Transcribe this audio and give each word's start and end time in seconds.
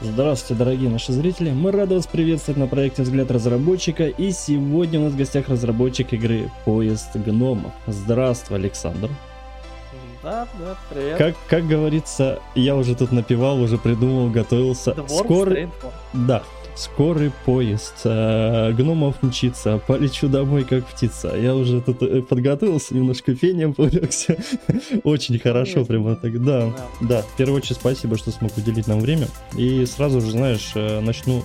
Здравствуйте, 0.00 0.58
дорогие 0.62 0.90
наши 0.90 1.12
зрители! 1.12 1.50
Мы 1.50 1.70
рады 1.70 1.94
вас 1.94 2.06
приветствовать 2.06 2.58
на 2.58 2.66
проекте 2.66 3.02
«Взгляд 3.02 3.30
разработчика» 3.30 4.06
и 4.06 4.32
сегодня 4.32 5.00
у 5.00 5.04
нас 5.04 5.12
в 5.12 5.16
гостях 5.16 5.48
разработчик 5.48 6.12
игры 6.12 6.50
«Поезд 6.64 7.14
гномов». 7.14 7.72
Здравствуй, 7.86 8.58
Александр! 8.58 9.08
Да, 10.22 10.48
да, 10.58 10.76
привет. 10.90 11.16
Как, 11.18 11.34
как 11.48 11.68
говорится, 11.68 12.40
я 12.54 12.76
уже 12.76 12.94
тут 12.96 13.12
напевал, 13.12 13.60
уже 13.60 13.78
придумал, 13.78 14.30
готовился. 14.30 14.96
Скоро... 15.06 15.70
Да, 16.12 16.42
скорый 16.74 17.30
поезд, 17.44 17.94
э, 18.04 18.72
гномов 18.72 19.22
мчится, 19.22 19.78
полечу 19.78 20.28
домой 20.28 20.64
как 20.64 20.86
птица. 20.86 21.34
Я 21.36 21.54
уже 21.54 21.80
тут 21.80 22.02
э, 22.02 22.22
подготовился, 22.22 22.94
немножко 22.94 23.34
пением 23.34 23.74
повлекся. 23.74 24.36
Очень 25.04 25.38
хорошо, 25.38 25.84
прямо 25.84 26.16
так. 26.16 26.42
Да, 26.42 26.72
да. 27.00 27.22
В 27.22 27.36
первую 27.36 27.58
очередь 27.58 27.76
спасибо, 27.76 28.18
что 28.18 28.30
смог 28.30 28.56
уделить 28.56 28.86
нам 28.86 29.00
время. 29.00 29.28
И 29.56 29.86
сразу 29.86 30.20
же, 30.20 30.32
знаешь, 30.32 30.72
э, 30.74 31.00
начну 31.00 31.44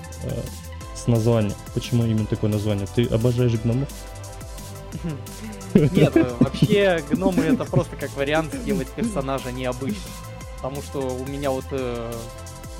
с 0.96 1.08
названия. 1.08 1.54
Почему 1.74 2.04
именно 2.04 2.26
такое 2.26 2.50
название? 2.50 2.88
Ты 2.94 3.06
обожаешь 3.06 3.54
гномов? 3.54 3.90
Нет, 5.76 6.16
вообще 6.40 7.04
гномы 7.10 7.44
это 7.44 7.64
просто 7.66 7.96
как 7.96 8.16
вариант 8.18 8.54
сделать 8.56 8.88
персонажа 8.88 9.52
необычным. 9.52 10.12
Потому 10.56 10.82
что 10.82 11.00
у 11.00 11.26
меня 11.28 11.52
вот 11.52 11.66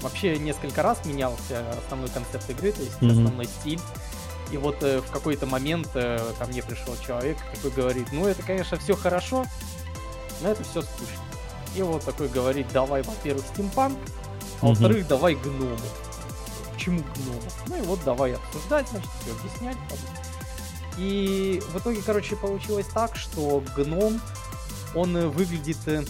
вообще 0.02 0.38
несколько 0.38 0.82
раз 0.82 1.06
менялся 1.06 1.66
основной 1.86 2.10
концепт 2.10 2.50
игры, 2.50 2.72
то 2.72 2.82
есть 2.82 2.98
mm-hmm. 3.00 3.12
основной 3.12 3.46
стиль. 3.46 3.80
И 4.52 4.58
вот 4.58 4.82
э, 4.82 5.00
в 5.02 5.12
какой-то 5.12 5.46
момент 5.46 5.90
э, 5.94 6.20
ко 6.38 6.46
мне 6.46 6.64
пришел 6.64 6.96
человек, 7.06 7.38
такой 7.54 7.72
говорит, 7.72 8.08
ну 8.12 8.26
это, 8.26 8.42
конечно, 8.42 8.78
все 8.78 8.96
хорошо, 8.96 9.46
но 10.42 10.50
это 10.50 10.64
все 10.64 10.82
скучно. 10.82 11.24
И 11.76 11.82
вот 11.84 12.04
такой 12.04 12.30
говорит, 12.30 12.68
давай, 12.74 13.04
во-первых, 13.04 13.46
стимпанк, 13.54 13.98
а 13.98 14.66
mm-hmm. 14.66 14.70
во-вторых, 14.70 15.08
давай 15.08 15.36
гному. 15.36 15.78
Почему 16.74 17.02
гному? 17.16 17.42
Ну 17.68 17.78
и 17.78 17.82
вот 17.82 18.00
давай 18.04 18.34
обсуждать, 18.34 18.88
значит, 18.90 19.10
все 19.22 19.32
объяснять. 19.34 19.78
И 20.98 21.62
в 21.72 21.78
итоге, 21.78 22.02
короче, 22.06 22.36
получилось 22.36 22.88
так, 22.94 23.16
что 23.16 23.64
гном, 23.76 24.20
он 24.96 25.16
э, 25.16 25.28
выглядит 25.28 25.78
э, 25.86 26.04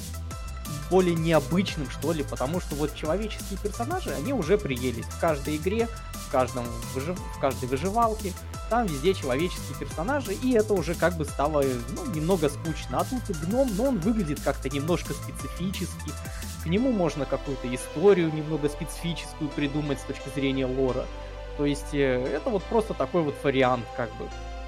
более 0.89 1.15
необычным, 1.15 1.89
что 1.89 2.11
ли, 2.11 2.23
потому 2.23 2.59
что 2.59 2.75
вот 2.75 2.95
человеческие 2.95 3.59
персонажи, 3.61 4.11
они 4.11 4.33
уже 4.33 4.57
приелись 4.57 5.05
в 5.05 5.19
каждой 5.19 5.57
игре, 5.57 5.87
в, 6.13 6.31
каждом 6.31 6.65
выжив... 6.93 7.17
в 7.19 7.39
каждой 7.39 7.69
выживалке, 7.69 8.33
там 8.69 8.85
везде 8.85 9.13
человеческие 9.13 9.77
персонажи, 9.79 10.33
и 10.33 10.53
это 10.53 10.73
уже 10.73 10.93
как 10.93 11.15
бы 11.15 11.25
стало 11.25 11.63
ну, 11.95 12.05
немного 12.13 12.49
скучно. 12.49 12.99
А 12.99 13.05
тут 13.05 13.35
гном, 13.45 13.69
но 13.75 13.85
он 13.85 13.99
выглядит 13.99 14.39
как-то 14.41 14.69
немножко 14.69 15.13
специфически, 15.13 16.11
к 16.63 16.65
нему 16.65 16.91
можно 16.91 17.25
какую-то 17.25 17.73
историю 17.73 18.33
немного 18.33 18.69
специфическую 18.69 19.49
придумать 19.49 19.99
с 19.99 20.03
точки 20.03 20.29
зрения 20.35 20.65
лора. 20.65 21.05
То 21.57 21.65
есть 21.65 21.93
э, 21.93 22.25
это 22.33 22.49
вот 22.49 22.63
просто 22.63 22.93
такой 22.93 23.21
вот 23.21 23.35
вариант, 23.43 23.85
как 23.95 24.09
бы. 24.17 24.25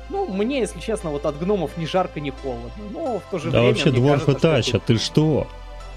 Ну, 0.10 0.28
мне, 0.28 0.60
если 0.60 0.80
честно, 0.80 1.10
вот 1.10 1.26
от 1.26 1.40
гномов 1.40 1.78
ни 1.78 1.86
жарко, 1.86 2.20
ни 2.20 2.32
холодно. 2.32 2.72
Но 2.92 3.20
в 3.20 3.24
то 3.32 3.40
же 3.40 3.52
да 3.52 3.62
время. 3.62 3.74
Да 3.74 3.92
вообще 3.92 4.00
Dwarf 4.00 4.26
Attach, 4.26 4.82
ты 4.86 4.98
что? 4.98 5.48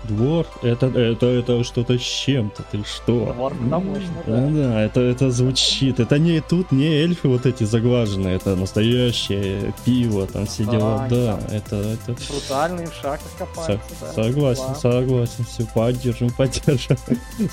Двор, 0.05 0.47
это, 0.63 0.87
это, 0.87 1.27
это 1.27 1.65
что-то 1.65 1.99
с 1.99 2.03
чем-то, 2.03 2.63
ты 2.71 2.85
что? 2.85 3.33
Двор, 3.33 3.55
да, 3.61 3.79
мощно, 3.79 4.23
да. 4.27 4.49
Да, 4.51 4.81
это, 4.83 5.01
это 5.01 5.31
звучит. 5.31 5.99
Это 5.99 6.19
не 6.19 6.41
тут 6.41 6.73
не 6.73 6.87
эльфы 6.87 7.29
вот 7.29 7.47
эти 7.47 7.65
заглаженные, 7.65 8.37
это 8.37 8.55
настоящее 8.55 9.73
пиво, 9.85 10.27
там 10.27 10.47
все 10.47 10.65
дела. 10.65 11.07
Да, 11.09 11.41
это, 11.51 11.77
это... 11.77 12.17
Брутальные 12.29 12.87
в 12.89 12.95
шахтах 12.95 13.31
копаются, 13.39 13.95
Со- 14.01 14.07
да. 14.07 14.25
Согласен, 14.25 14.65
да. 14.69 14.75
согласен, 14.75 15.45
все, 15.45 15.67
поддержим, 15.75 16.31
поддержим. 16.37 16.97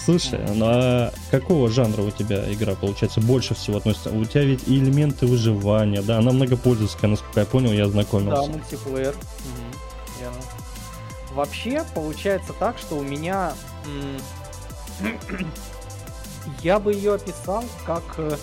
Слушай, 0.03 0.39
ну 0.53 0.65
а 0.67 1.13
какого 1.29 1.69
жанра 1.69 2.01
у 2.01 2.11
тебя 2.11 2.51
игра, 2.51 2.75
получается, 2.75 3.21
больше 3.21 3.55
всего 3.55 3.77
относится? 3.77 4.09
У 4.09 4.25
тебя 4.25 4.43
ведь 4.43 4.67
и 4.67 4.77
элементы 4.77 5.25
выживания, 5.25 6.01
да, 6.01 6.17
она 6.17 6.31
многопользовательская, 6.31 7.09
насколько 7.09 7.39
я 7.39 7.45
понял, 7.45 7.71
я 7.71 7.87
знакомился. 7.87 8.41
Да, 8.41 8.47
мультиплеер. 8.47 9.15
Вообще, 11.33 11.83
получается 11.95 12.53
так, 12.53 12.77
что 12.77 12.95
у 12.95 13.03
меня... 13.03 13.53
Я 16.61 16.79
бы 16.79 16.93
ее 16.93 17.13
описал 17.15 17.63
как 17.85 18.03
э, 18.17 18.35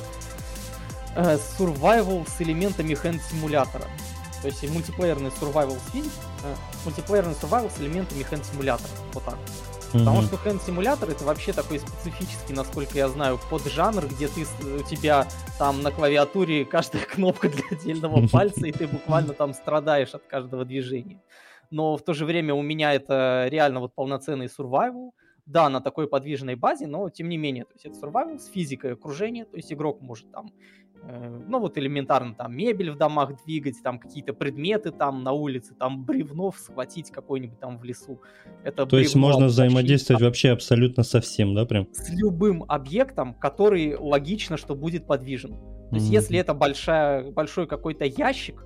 э, 1.17 1.37
survival 1.59 2.29
с 2.29 2.41
элементами 2.41 2.95
хенд-симулятора. 2.95 3.85
То 4.41 4.49
есть 4.49 4.69
мультиплеерный 4.71 5.31
survival 5.31 5.79
с 5.81 5.91
фильм, 5.91 6.11
э, 6.45 6.55
мультиплеерный 6.85 7.35
survival 7.35 7.71
с 7.77 7.81
элементами 7.81 8.23
хенд-симулятора. 8.23 8.91
Вот 9.13 9.25
так. 9.25 9.35
Mm-hmm. 9.35 9.99
Потому 9.99 10.23
что 10.23 10.37
хенд-симулятор 10.37 11.11
это 11.11 11.25
вообще 11.25 11.53
такой 11.53 11.81
специфический, 11.81 12.53
насколько 12.53 12.97
я 12.97 13.09
знаю, 13.09 13.41
поджанр, 13.51 14.07
где 14.07 14.29
ты 14.29 14.43
у 14.43 14.83
тебя 14.83 15.27
там 15.59 15.83
на 15.83 15.91
клавиатуре 15.91 16.65
каждая 16.65 17.05
кнопка 17.13 17.49
для 17.49 17.65
отдельного 17.71 18.27
пальца, 18.33 18.67
и 18.67 18.73
ты 18.73 18.87
буквально 18.87 19.35
там 19.35 19.55
страдаешь 19.55 20.15
от 20.15 20.23
каждого 20.29 20.65
движения 20.65 21.21
но 21.71 21.97
в 21.97 22.03
то 22.03 22.15
же 22.15 22.25
время 22.25 22.55
у 22.55 22.63
меня 22.63 22.95
это 22.95 23.47
реально 23.51 23.81
вот 23.81 23.95
полноценный 23.95 24.47
survival, 24.47 25.11
да, 25.49 25.69
на 25.69 25.81
такой 25.81 26.09
подвижной 26.09 26.55
базе, 26.55 26.87
но 26.87 27.09
тем 27.09 27.29
не 27.29 27.39
менее, 27.39 27.65
то 27.65 27.73
есть 27.75 27.87
это 27.87 28.07
survival 28.07 28.39
с 28.39 28.47
физикой 28.47 28.93
окружения, 28.93 29.45
то 29.45 29.57
есть 29.57 29.73
игрок 29.73 30.03
может 30.03 30.31
там, 30.31 30.53
э, 31.03 31.43
ну 31.49 31.59
вот 31.59 31.79
элементарно 31.79 32.35
там 32.35 32.55
мебель 32.55 32.91
в 32.91 32.99
домах 32.99 33.43
двигать, 33.45 33.83
там 33.83 33.99
какие-то 33.99 34.35
предметы 34.35 34.91
там 34.91 35.23
на 35.23 35.33
улице, 35.33 35.75
там 35.75 36.05
бревнов 36.05 36.59
схватить 36.59 37.11
какой-нибудь 37.11 37.59
там 37.59 37.79
в 37.79 37.85
лесу. 37.85 38.21
Это 38.63 38.85
то 38.85 38.99
есть 38.99 39.17
можно 39.17 39.47
взаимодействовать 39.47 40.21
там, 40.21 40.29
вообще 40.29 40.51
абсолютно 40.51 41.03
со 41.03 41.23
всем, 41.23 41.55
да, 41.55 41.65
прям? 41.65 41.89
С 41.93 42.11
любым 42.11 42.65
объектом, 42.69 43.33
который 43.33 43.97
логично, 43.97 44.59
что 44.59 44.75
будет 44.75 45.07
подвижен. 45.07 45.57
То 45.89 45.95
есть 45.95 46.11
mm-hmm. 46.11 46.13
если 46.13 46.39
это 46.39 46.53
большая, 46.53 47.31
большой 47.31 47.67
какой-то 47.67 48.05
ящик, 48.05 48.63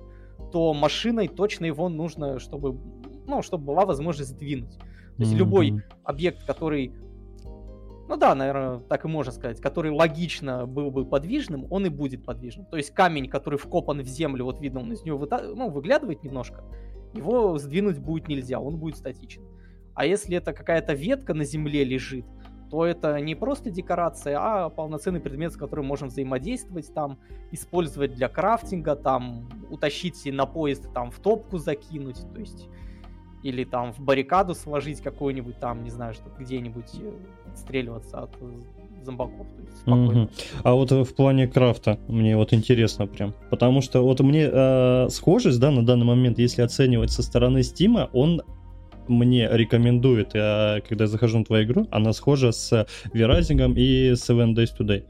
то 0.53 0.71
машиной 0.75 1.27
точно 1.27 1.65
его 1.65 1.89
нужно, 1.89 2.37
чтобы, 2.37 2.79
ну, 3.25 3.41
чтобы 3.41 3.65
была 3.65 3.85
возможность 3.85 4.29
сдвинуть. 4.29 4.77
То 4.77 4.85
есть 5.17 5.33
mm-hmm. 5.33 5.37
любой 5.37 5.81
объект, 6.03 6.45
который, 6.45 6.93
ну 8.07 8.17
да, 8.17 8.35
наверное, 8.35 8.77
так 8.81 9.03
и 9.03 9.07
можно 9.07 9.31
сказать, 9.31 9.59
который 9.59 9.89
логично 9.89 10.67
был 10.67 10.91
бы 10.91 11.05
подвижным, 11.05 11.65
он 11.71 11.87
и 11.87 11.89
будет 11.89 12.23
подвижным. 12.23 12.67
То 12.67 12.77
есть 12.77 12.91
камень, 12.91 13.29
который 13.29 13.57
вкопан 13.57 14.01
в 14.01 14.07
землю, 14.07 14.45
вот 14.45 14.61
видно, 14.61 14.81
он 14.81 14.93
из 14.93 15.01
него 15.01 15.17
выта... 15.17 15.41
ну, 15.55 15.71
выглядывает 15.71 16.23
немножко, 16.23 16.63
его 17.15 17.57
сдвинуть 17.57 17.97
будет 17.97 18.27
нельзя, 18.27 18.59
он 18.59 18.77
будет 18.77 18.97
статичен. 18.97 19.41
А 19.95 20.05
если 20.05 20.37
это 20.37 20.53
какая-то 20.53 20.93
ветка 20.93 21.33
на 21.33 21.45
земле 21.45 21.83
лежит, 21.83 22.25
то 22.73 22.87
это 22.87 23.21
не 23.21 23.35
просто 23.35 23.69
декорация, 23.69 24.39
а 24.41 24.69
полноценный 24.69 25.19
предмет, 25.19 25.53
с 25.53 25.55
которым 25.55 25.85
можем 25.85 26.07
взаимодействовать, 26.07 26.91
там, 26.91 27.19
использовать 27.51 28.15
для 28.15 28.29
крафтинга, 28.29 28.95
там, 28.95 29.47
утащить 29.69 30.25
на 30.25 30.47
поезд, 30.47 30.91
там, 30.91 31.11
в 31.11 31.19
топку 31.19 31.59
закинуть, 31.59 32.25
то 32.33 32.39
есть, 32.39 32.67
или 33.43 33.63
там 33.63 33.93
в 33.93 33.99
баррикаду 33.99 34.55
сложить 34.55 35.01
какую-нибудь 35.01 35.59
там, 35.59 35.83
не 35.83 35.91
знаю, 35.91 36.15
что 36.15 36.31
где-нибудь 36.39 36.95
э, 36.99 37.11
отстреливаться 37.51 38.21
от 38.23 38.31
зомбаков. 39.03 39.45
То 39.55 39.61
есть 39.61 39.85
mm-hmm. 39.85 40.31
А 40.63 40.73
вот 40.73 40.89
в 40.89 41.13
плане 41.13 41.47
крафта 41.47 41.99
мне 42.07 42.35
вот 42.35 42.53
интересно 42.53 43.05
прям, 43.05 43.35
потому 43.51 43.81
что 43.81 44.01
вот 44.01 44.19
мне 44.21 44.49
э, 44.51 45.09
схожесть, 45.09 45.59
да, 45.59 45.69
на 45.69 45.85
данный 45.85 46.07
момент, 46.07 46.39
если 46.39 46.63
оценивать 46.63 47.11
со 47.11 47.21
стороны 47.21 47.61
Стима, 47.61 48.09
он 48.13 48.41
мне 49.07 49.47
рекомендует, 49.51 50.33
я, 50.33 50.81
когда 50.87 51.05
я 51.05 51.07
захожу 51.07 51.39
на 51.39 51.45
твою 51.45 51.65
игру, 51.65 51.87
она 51.91 52.13
схожа 52.13 52.51
с 52.51 52.87
Verizon 53.13 53.73
и 53.75 54.11
Seven 54.11 54.53
Days 54.55 54.69
Today. 54.77 55.03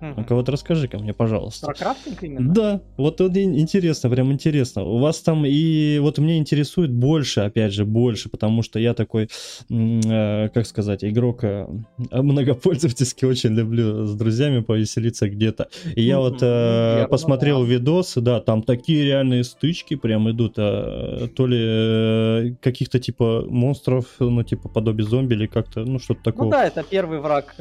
Ну-ка 0.00 0.34
вот 0.34 0.48
расскажи-ка 0.48 0.98
мне, 0.98 1.12
пожалуйста. 1.12 1.66
Про 1.66 1.74
крафтинг 1.74 2.22
именно? 2.22 2.52
Да, 2.52 2.80
вот, 2.96 3.20
интересно, 3.20 4.08
прям 4.10 4.32
интересно. 4.32 4.82
У 4.82 4.98
вас 4.98 5.20
там 5.20 5.44
и 5.44 5.98
вот 5.98 6.18
мне 6.18 6.38
интересует 6.38 6.90
больше, 6.90 7.40
опять 7.40 7.72
же, 7.72 7.84
больше, 7.84 8.28
потому 8.28 8.62
что 8.62 8.78
я 8.78 8.94
такой, 8.94 9.28
э, 9.68 10.48
как 10.48 10.66
сказать, 10.66 11.04
игрок 11.04 11.44
э, 11.44 11.66
многопользовательский, 12.12 13.28
очень 13.28 13.50
люблю 13.50 14.06
с 14.06 14.14
друзьями 14.14 14.60
повеселиться 14.60 15.28
где-то. 15.28 15.68
И 15.94 16.02
я 16.02 16.18
вот 16.18 16.38
э, 16.40 17.06
посмотрел 17.08 17.62
видосы, 17.64 18.20
да, 18.20 18.40
там 18.40 18.62
такие 18.62 19.04
реальные 19.04 19.44
стычки 19.44 19.96
прям 19.96 20.30
идут, 20.30 20.54
то 20.54 21.46
ли 21.46 22.56
каких-то 22.62 22.98
типа 22.98 23.44
монстров, 23.48 24.06
ну 24.18 24.42
типа 24.42 24.68
подобие 24.68 25.06
зомби 25.06 25.34
или 25.34 25.46
как-то, 25.46 25.80
ну 25.84 25.98
что-то 25.98 26.22
такое. 26.22 26.44
Ну 26.44 26.50
да, 26.50 26.66
это 26.66 26.82
первый 26.82 27.20
враг, 27.20 27.54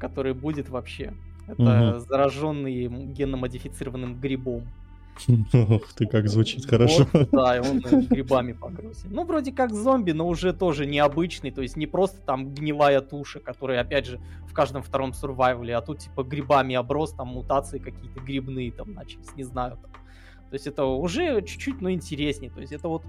который 0.00 0.34
будет 0.34 0.68
вообще. 0.68 1.12
Это 1.46 1.90
угу. 1.90 1.98
зараженный 2.00 2.86
генно-модифицированным 2.88 4.20
грибом. 4.20 4.64
Ох 5.52 5.92
ты, 5.92 6.06
как 6.06 6.28
звучит 6.28 6.66
хорошо. 6.66 7.06
Вот, 7.12 7.28
да, 7.32 7.56
и 7.56 7.60
он 7.60 7.80
грибами 8.10 8.52
покрылся. 8.52 9.06
Ну, 9.08 9.24
вроде 9.24 9.52
как 9.52 9.72
зомби, 9.72 10.12
но 10.12 10.26
уже 10.26 10.52
тоже 10.52 10.86
необычный, 10.86 11.50
то 11.50 11.62
есть 11.62 11.76
не 11.76 11.86
просто 11.86 12.20
там 12.20 12.52
гнилая 12.52 13.00
туша, 13.00 13.40
которая, 13.40 13.80
опять 13.80 14.06
же, 14.06 14.20
в 14.48 14.52
каждом 14.52 14.82
втором 14.82 15.12
сурвайвале, 15.12 15.76
а 15.76 15.80
тут 15.80 16.00
типа 16.00 16.22
грибами 16.24 16.74
оброс, 16.74 17.12
там 17.12 17.28
мутации 17.28 17.78
какие-то 17.78 18.20
грибные 18.20 18.72
там 18.72 18.92
начались, 18.92 19.34
не 19.36 19.44
знаю. 19.44 19.78
Там. 19.80 19.90
То 20.50 20.54
есть 20.54 20.66
это 20.66 20.84
уже 20.84 21.42
чуть-чуть, 21.42 21.80
но 21.80 21.90
интереснее. 21.90 22.50
То 22.50 22.60
есть 22.60 22.72
это 22.72 22.88
вот 22.88 23.02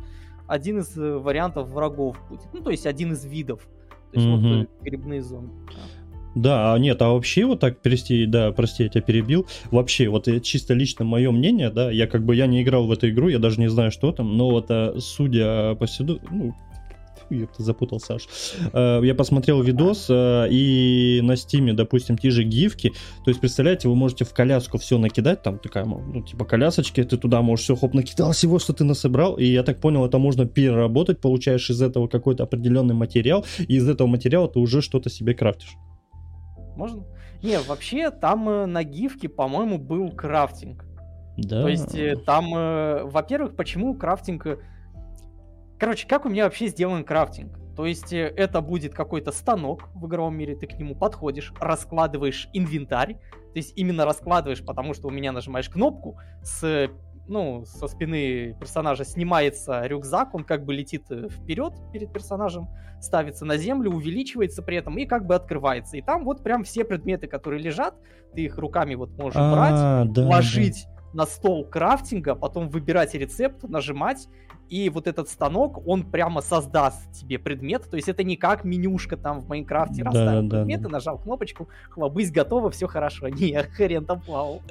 один 0.48 0.80
из 0.80 0.96
вариантов 0.96 1.70
врагов 1.70 2.18
будет. 2.30 2.48
Ну, 2.54 2.62
то 2.62 2.72
есть 2.72 2.86
один 2.86 3.14
из 3.14 3.26
видов. 3.26 3.68
То 4.12 4.20
есть 4.20 4.28
mm-hmm. 4.28 4.60
вот 4.60 4.81
грибные 4.81 5.22
зомби. 5.22 5.52
Да. 5.68 5.81
Да, 6.36 6.74
а 6.74 6.80
нет, 6.80 7.02
а 7.02 7.10
вообще 7.10 7.46
вот 7.46 7.62
так 7.62 7.82
перести, 7.82 8.26
да, 8.26 8.52
прости, 8.52 8.84
я 8.84 8.90
тебя 8.90 9.02
перебил. 9.02 9.48
Вообще, 9.72 10.10
вот 10.10 10.28
чисто 10.44 10.74
лично 10.74 11.06
мое 11.06 11.32
мнение, 11.32 11.70
да, 11.70 11.90
я 11.90 12.08
как 12.08 12.26
бы 12.26 12.36
я 12.36 12.46
не 12.46 12.62
играл 12.62 12.86
в 12.86 12.92
эту 12.92 13.10
игру, 13.10 13.30
я 13.30 13.40
даже 13.40 13.60
не 13.60 13.70
знаю, 13.70 13.92
что 13.92 14.12
там, 14.12 14.36
но 14.38 14.50
вот 14.50 14.66
а, 14.70 14.96
судя 15.00 15.76
по 15.76 15.88
сюду, 15.88 16.20
ну, 16.30 16.54
я 17.30 17.48
запутал, 17.58 18.00
Саш. 18.00 18.28
Э, 18.74 19.00
я 19.04 19.16
посмотрел 19.16 19.62
видос, 19.62 20.08
э, 20.10 20.48
и 20.52 21.22
на 21.24 21.36
стиме, 21.36 21.74
допустим, 21.74 22.18
те 22.18 22.30
же 22.30 22.44
гифки. 22.44 22.90
То 23.24 23.31
есть, 23.31 23.40
представляете, 23.40 23.88
вы 23.88 23.96
можете 23.96 24.26
в 24.26 24.34
коляску 24.34 24.78
все 24.78 24.98
накидать, 24.98 25.42
там 25.42 25.58
такая, 25.58 25.86
ну, 25.86 26.22
типа 26.22 26.46
колясочки, 26.46 27.04
ты 27.04 27.18
туда 27.18 27.42
можешь 27.42 27.64
все 27.66 27.76
хоп 27.76 27.94
накидал 27.94 28.31
всего, 28.34 28.60
что 28.60 28.74
ты 28.74 28.84
насобрал. 28.84 29.38
И 29.38 29.46
я 29.46 29.64
так 29.64 29.80
понял, 29.80 30.06
это 30.06 30.18
можно 30.18 30.46
переработать, 30.46 31.20
получаешь 31.20 31.70
из 31.70 31.81
этого 31.81 32.08
какой-то 32.08 32.44
определенный 32.44 32.96
материал, 32.96 33.46
и 33.60 33.76
из 33.76 33.88
этого 33.90 34.08
материала 34.08 34.48
ты 34.48 34.60
уже 34.60 34.81
что-то 34.81 35.10
себе 35.10 35.34
крафтишь. 35.34 35.76
Можно? 36.75 37.04
Не, 37.42 37.60
вообще 37.60 38.10
там 38.10 38.50
э, 38.50 38.66
на 38.66 38.83
гифке, 38.83 39.30
по-моему, 39.30 39.77
был 39.77 40.12
crafting. 40.12 40.86
Да. 41.38 41.63
То 41.63 41.68
есть 41.68 42.24
там, 42.25 42.51
во-первых, 43.10 43.57
почему 43.57 43.94
крафтинг 43.94 44.57
Короче, 45.77 46.07
как 46.07 46.25
у 46.25 46.30
меня 46.30 46.45
вообще 46.45 46.68
сделан 46.68 47.04
крафтинг? 47.04 47.60
То 47.75 47.86
есть 47.86 48.13
э, 48.13 48.33
это 48.38 48.62
будет 48.62 48.94
какой-то 48.94 49.31
станок 49.31 49.89
в 49.94 50.07
игровом 50.07 50.38
мире, 50.38 50.56
ты 50.56 50.68
к 50.68 50.80
нему 50.80 50.95
подходишь, 50.95 51.51
раскладываешь 51.60 52.48
инвентарь, 52.54 53.16
то 53.16 53.57
есть 53.57 53.74
именно 53.75 54.06
раскладываешь, 54.06 54.63
потому 54.66 54.94
что 54.94 55.10
у 55.10 55.12
меня 55.12 55.33
нажимаешь 55.33 55.69
кнопку, 55.69 56.18
с, 56.42 56.89
ну, 57.27 57.66
со 57.66 57.88
спины 57.88 58.56
персонажа 58.60 59.04
снимается 59.04 59.86
рюкзак, 59.86 60.33
он 60.36 60.44
как 60.44 60.66
бы 60.66 60.74
летит 60.74 61.06
э, 61.10 61.27
вперед 61.30 61.74
перед 61.92 62.12
персонажем, 62.13 62.68
ставится 63.01 63.45
на 63.45 63.57
землю, 63.57 63.92
увеличивается 63.92 64.62
при 64.62 64.77
этом 64.77 64.98
и 64.98 65.06
как 65.06 65.25
бы 65.25 65.36
открывается. 65.36 65.98
И 65.98 66.01
там 66.01 66.24
вот 66.24 66.44
прям 66.44 66.63
все 66.63 66.83
предметы, 66.83 67.27
которые 67.27 67.62
лежат, 67.62 67.95
ты 68.33 68.42
их 68.42 68.57
руками 68.57 68.95
вот 68.95 69.12
можешь 69.18 69.39
а, 69.39 70.06
брать, 70.06 70.18
ложить 70.18 70.88
на 71.16 71.26
стол 71.26 71.66
крафтинга, 71.66 72.36
потом 72.36 72.70
выбирать 72.70 73.14
рецепт, 73.14 73.64
нажимать, 73.64 74.28
и 74.70 74.90
вот 74.90 75.08
этот 75.08 75.30
станок, 75.30 75.88
он 75.88 76.04
прямо 76.10 76.42
создаст 76.42 77.12
тебе 77.14 77.40
предмет, 77.40 77.90
то 77.90 77.96
есть 77.96 78.10
это 78.10 78.24
не 78.24 78.36
как 78.36 78.64
менюшка 78.64 79.16
там 79.16 79.40
в 79.40 79.48
Майнкрафте, 79.48 80.04
да, 80.04 80.10
расставил 80.10 80.44
да, 80.44 80.58
предметы, 80.58 80.84
да. 80.84 80.90
нажал 80.90 81.18
кнопочку, 81.20 81.70
хлобысь, 81.90 82.32
готово, 82.32 82.70
все 82.72 82.88
хорошо. 82.88 83.30
Не, 83.30 83.62
хрен 83.64 84.06
там 84.06 84.22
плавал. 84.22 84.62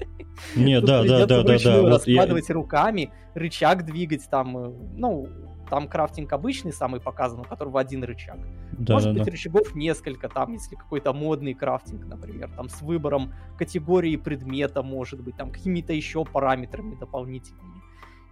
Не, 0.56 0.80
да, 0.80 1.02
да, 1.04 1.26
да, 1.26 1.42
да, 1.42 1.58
да. 1.58 1.82
Раскладывать 1.88 2.50
руками, 2.50 3.10
рычаг 3.34 3.84
двигать 3.84 4.28
там, 4.28 4.58
э, 4.58 4.72
ну, 4.96 5.28
там 5.74 5.88
крафтинг 5.88 6.32
обычный 6.32 6.72
самый 6.72 7.00
показан, 7.00 7.40
у 7.40 7.42
которого 7.42 7.80
один 7.80 8.04
рычаг. 8.04 8.38
Да, 8.78 8.94
Может 8.94 9.08
да, 9.08 9.14
быть, 9.14 9.24
да. 9.24 9.32
рычагов 9.32 9.74
несколько, 9.74 10.28
там, 10.28 10.52
если 10.52 10.76
какой-то 10.76 11.12
модный 11.12 11.52
крафтинг, 11.52 12.04
например, 12.06 12.48
там 12.54 12.68
с 12.68 12.80
выбором 12.80 13.34
категории 13.58 14.14
предмета, 14.14 14.84
может 14.84 15.20
быть, 15.20 15.36
там 15.36 15.50
какими-то 15.50 15.92
еще 15.92 16.24
параметрами 16.24 16.94
дополнительными. 16.94 17.82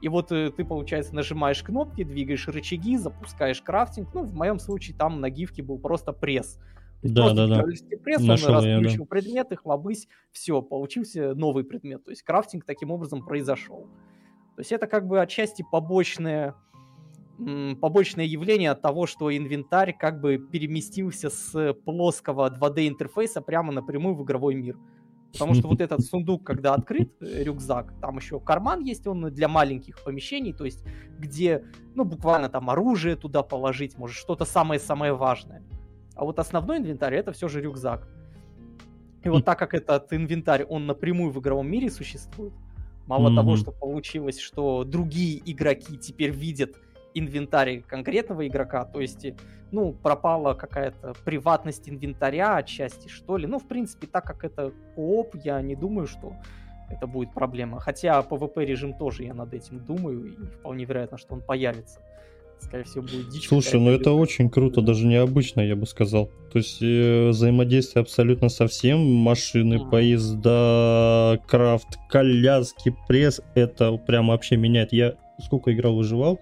И 0.01 0.07
вот 0.07 0.31
э, 0.31 0.53
ты, 0.53 0.65
получается, 0.65 1.17
нажимаешь 1.17 1.65
кнопки, 1.65 2.05
двигаешь 2.05 2.47
рычаги, 2.47 2.97
запускаешь 2.97 3.61
крафтинг. 3.61 4.15
Ну, 4.15 4.23
в 4.23 4.35
моем 4.35 4.61
случае 4.61 4.97
там 4.97 5.21
на 5.21 5.29
гифке 5.29 5.65
был 5.65 5.81
просто 5.81 6.13
пресс. 6.13 6.61
Да, 7.03 7.33
да, 7.35 7.49
да. 7.49 7.65
Пресс, 8.05 8.23
Нашел 8.23 8.51
он 8.51 8.57
расключил 8.59 9.03
да. 9.03 9.09
предметы, 9.09 9.57
хлобысь, 9.57 10.07
все, 10.31 10.63
получился 10.63 11.35
новый 11.35 11.65
предмет. 11.65 12.05
То 12.05 12.11
есть 12.13 12.23
крафтинг 12.23 12.65
таким 12.65 12.93
образом 12.93 13.27
произошел. 13.27 13.89
То 14.55 14.61
есть 14.61 14.71
это 14.71 14.87
как 14.87 15.09
бы 15.09 15.21
отчасти 15.21 15.65
побочное, 15.73 16.55
побочное 17.81 18.25
явление 18.25 18.71
от 18.71 18.83
того, 18.83 19.07
что 19.07 19.35
инвентарь 19.35 19.97
как 19.97 20.21
бы 20.21 20.39
переместился 20.39 21.31
с 21.31 21.75
плоского 21.85 22.51
2D 22.51 22.89
интерфейса 22.89 23.41
прямо 23.41 23.73
напрямую 23.73 24.15
в 24.15 24.23
игровой 24.23 24.55
мир. 24.55 24.79
Потому 25.33 25.55
что 25.55 25.69
вот 25.69 25.81
этот 25.81 26.03
сундук, 26.03 26.45
когда 26.45 26.75
открыт, 26.75 27.11
э, 27.21 27.43
рюкзак, 27.43 27.95
там 28.01 28.17
еще 28.19 28.39
карман 28.39 28.81
есть, 28.81 29.07
он 29.07 29.33
для 29.33 29.49
маленьких 29.49 30.03
помещений, 30.05 30.53
то 30.53 30.65
есть 30.65 30.85
где, 31.19 31.65
ну, 31.95 32.05
буквально 32.05 32.49
там 32.49 32.69
оружие 32.71 33.17
туда 33.17 33.43
положить, 33.43 33.97
может, 33.99 34.17
что-то 34.17 34.45
самое-самое 34.45 35.15
важное. 35.15 35.63
А 36.15 36.25
вот 36.25 36.39
основной 36.39 36.79
инвентарь 36.79 37.15
это 37.15 37.33
все 37.33 37.49
же 37.49 37.61
рюкзак. 37.61 38.09
И 39.25 39.29
вот 39.29 39.45
так 39.45 39.59
как 39.59 39.73
этот 39.73 40.13
инвентарь, 40.13 40.65
он 40.65 40.87
напрямую 40.87 41.31
в 41.31 41.41
игровом 41.41 41.71
мире 41.71 41.91
существует, 41.91 42.53
мало 43.07 43.31
mm-hmm. 43.31 43.37
того, 43.37 43.57
что 43.57 43.73
получилось, 43.73 44.39
что 44.39 44.85
другие 44.85 45.41
игроки 45.51 45.97
теперь 45.97 46.31
видят 46.31 46.77
инвентарь 47.15 47.83
конкретного 47.83 48.47
игрока, 48.47 48.85
то 48.85 49.01
есть, 49.01 49.27
ну, 49.71 49.93
пропала 49.93 50.55
какая-то 50.55 51.15
приватность 51.25 51.89
инвентаря 51.89 52.57
отчасти, 52.57 53.09
что 53.09 53.37
ли. 53.37 53.47
Ну, 53.47 53.59
в 53.59 53.67
принципе, 53.69 54.07
так 54.07 54.25
как 54.25 54.45
это 54.45 54.73
кооп, 54.95 55.35
я 55.43 55.61
не 55.63 55.75
думаю, 55.75 56.07
что 56.07 56.35
это 56.91 57.07
будет 57.07 57.33
проблема. 57.33 57.81
Хотя 57.81 58.21
PvP 58.21 58.65
режим 58.65 58.95
тоже 58.95 59.25
я 59.25 59.35
над 59.35 59.55
этим 59.55 59.85
думаю, 59.85 60.27
и 60.27 60.47
вполне 60.59 60.85
вероятно, 60.85 61.19
что 61.19 61.35
он 61.35 61.41
появится. 61.41 62.01
Скорее 62.61 62.85
всего, 62.85 63.03
будет 63.03 63.29
дичь. 63.29 63.49
Слушай, 63.49 63.81
ну 63.81 63.91
это 63.91 64.13
очень 64.13 64.49
круто, 64.49 64.83
даже 64.83 65.05
необычно, 65.07 65.63
я 65.63 65.75
бы 65.75 65.85
сказал. 65.85 66.31
То 66.53 66.59
есть 66.59 66.81
э, 66.81 67.31
взаимодействие 67.31 68.03
абсолютно 68.03 68.49
со 68.51 68.69
всем. 68.69 69.01
Машины, 69.01 69.75
mm. 69.75 69.91
поезда, 69.91 71.41
крафт, 71.49 71.99
коляски, 72.09 72.95
пресс. 73.09 73.41
Это 73.55 73.97
прям 73.97 74.29
вообще 74.29 74.57
меняет. 74.57 74.93
Я 74.93 75.15
сколько 75.41 75.73
играл 75.73 75.97
выживал, 75.97 76.39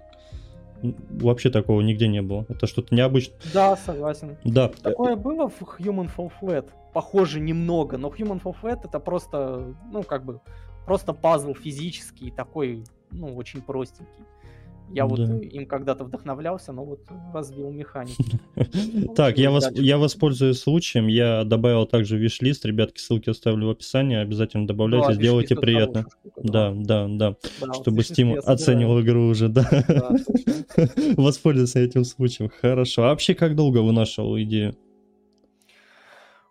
вообще 0.83 1.51
такого 1.51 1.81
нигде 1.81 2.09
не 2.09 2.23
было. 2.23 2.47
Это 2.49 2.67
что-то 2.67 2.95
необычное. 2.95 3.39
Да, 3.53 3.77
согласен. 3.77 4.37
Да. 4.45 4.69
Такое 4.69 5.17
было 5.17 5.49
в 5.49 5.63
Human 5.79 6.11
Fall 6.15 6.31
Flat. 6.41 6.69
Похоже 6.93 7.41
немного, 7.41 7.99
но 7.99 8.09
Human 8.09 8.43
Fall 8.43 8.57
Flat 8.61 8.81
это 8.85 8.99
просто, 8.99 9.75
ну, 9.93 10.03
как 10.03 10.25
бы, 10.25 10.41
просто 10.87 11.13
пазл 11.13 11.55
физический, 11.55 12.31
такой, 12.31 12.85
ну, 13.11 13.35
очень 13.37 13.63
простенький. 13.63 14.25
Я 14.93 15.07
вот 15.07 15.19
да. 15.25 15.39
им 15.39 15.67
когда-то 15.67 16.05
вдохновлялся, 16.05 16.73
но 16.73 16.85
вот 16.85 17.01
развил 17.33 17.71
механику. 17.71 18.23
Так, 19.15 19.39
я, 19.39 19.99
воспользуюсь 19.99 20.59
случаем. 20.59 21.07
Я 21.07 21.45
добавил 21.45 21.87
также 21.87 22.19
виш-лист. 22.19 22.65
Ребятки, 22.65 22.99
ссылки 22.99 23.31
оставлю 23.31 23.69
в 23.69 23.71
описании. 23.71 24.17
Обязательно 24.17 24.67
добавляйте, 24.67 25.15
сделайте 25.15 25.57
приятно. 25.57 26.07
Да. 26.43 26.73
да, 26.75 27.07
да. 27.09 27.37
Чтобы 27.75 28.03
Steam 28.03 28.37
оценивал 28.39 29.01
игру 29.01 29.27
уже, 29.27 29.49
да. 29.49 29.69
Воспользуйся 31.17 31.81
этим 31.81 32.05
случаем. 32.05 32.51
Хорошо. 32.61 33.05
А 33.05 33.09
вообще, 33.09 33.35
как 33.35 33.55
долго 33.55 33.79
вынашивал 33.79 34.39
идею? 34.41 34.77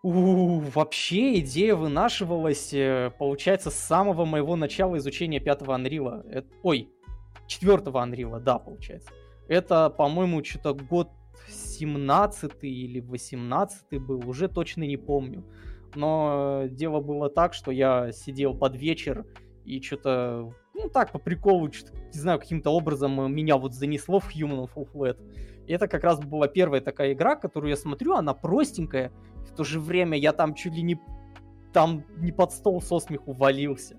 У, 0.02 0.60
вообще 0.74 1.40
идея 1.40 1.76
вынашивалась, 1.76 2.74
э, 2.74 3.12
получается, 3.20 3.70
с 3.70 3.76
самого 3.76 4.24
моего 4.24 4.56
начала 4.56 4.98
изучения 4.98 5.42
пятого 5.42 5.78
Unreal. 5.78 6.26
Это, 6.30 6.48
ой, 6.64 6.90
четвертого 7.48 8.06
Unreal, 8.06 8.40
да, 8.40 8.60
получается. 8.60 9.10
Это, 9.48 9.90
по-моему, 9.90 10.44
что-то 10.44 10.74
год 10.74 11.10
17 11.48 12.52
или 12.62 13.00
18 13.00 14.02
был, 14.02 14.28
уже 14.30 14.48
точно 14.48 14.84
не 14.84 14.98
помню. 14.98 15.44
Но 15.96 16.66
дело 16.70 17.02
было 17.02 17.30
так, 17.30 17.54
что 17.54 17.72
я 17.72 18.12
сидел 18.12 18.54
под 18.54 18.76
вечер 18.76 19.26
и 19.66 19.82
что-то, 19.82 20.54
ну 20.74 20.90
так, 20.90 21.12
по 21.12 21.20
приколу, 21.20 21.68
не 21.68 22.20
знаю, 22.20 22.40
каким-то 22.40 22.70
образом 22.70 23.34
меня 23.34 23.58
вот 23.58 23.74
занесло 23.74 24.20
в 24.20 24.36
Human 24.36 24.68
of 24.68 24.92
Flat. 24.94 25.18
И 25.66 25.74
это 25.74 25.88
как 25.88 26.04
раз 26.04 26.20
была 26.20 26.48
первая 26.48 26.82
такая 26.82 27.14
игра, 27.14 27.36
которую 27.36 27.70
я 27.72 27.76
смотрю, 27.76 28.14
она 28.14 28.34
простенькая, 28.34 29.12
в 29.48 29.56
то 29.56 29.64
же 29.64 29.80
время 29.80 30.18
я 30.18 30.34
там 30.34 30.54
чуть 30.54 30.74
ли 30.74 30.82
не 30.82 31.00
там 31.74 32.04
не 32.18 32.32
под 32.32 32.52
стол 32.52 32.82
со 32.82 33.00
смеху 33.00 33.34
валился. 33.34 33.98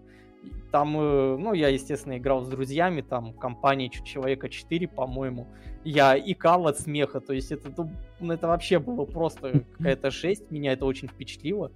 Там, 0.71 0.97
э, 0.97 1.37
ну, 1.37 1.53
я, 1.53 1.69
естественно, 1.69 2.17
играл 2.17 2.45
с 2.45 2.49
друзьями, 2.49 3.01
там, 3.01 3.33
компания 3.33 3.89
человека 3.89 4.49
4, 4.49 4.87
по-моему. 4.89 5.49
Я 5.85 6.17
икал 6.19 6.67
от 6.69 6.79
смеха, 6.79 7.21
то 7.21 7.33
есть 7.33 7.51
это, 7.51 7.73
ну, 8.21 8.33
это 8.33 8.47
вообще 8.47 8.79
было 8.79 9.05
просто 9.05 9.65
какая-то 9.79 10.11
жесть, 10.11 10.51
меня 10.51 10.73
это 10.73 10.87
очень 10.87 11.09
впечатлило. 11.09 11.73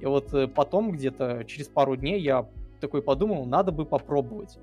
И 0.00 0.06
вот 0.06 0.32
э, 0.32 0.46
потом, 0.46 0.92
где-то 0.92 1.44
через 1.44 1.68
пару 1.68 1.96
дней, 1.96 2.20
я 2.20 2.48
такой 2.80 3.02
подумал, 3.02 3.46
надо 3.46 3.72
бы 3.72 3.84
попробовать. 3.84 4.58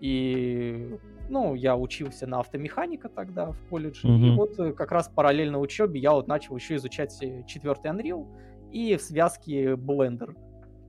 И, 0.00 0.96
ну, 1.28 1.54
я 1.54 1.76
учился 1.76 2.26
на 2.26 2.40
автомеханика 2.40 3.08
тогда 3.08 3.50
в 3.50 3.58
колледже, 3.68 4.06
mm-hmm. 4.06 4.26
и 4.26 4.30
вот 4.36 4.58
э, 4.60 4.72
как 4.72 4.92
раз 4.92 5.08
параллельно 5.08 5.58
учебе 5.58 5.98
я 5.98 6.12
вот 6.12 6.28
начал 6.28 6.54
еще 6.56 6.76
изучать 6.76 7.12
четвертый 7.46 7.90
Unreal 7.90 8.26
и 8.70 8.96
в 8.96 9.02
связке 9.02 9.72
Blender. 9.72 10.36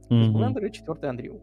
Mm-hmm. 0.10 0.32
Blender 0.34 0.68
и 0.68 0.72
четвертый 0.72 1.10
Unreal. 1.10 1.42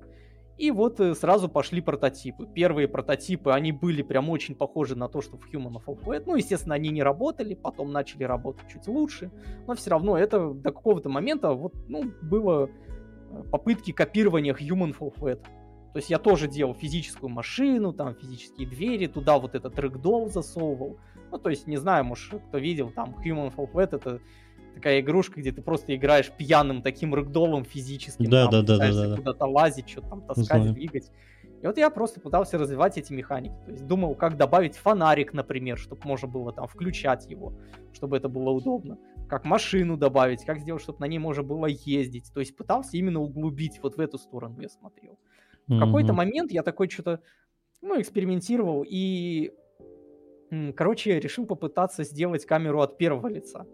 И 0.58 0.72
вот 0.72 0.98
э, 0.98 1.14
сразу 1.14 1.48
пошли 1.48 1.80
прототипы. 1.80 2.46
Первые 2.52 2.88
прототипы, 2.88 3.52
они 3.52 3.70
были 3.70 4.02
прям 4.02 4.28
очень 4.28 4.56
похожи 4.56 4.96
на 4.96 5.08
то, 5.08 5.22
что 5.22 5.36
в 5.38 5.48
Human 5.52 5.74
of 5.74 5.84
Alphabet. 5.86 6.24
Ну, 6.26 6.34
естественно, 6.34 6.74
они 6.74 6.88
не 6.90 7.02
работали, 7.02 7.54
потом 7.54 7.92
начали 7.92 8.24
работать 8.24 8.68
чуть 8.68 8.88
лучше. 8.88 9.30
Но 9.68 9.74
все 9.74 9.90
равно 9.90 10.18
это 10.18 10.52
до 10.52 10.72
какого-то 10.72 11.08
момента 11.08 11.52
вот, 11.52 11.74
ну, 11.86 12.10
было 12.22 12.68
э, 13.30 13.42
попытки 13.52 13.92
копирования 13.92 14.52
Human 14.52 14.92
of 14.92 14.98
Alphabet. 14.98 15.42
То 15.92 15.96
есть 16.00 16.10
я 16.10 16.18
тоже 16.18 16.48
делал 16.48 16.74
физическую 16.74 17.30
машину, 17.30 17.92
там 17.92 18.14
физические 18.16 18.68
двери, 18.68 19.06
туда 19.06 19.38
вот 19.38 19.54
этот 19.54 19.78
рэгдолл 19.78 20.28
засовывал. 20.28 20.98
Ну, 21.30 21.38
то 21.38 21.50
есть, 21.50 21.68
не 21.68 21.76
знаю, 21.76 22.04
может, 22.04 22.42
кто 22.48 22.58
видел, 22.58 22.90
там 22.90 23.14
Human 23.24 23.54
of 23.54 23.56
Alphabet 23.56 23.96
это 23.96 24.20
такая 24.78 25.00
игрушка, 25.00 25.40
где 25.40 25.50
ты 25.50 25.60
просто 25.60 25.94
играешь 25.96 26.30
пьяным 26.30 26.82
таким 26.82 27.14
рэгдолом 27.14 27.64
физическим. 27.64 28.30
Да, 28.30 28.48
да, 28.48 28.62
да, 28.62 28.78
да, 28.78 29.08
да, 29.08 29.16
Куда-то 29.16 29.46
лазить, 29.46 29.88
что-то 29.88 30.08
там 30.08 30.22
таскать, 30.22 30.62
Знаю. 30.62 30.72
двигать. 30.72 31.10
И 31.60 31.66
вот 31.66 31.76
я 31.76 31.90
просто 31.90 32.20
пытался 32.20 32.56
развивать 32.58 32.96
эти 32.96 33.12
механики. 33.12 33.56
То 33.64 33.72
есть 33.72 33.84
думал, 33.86 34.14
как 34.14 34.36
добавить 34.36 34.76
фонарик, 34.76 35.32
например, 35.32 35.76
чтобы 35.76 36.02
можно 36.04 36.28
было 36.28 36.52
там 36.52 36.68
включать 36.68 37.28
его, 37.28 37.58
чтобы 37.92 38.16
это 38.16 38.28
было 38.28 38.50
удобно. 38.50 38.98
Как 39.28 39.44
машину 39.44 39.96
добавить, 39.96 40.44
как 40.44 40.60
сделать, 40.60 40.80
чтобы 40.80 41.00
на 41.00 41.06
ней 41.06 41.18
можно 41.18 41.42
было 41.42 41.66
ездить. 41.66 42.30
То 42.32 42.38
есть 42.38 42.56
пытался 42.56 42.96
именно 42.96 43.20
углубить 43.20 43.80
вот 43.82 43.96
в 43.96 44.00
эту 44.00 44.18
сторону 44.18 44.60
я 44.60 44.68
смотрел. 44.68 45.18
В 45.66 45.72
mm-hmm. 45.72 45.80
какой-то 45.80 46.12
момент 46.12 46.52
я 46.52 46.62
такой 46.62 46.88
что-то, 46.88 47.20
ну, 47.82 48.00
экспериментировал 48.00 48.84
и, 48.88 49.50
короче, 50.76 51.18
решил 51.18 51.44
попытаться 51.44 52.04
сделать 52.04 52.46
камеру 52.46 52.80
от 52.80 52.96
первого 52.96 53.26
лица. 53.26 53.66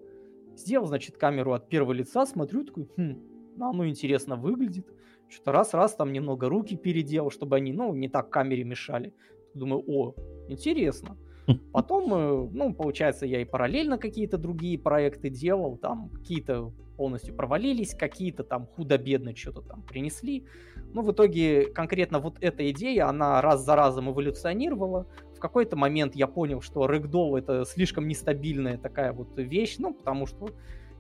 Сделал, 0.57 0.87
значит, 0.87 1.17
камеру 1.17 1.53
от 1.53 1.69
первого 1.69 1.93
лица, 1.93 2.27
смотрю, 2.27 2.65
такой, 2.65 2.89
хм, 2.97 3.19
ну, 3.57 3.71
оно 3.71 3.87
интересно 3.87 4.37
выглядит. 4.37 4.87
Что-то 5.29 5.53
раз-раз 5.53 5.95
там 5.97 6.13
немного 6.13 6.49
руки 6.49 6.77
переделал, 6.77 7.31
чтобы 7.31 7.57
они, 7.57 7.73
ну, 7.73 7.95
не 7.95 8.09
так 8.09 8.31
камере 8.31 8.65
мешали. 8.65 9.15
Думаю, 9.55 9.83
о, 9.87 10.15
интересно. 10.49 11.17
Потом, 11.73 12.15
э, 12.15 12.49
ну, 12.53 12.75
получается, 12.75 13.27
я 13.27 13.41
и 13.41 13.45
параллельно 13.45 13.99
какие-то 13.99 14.39
другие 14.39 14.79
проекты 14.79 15.31
делал, 15.31 15.77
там 15.77 16.11
какие-то 16.11 16.73
полностью 16.97 17.35
провалились, 17.35 17.95
какие-то 17.95 18.45
там 18.45 18.67
худо-бедно 18.67 19.35
что-то 19.35 19.63
там 19.63 19.83
принесли. 19.83 20.47
Но 20.93 21.03
в 21.03 21.13
итоге 21.13 21.67
конкретно 21.67 22.21
вот 22.21 22.39
эта 22.41 22.71
идея, 22.71 23.09
она 23.09 23.41
раз 23.43 23.65
за 23.65 23.77
разом 23.77 24.11
эволюционировала. 24.11 25.07
В 25.45 25.47
какой-то 25.47 25.77
момент 25.77 26.17
я 26.17 26.27
понял, 26.27 26.63
что 26.63 26.87
рэгдолл 26.87 27.37
это 27.37 27.67
слишком 27.67 28.09
нестабильная 28.09 28.79
такая 28.79 29.13
вот 29.13 29.37
вещь, 29.37 29.77
ну, 29.79 29.93
потому 29.93 30.25
что 30.25 30.49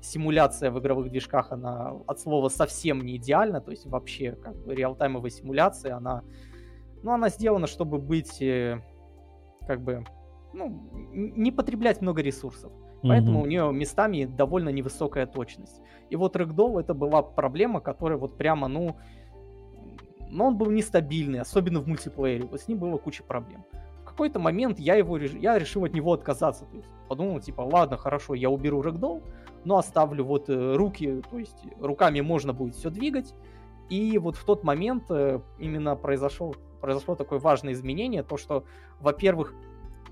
симуляция 0.02 0.70
в 0.70 0.78
игровых 0.78 1.08
движках, 1.08 1.50
она 1.50 1.94
от 2.06 2.20
слова 2.20 2.50
совсем 2.50 3.00
не 3.00 3.16
идеальна, 3.16 3.62
то 3.62 3.70
есть 3.70 3.86
вообще 3.86 4.32
как 4.32 4.54
бы 4.54 4.74
реалтаймовая 4.74 5.30
симуляция, 5.30 5.96
она, 5.96 6.24
ну, 7.02 7.12
она 7.12 7.30
сделана, 7.30 7.66
чтобы 7.66 7.96
быть 7.96 8.42
э, 8.42 8.82
как 9.66 9.80
бы, 9.80 10.04
ну, 10.52 10.90
не 11.14 11.50
потреблять 11.50 12.02
много 12.02 12.20
ресурсов. 12.20 12.70
Поэтому 13.02 13.38
mm-hmm. 13.38 13.44
у 13.44 13.46
нее 13.46 13.72
местами 13.72 14.24
довольно 14.26 14.68
невысокая 14.68 15.24
точность. 15.24 15.80
И 16.10 16.16
вот 16.16 16.36
Ragdoll 16.36 16.80
это 16.80 16.92
была 16.92 17.22
проблема, 17.22 17.80
которая 17.80 18.18
вот 18.18 18.36
прямо, 18.36 18.68
ну, 18.68 18.94
но 20.28 20.48
он 20.48 20.58
был 20.58 20.70
нестабильный, 20.70 21.40
особенно 21.40 21.80
в 21.80 21.88
мультиплеере. 21.88 22.44
Вот 22.44 22.60
с 22.60 22.68
ним 22.68 22.76
было 22.76 22.98
куча 22.98 23.22
проблем. 23.22 23.64
В 23.72 23.83
какой-то 24.14 24.38
момент 24.38 24.78
я 24.78 24.94
его 24.94 25.18
я 25.18 25.58
решил 25.58 25.84
от 25.84 25.92
него 25.92 26.12
отказаться. 26.12 26.66
То 26.66 26.76
есть 26.76 26.88
подумал, 27.08 27.40
типа, 27.40 27.62
ладно, 27.62 27.96
хорошо, 27.96 28.34
я 28.34 28.48
уберу 28.48 28.82
Ragdoll, 28.82 29.22
но 29.64 29.78
оставлю 29.78 30.24
вот 30.24 30.48
э, 30.48 30.76
руки, 30.76 31.20
то 31.30 31.38
есть 31.38 31.56
руками 31.80 32.20
можно 32.20 32.52
будет 32.52 32.76
все 32.76 32.90
двигать. 32.90 33.34
И 33.90 34.16
вот 34.18 34.36
в 34.36 34.44
тот 34.44 34.62
момент 34.62 35.10
э, 35.10 35.40
именно 35.58 35.96
произошел, 35.96 36.54
произошло 36.80 37.16
такое 37.16 37.38
важное 37.40 37.72
изменение, 37.72 38.22
то 38.22 38.36
что, 38.36 38.64
во-первых, 39.00 39.52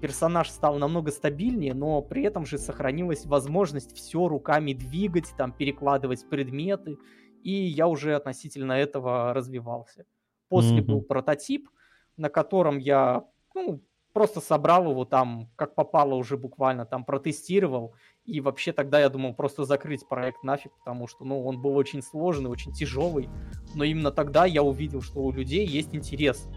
персонаж 0.01 0.51
стал 0.51 0.79
намного 0.79 1.13
стабильнее, 1.13 1.75
но 1.75 2.03
при 2.03 2.25
этом 2.25 2.45
же 2.45 2.59
сохранилась 2.59 3.25
возможность 3.25 3.95
все 3.97 4.27
руками 4.27 4.73
двигать, 4.73 5.33
там 5.37 5.53
перекладывать 5.53 6.29
предметы, 6.29 6.99
и 7.45 7.53
я 7.53 7.87
уже 7.87 8.17
относительно 8.17 8.73
этого 8.73 9.33
развивался. 9.33 10.07
После 10.49 10.79
mm-hmm. 10.79 10.87
был 10.87 11.03
прототип, 11.03 11.69
на 12.17 12.29
котором 12.29 12.79
я 12.79 13.25
ну, 13.55 13.81
просто 14.13 14.41
собрал 14.41 14.91
его 14.91 15.05
там, 15.05 15.49
как 15.57 15.75
попало 15.75 16.15
уже 16.15 16.37
буквально, 16.37 16.85
там 16.85 17.05
протестировал, 17.05 17.95
и 18.25 18.41
вообще 18.41 18.73
тогда 18.73 19.01
я 19.01 19.09
думал 19.09 19.35
просто 19.35 19.65
закрыть 19.65 20.07
проект 20.09 20.43
нафиг, 20.45 20.73
потому 20.79 21.09
что, 21.09 21.25
ну, 21.25 21.45
он 21.45 21.61
был 21.61 21.77
очень 21.77 22.03
сложный, 22.03 22.51
очень 22.51 22.73
тяжелый. 22.73 23.29
Но 23.75 23.85
именно 23.85 24.11
тогда 24.11 24.45
я 24.45 24.63
увидел, 24.63 25.03
что 25.03 25.21
у 25.21 25.33
людей 25.33 25.67
есть 25.67 25.95
интерес. 25.95 26.49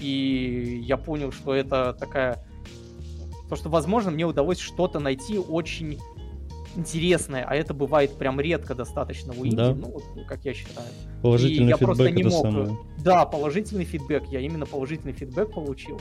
И 0.00 0.80
я 0.82 0.96
понял, 0.96 1.30
что 1.30 1.54
это 1.54 1.92
такая... 1.92 2.44
То, 3.50 3.56
что, 3.56 3.68
возможно, 3.68 4.10
мне 4.12 4.24
удалось 4.24 4.58
что-то 4.58 5.00
найти 5.00 5.36
очень 5.38 5.98
интересное, 6.76 7.44
а 7.44 7.54
это 7.54 7.74
бывает 7.74 8.14
прям 8.14 8.40
редко 8.40 8.74
достаточно 8.74 9.32
у 9.32 9.44
инди, 9.44 9.56
да. 9.56 9.74
ну, 9.74 9.90
вот, 9.90 10.04
как 10.28 10.44
я 10.44 10.54
считаю. 10.54 10.86
Положительный 11.20 11.66
и 11.66 11.70
я 11.70 11.76
просто 11.76 12.10
не 12.10 12.22
мог... 12.22 12.46
Самое. 12.46 12.78
Да, 13.04 13.26
положительный 13.26 13.84
фидбэк, 13.84 14.28
я 14.28 14.40
именно 14.40 14.66
положительный 14.66 15.12
фидбэк 15.12 15.52
получил. 15.52 16.00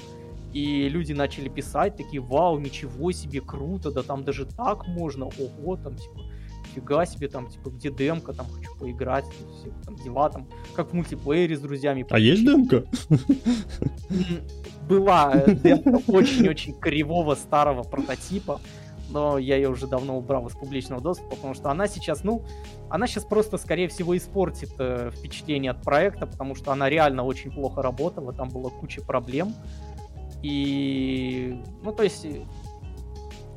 И 0.53 0.89
люди 0.89 1.13
начали 1.13 1.47
писать, 1.47 1.95
такие, 1.95 2.21
вау, 2.21 2.59
ничего 2.59 3.11
себе, 3.11 3.41
круто, 3.41 3.91
да 3.91 4.01
там 4.01 4.23
даже 4.23 4.45
так 4.45 4.87
можно, 4.87 5.25
ого, 5.25 5.77
там, 5.77 5.95
типа, 5.95 6.21
фига 6.73 7.05
себе, 7.05 7.27
там, 7.27 7.47
типа, 7.47 7.69
где 7.69 7.91
демка, 7.91 8.33
там, 8.33 8.47
хочу 8.47 8.75
поиграть, 8.79 9.25
все 9.25 9.71
там 9.85 9.95
дела, 9.97 10.29
там, 10.29 10.47
как 10.75 10.91
в 10.91 10.93
мультиплеере 10.93 11.55
с 11.55 11.59
друзьями. 11.59 12.05
А 12.09 12.19
есть 12.19 12.43
демка? 12.43 12.83
Была 14.87 15.33
э, 15.35 15.53
демка 15.53 16.01
очень-очень 16.07 16.73
кривого 16.79 17.35
старого 17.35 17.83
прототипа, 17.83 18.59
но 19.11 19.37
я 19.37 19.55
ее 19.55 19.69
уже 19.69 19.87
давно 19.87 20.17
убрал 20.17 20.47
из 20.47 20.53
публичного 20.53 21.01
доступа, 21.01 21.35
потому 21.35 21.53
что 21.53 21.69
она 21.69 21.87
сейчас, 21.87 22.23
ну, 22.23 22.43
она 22.89 23.07
сейчас 23.07 23.25
просто, 23.25 23.57
скорее 23.57 23.87
всего, 23.87 24.15
испортит 24.15 24.71
э, 24.77 25.11
впечатление 25.15 25.71
от 25.71 25.81
проекта, 25.81 26.27
потому 26.27 26.55
что 26.55 26.71
она 26.71 26.89
реально 26.89 27.23
очень 27.23 27.51
плохо 27.51 27.81
работала, 27.81 28.33
там 28.33 28.49
была 28.49 28.69
куча 28.69 29.01
проблем, 29.01 29.53
и, 30.41 31.61
ну, 31.83 31.91
то 31.91 32.03
есть, 32.03 32.25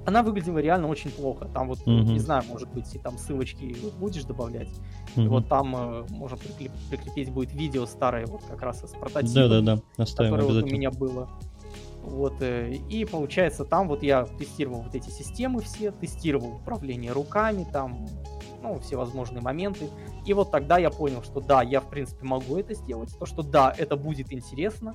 она 0.05 0.23
выглядела 0.23 0.59
реально 0.59 0.89
очень 0.89 1.11
плохо. 1.11 1.47
Там 1.53 1.69
вот, 1.69 1.79
mm-hmm. 1.81 2.05
не 2.05 2.19
знаю, 2.19 2.43
может 2.49 2.69
быть, 2.73 2.95
и 2.95 2.99
там 2.99 3.19
ссылочки 3.19 3.77
будешь 3.99 4.25
добавлять. 4.25 4.69
Mm-hmm. 5.15 5.25
И 5.25 5.29
вот 5.29 5.49
там 5.49 5.77
э, 5.77 6.05
можно 6.11 6.37
прикреп, 6.37 6.73
прикрепить 6.91 7.31
будет 7.31 7.53
видео 7.53 7.87
старое, 7.87 8.27
вот 8.27 8.43
как 8.45 8.63
раз 8.63 8.83
из 8.83 8.91
прототипа. 8.91 9.49
Да-да-да, 9.49 9.81
оставим 9.97 10.33
которое 10.33 10.55
вот 10.55 10.65
у 10.65 10.67
меня 10.67 10.91
было. 10.91 11.29
Вот, 12.03 12.43
э, 12.43 12.73
и 12.73 13.05
получается, 13.05 13.65
там 13.65 13.87
вот 13.87 14.03
я 14.03 14.25
тестировал 14.25 14.83
вот 14.83 14.95
эти 14.95 15.09
системы 15.09 15.61
все, 15.61 15.93
тестировал 15.93 16.57
управление 16.57 17.13
руками, 17.13 17.65
там, 17.73 18.09
ну, 18.61 18.81
все 18.81 18.97
возможные 18.97 19.41
моменты. 19.41 19.89
И 20.27 20.35
вот 20.35 20.51
тогда 20.51 20.79
я 20.79 20.91
понял, 20.91 21.23
что 21.23 21.41
да, 21.41 21.63
я, 21.63 21.81
в 21.81 21.89
принципе, 21.89 22.25
могу 22.25 22.57
это 22.57 22.75
сделать, 22.75 23.17
то, 23.17 23.25
что 23.25 23.43
да, 23.43 23.73
это 23.77 23.97
будет 23.97 24.33
интересно, 24.33 24.95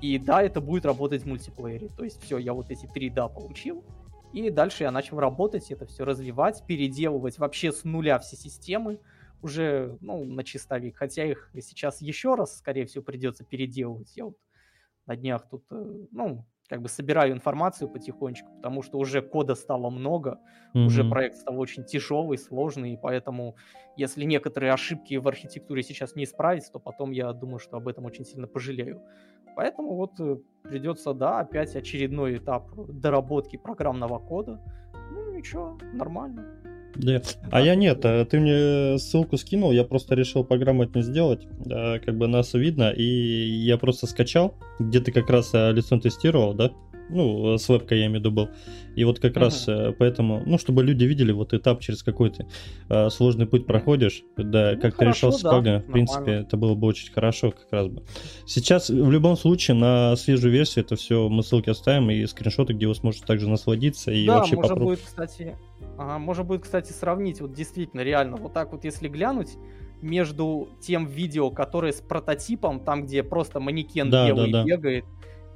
и 0.00 0.18
да, 0.18 0.42
это 0.42 0.60
будет 0.60 0.84
работать 0.86 1.22
в 1.22 1.26
мультиплеере. 1.26 1.88
То 1.96 2.04
есть 2.04 2.22
все, 2.22 2.38
я 2.38 2.54
вот 2.54 2.70
эти 2.70 2.86
три 2.86 3.10
да 3.10 3.28
получил. 3.28 3.84
И 4.32 4.48
дальше 4.50 4.84
я 4.84 4.90
начал 4.90 5.18
работать, 5.18 5.70
это 5.70 5.86
все 5.86 6.04
развивать, 6.04 6.64
переделывать 6.66 7.38
вообще 7.38 7.72
с 7.72 7.84
нуля 7.84 8.18
все 8.18 8.36
системы 8.36 9.00
уже, 9.42 9.98
ну, 10.00 10.24
на 10.24 10.44
чистовик. 10.44 10.96
Хотя 10.96 11.24
их 11.24 11.50
сейчас 11.60 12.00
еще 12.00 12.34
раз, 12.34 12.58
скорее 12.58 12.86
всего, 12.86 13.02
придется 13.02 13.44
переделывать. 13.44 14.16
Я 14.16 14.26
вот 14.26 14.36
на 15.06 15.16
днях 15.16 15.48
тут, 15.50 15.64
э, 15.72 16.06
ну, 16.12 16.46
как 16.68 16.82
бы 16.82 16.88
собираю 16.88 17.32
информацию 17.32 17.88
потихонечку, 17.88 18.48
потому 18.54 18.82
что 18.82 18.98
уже 18.98 19.22
кода 19.22 19.56
стало 19.56 19.90
много, 19.90 20.38
mm-hmm. 20.72 20.84
уже 20.84 21.02
проект 21.02 21.38
стал 21.38 21.58
очень 21.58 21.84
тяжелый, 21.84 22.38
сложный, 22.38 22.92
и 22.92 22.96
поэтому 22.96 23.56
если 23.96 24.24
некоторые 24.24 24.72
ошибки 24.72 25.16
в 25.16 25.26
архитектуре 25.26 25.82
сейчас 25.82 26.14
не 26.14 26.22
исправить, 26.22 26.70
то 26.72 26.78
потом 26.78 27.10
я 27.10 27.32
думаю, 27.32 27.58
что 27.58 27.76
об 27.76 27.88
этом 27.88 28.04
очень 28.04 28.24
сильно 28.24 28.46
пожалею. 28.46 29.02
Поэтому 29.56 29.94
вот 29.94 30.18
э, 30.20 30.36
придется, 30.62 31.12
да, 31.12 31.40
опять 31.40 31.74
очередной 31.76 32.36
этап 32.36 32.70
доработки 32.88 33.56
программного 33.56 34.18
кода. 34.18 34.60
Ну 35.12 35.32
ничего, 35.32 35.78
нормально. 35.92 36.44
Да. 36.96 37.22
А 37.50 37.60
я 37.60 37.74
нет, 37.74 38.04
э, 38.04 38.24
ты 38.24 38.40
мне 38.40 38.98
ссылку 38.98 39.36
скинул, 39.36 39.72
я 39.72 39.84
просто 39.84 40.14
решил 40.14 40.44
пограмотнее 40.44 41.02
сделать, 41.02 41.46
как 41.64 42.16
бы 42.16 42.26
нас 42.26 42.54
видно, 42.54 42.90
и 42.90 43.04
я 43.04 43.78
просто 43.78 44.06
скачал, 44.06 44.54
где 44.78 45.00
ты 45.00 45.12
как 45.12 45.30
раз 45.30 45.54
э, 45.54 45.72
лицо 45.72 45.98
тестировал, 45.98 46.54
да? 46.54 46.72
Ну, 47.10 47.58
с 47.58 47.68
вебкой 47.68 48.00
я 48.00 48.06
имею 48.06 48.18
в 48.18 48.24
виду 48.24 48.30
был. 48.30 48.48
И 48.96 49.04
вот 49.04 49.20
как 49.20 49.36
uh-huh. 49.36 49.40
раз 49.40 49.68
э, 49.68 49.92
поэтому, 49.98 50.42
ну, 50.46 50.58
чтобы 50.58 50.82
люди 50.82 51.04
видели 51.04 51.32
вот 51.32 51.52
этап, 51.52 51.80
через 51.80 52.02
какой 52.02 52.30
ты 52.30 52.46
э, 52.88 53.10
сложный 53.10 53.46
путь 53.46 53.66
проходишь, 53.66 54.22
да, 54.36 54.72
ну, 54.74 54.80
как 54.80 54.96
ты 54.96 55.04
решал 55.04 55.32
с 55.32 55.42
да, 55.42 55.60
в 55.60 55.92
принципе, 55.92 56.32
это 56.32 56.56
было 56.56 56.74
бы 56.74 56.86
очень 56.86 57.12
хорошо 57.12 57.50
как 57.50 57.70
раз 57.70 57.88
бы. 57.88 58.02
Сейчас, 58.46 58.90
в 58.90 59.10
любом 59.10 59.36
случае, 59.36 59.76
на 59.76 60.16
свежую 60.16 60.52
версию 60.52 60.84
это 60.84 60.96
все 60.96 61.28
мы 61.28 61.42
ссылки 61.42 61.70
оставим 61.70 62.10
и 62.10 62.26
скриншоты, 62.26 62.72
где 62.72 62.86
вы 62.86 62.94
сможете 62.94 63.24
также 63.26 63.48
насладиться 63.48 64.10
и 64.10 64.26
да, 64.26 64.38
вообще 64.38 64.56
можно 64.56 64.68
попробовать. 64.70 64.98
будет, 65.00 65.08
кстати, 65.08 65.56
ага, 65.98 66.18
можно 66.18 66.44
будет, 66.44 66.62
кстати, 66.62 66.92
сравнить, 66.92 67.40
вот 67.40 67.52
действительно, 67.52 68.00
реально, 68.00 68.36
вот 68.36 68.52
так 68.52 68.72
вот, 68.72 68.84
если 68.84 69.08
глянуть, 69.08 69.50
между 70.02 70.68
тем 70.80 71.06
видео, 71.06 71.50
которое 71.50 71.92
с 71.92 72.00
прототипом, 72.00 72.80
там, 72.80 73.04
где 73.04 73.22
просто 73.22 73.60
манекен 73.60 74.10
да, 74.10 74.26
белый 74.26 74.50
да, 74.50 74.62
да. 74.62 74.64
бегает, 74.64 75.04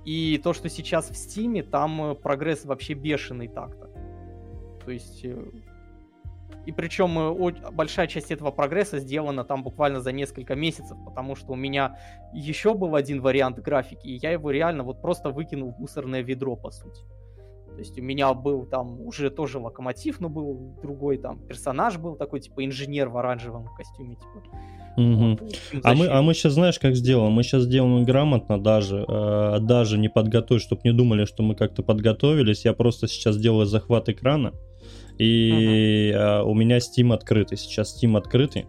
и 0.05 0.39
то, 0.43 0.53
что 0.53 0.69
сейчас 0.69 1.11
в 1.11 1.17
Стиме, 1.17 1.63
там 1.63 2.11
э, 2.11 2.15
прогресс 2.15 2.65
вообще 2.65 2.95
бешеный 2.95 3.49
так-то. 3.49 3.91
То 4.85 4.91
есть... 4.91 5.25
Э, 5.25 5.43
и 6.67 6.73
причем 6.73 7.19
э, 7.19 7.71
большая 7.73 8.07
часть 8.07 8.31
этого 8.31 8.51
прогресса 8.51 8.99
сделана 8.99 9.45
там 9.45 9.63
буквально 9.63 10.01
за 10.01 10.13
несколько 10.13 10.55
месяцев, 10.55 10.97
потому 11.05 11.37
что 11.37 11.53
у 11.53 11.57
меня 11.57 11.99
еще 12.33 12.75
был 12.75 12.95
один 12.95 13.21
вариант 13.21 13.59
графики, 13.59 14.07
и 14.07 14.19
я 14.23 14.31
его 14.31 14.51
реально 14.51 14.83
вот 14.83 15.03
просто 15.03 15.31
выкинул 15.31 15.73
в 15.73 15.79
мусорное 15.79 16.23
ведро, 16.23 16.57
по 16.57 16.71
сути. 16.71 17.03
То 17.75 17.81
есть 17.81 17.99
у 17.99 18.03
меня 18.03 18.33
был 18.35 18.67
там 18.67 19.01
уже 19.01 19.31
тоже 19.31 19.59
локомотив, 19.59 20.21
но 20.21 20.29
был 20.29 20.77
другой 20.81 21.19
там 21.19 21.39
персонаж 21.41 21.99
был 21.99 22.15
такой, 22.15 22.41
типа 22.41 22.65
инженер 22.65 23.09
в 23.09 23.19
оранжевом 23.19 23.69
костюме, 23.77 24.15
типа. 24.15 24.43
Угу. 24.97 25.39
Вот, 25.73 25.81
а 25.83 25.95
мы, 25.95 26.07
а 26.07 26.23
мы 26.23 26.35
сейчас 26.35 26.53
знаешь, 26.53 26.79
как 26.79 26.95
сделаем? 26.95 27.33
Мы 27.33 27.43
сейчас 27.43 27.65
сделаем 27.65 28.05
грамотно 28.05 28.63
даже, 28.63 29.05
э, 29.09 29.59
даже 29.61 29.99
не 29.99 30.09
подготовить, 30.09 30.63
чтобы 30.63 30.83
не 30.85 30.93
думали, 30.93 31.25
что 31.25 31.43
мы 31.43 31.57
как-то 31.57 31.83
подготовились. 31.83 32.65
Я 32.65 32.75
просто 32.75 33.09
сейчас 33.09 33.37
делаю 33.37 33.67
захват 33.67 34.09
экрана, 34.09 34.53
и 35.19 36.13
угу. 36.15 36.23
э, 36.23 36.43
у 36.43 36.55
меня 36.55 36.79
Steam 36.79 37.13
открытый. 37.13 37.59
Сейчас 37.59 38.01
Steam 38.01 38.17
открытый. 38.17 38.67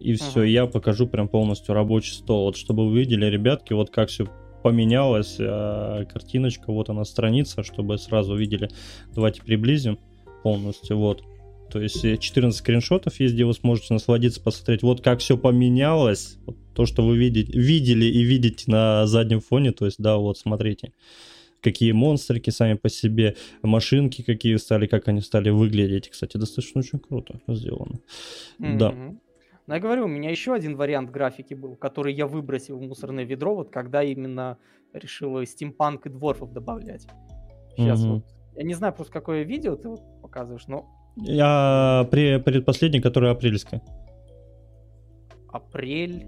И 0.00 0.14
все, 0.14 0.44
uh 0.44 0.48
я 0.48 0.66
покажу 0.66 1.06
прям 1.06 1.28
полностью 1.28 1.74
рабочий 1.74 2.12
стол. 2.12 2.44
Вот 2.44 2.56
чтобы 2.56 2.88
вы 2.88 3.00
видели, 3.00 3.26
ребятки, 3.26 3.72
вот 3.72 3.90
как 3.90 4.08
все 4.08 4.26
поменялось. 4.66 5.36
Э, 5.38 6.06
картиночка, 6.12 6.72
вот 6.72 6.90
она 6.90 7.04
страница, 7.04 7.62
чтобы 7.62 7.98
сразу 7.98 8.34
видели. 8.34 8.68
Давайте 9.14 9.40
приблизим 9.40 9.96
полностью. 10.42 10.98
Вот. 10.98 11.22
То 11.70 11.80
есть 11.80 12.02
14 12.02 12.58
скриншотов 12.58 13.20
есть, 13.20 13.34
где 13.34 13.44
вы 13.44 13.54
сможете 13.54 13.94
насладиться, 13.94 14.40
посмотреть, 14.40 14.82
вот 14.82 15.02
как 15.02 15.20
все 15.20 15.38
поменялось. 15.38 16.38
Вот 16.46 16.56
то, 16.74 16.84
что 16.84 17.06
вы 17.06 17.16
видите, 17.16 17.52
видели 17.52 18.06
и 18.06 18.24
видите 18.24 18.64
на 18.66 19.06
заднем 19.06 19.40
фоне. 19.40 19.70
То 19.70 19.86
есть, 19.86 20.02
да, 20.02 20.16
вот 20.16 20.36
смотрите 20.36 20.92
какие 21.60 21.92
монстрики 21.92 22.50
сами 22.50 22.74
по 22.74 22.88
себе, 22.88 23.36
машинки 23.62 24.22
какие 24.22 24.56
стали, 24.56 24.86
как 24.86 25.06
они 25.08 25.20
стали 25.20 25.50
выглядеть. 25.50 26.08
Кстати, 26.10 26.36
достаточно 26.36 26.80
очень 26.80 26.98
круто 26.98 27.40
сделано. 27.48 28.00
Mm-hmm. 28.60 28.78
Да. 28.78 28.94
Но 29.66 29.74
я 29.74 29.80
говорю, 29.80 30.04
у 30.04 30.08
меня 30.08 30.30
еще 30.30 30.54
один 30.54 30.76
вариант 30.76 31.10
графики 31.10 31.54
был, 31.54 31.76
который 31.76 32.14
я 32.14 32.26
выбросил 32.26 32.78
в 32.78 32.82
мусорное 32.82 33.24
ведро, 33.24 33.54
вот 33.54 33.70
когда 33.70 34.02
именно 34.02 34.58
решил 34.92 35.44
стимпанк 35.44 36.06
и 36.06 36.08
дворфов 36.08 36.52
добавлять. 36.52 37.06
Сейчас 37.76 38.04
mm-hmm. 38.04 38.12
вот. 38.12 38.24
Я 38.54 38.62
не 38.62 38.74
знаю 38.74 38.94
просто, 38.94 39.12
какое 39.12 39.42
видео 39.42 39.76
ты 39.76 39.88
вот 39.88 40.00
показываешь, 40.22 40.66
но... 40.66 40.86
Я 41.16 42.06
предпоследний, 42.10 43.00
который 43.00 43.30
апрельское. 43.30 43.82
Апрель... 45.48 46.26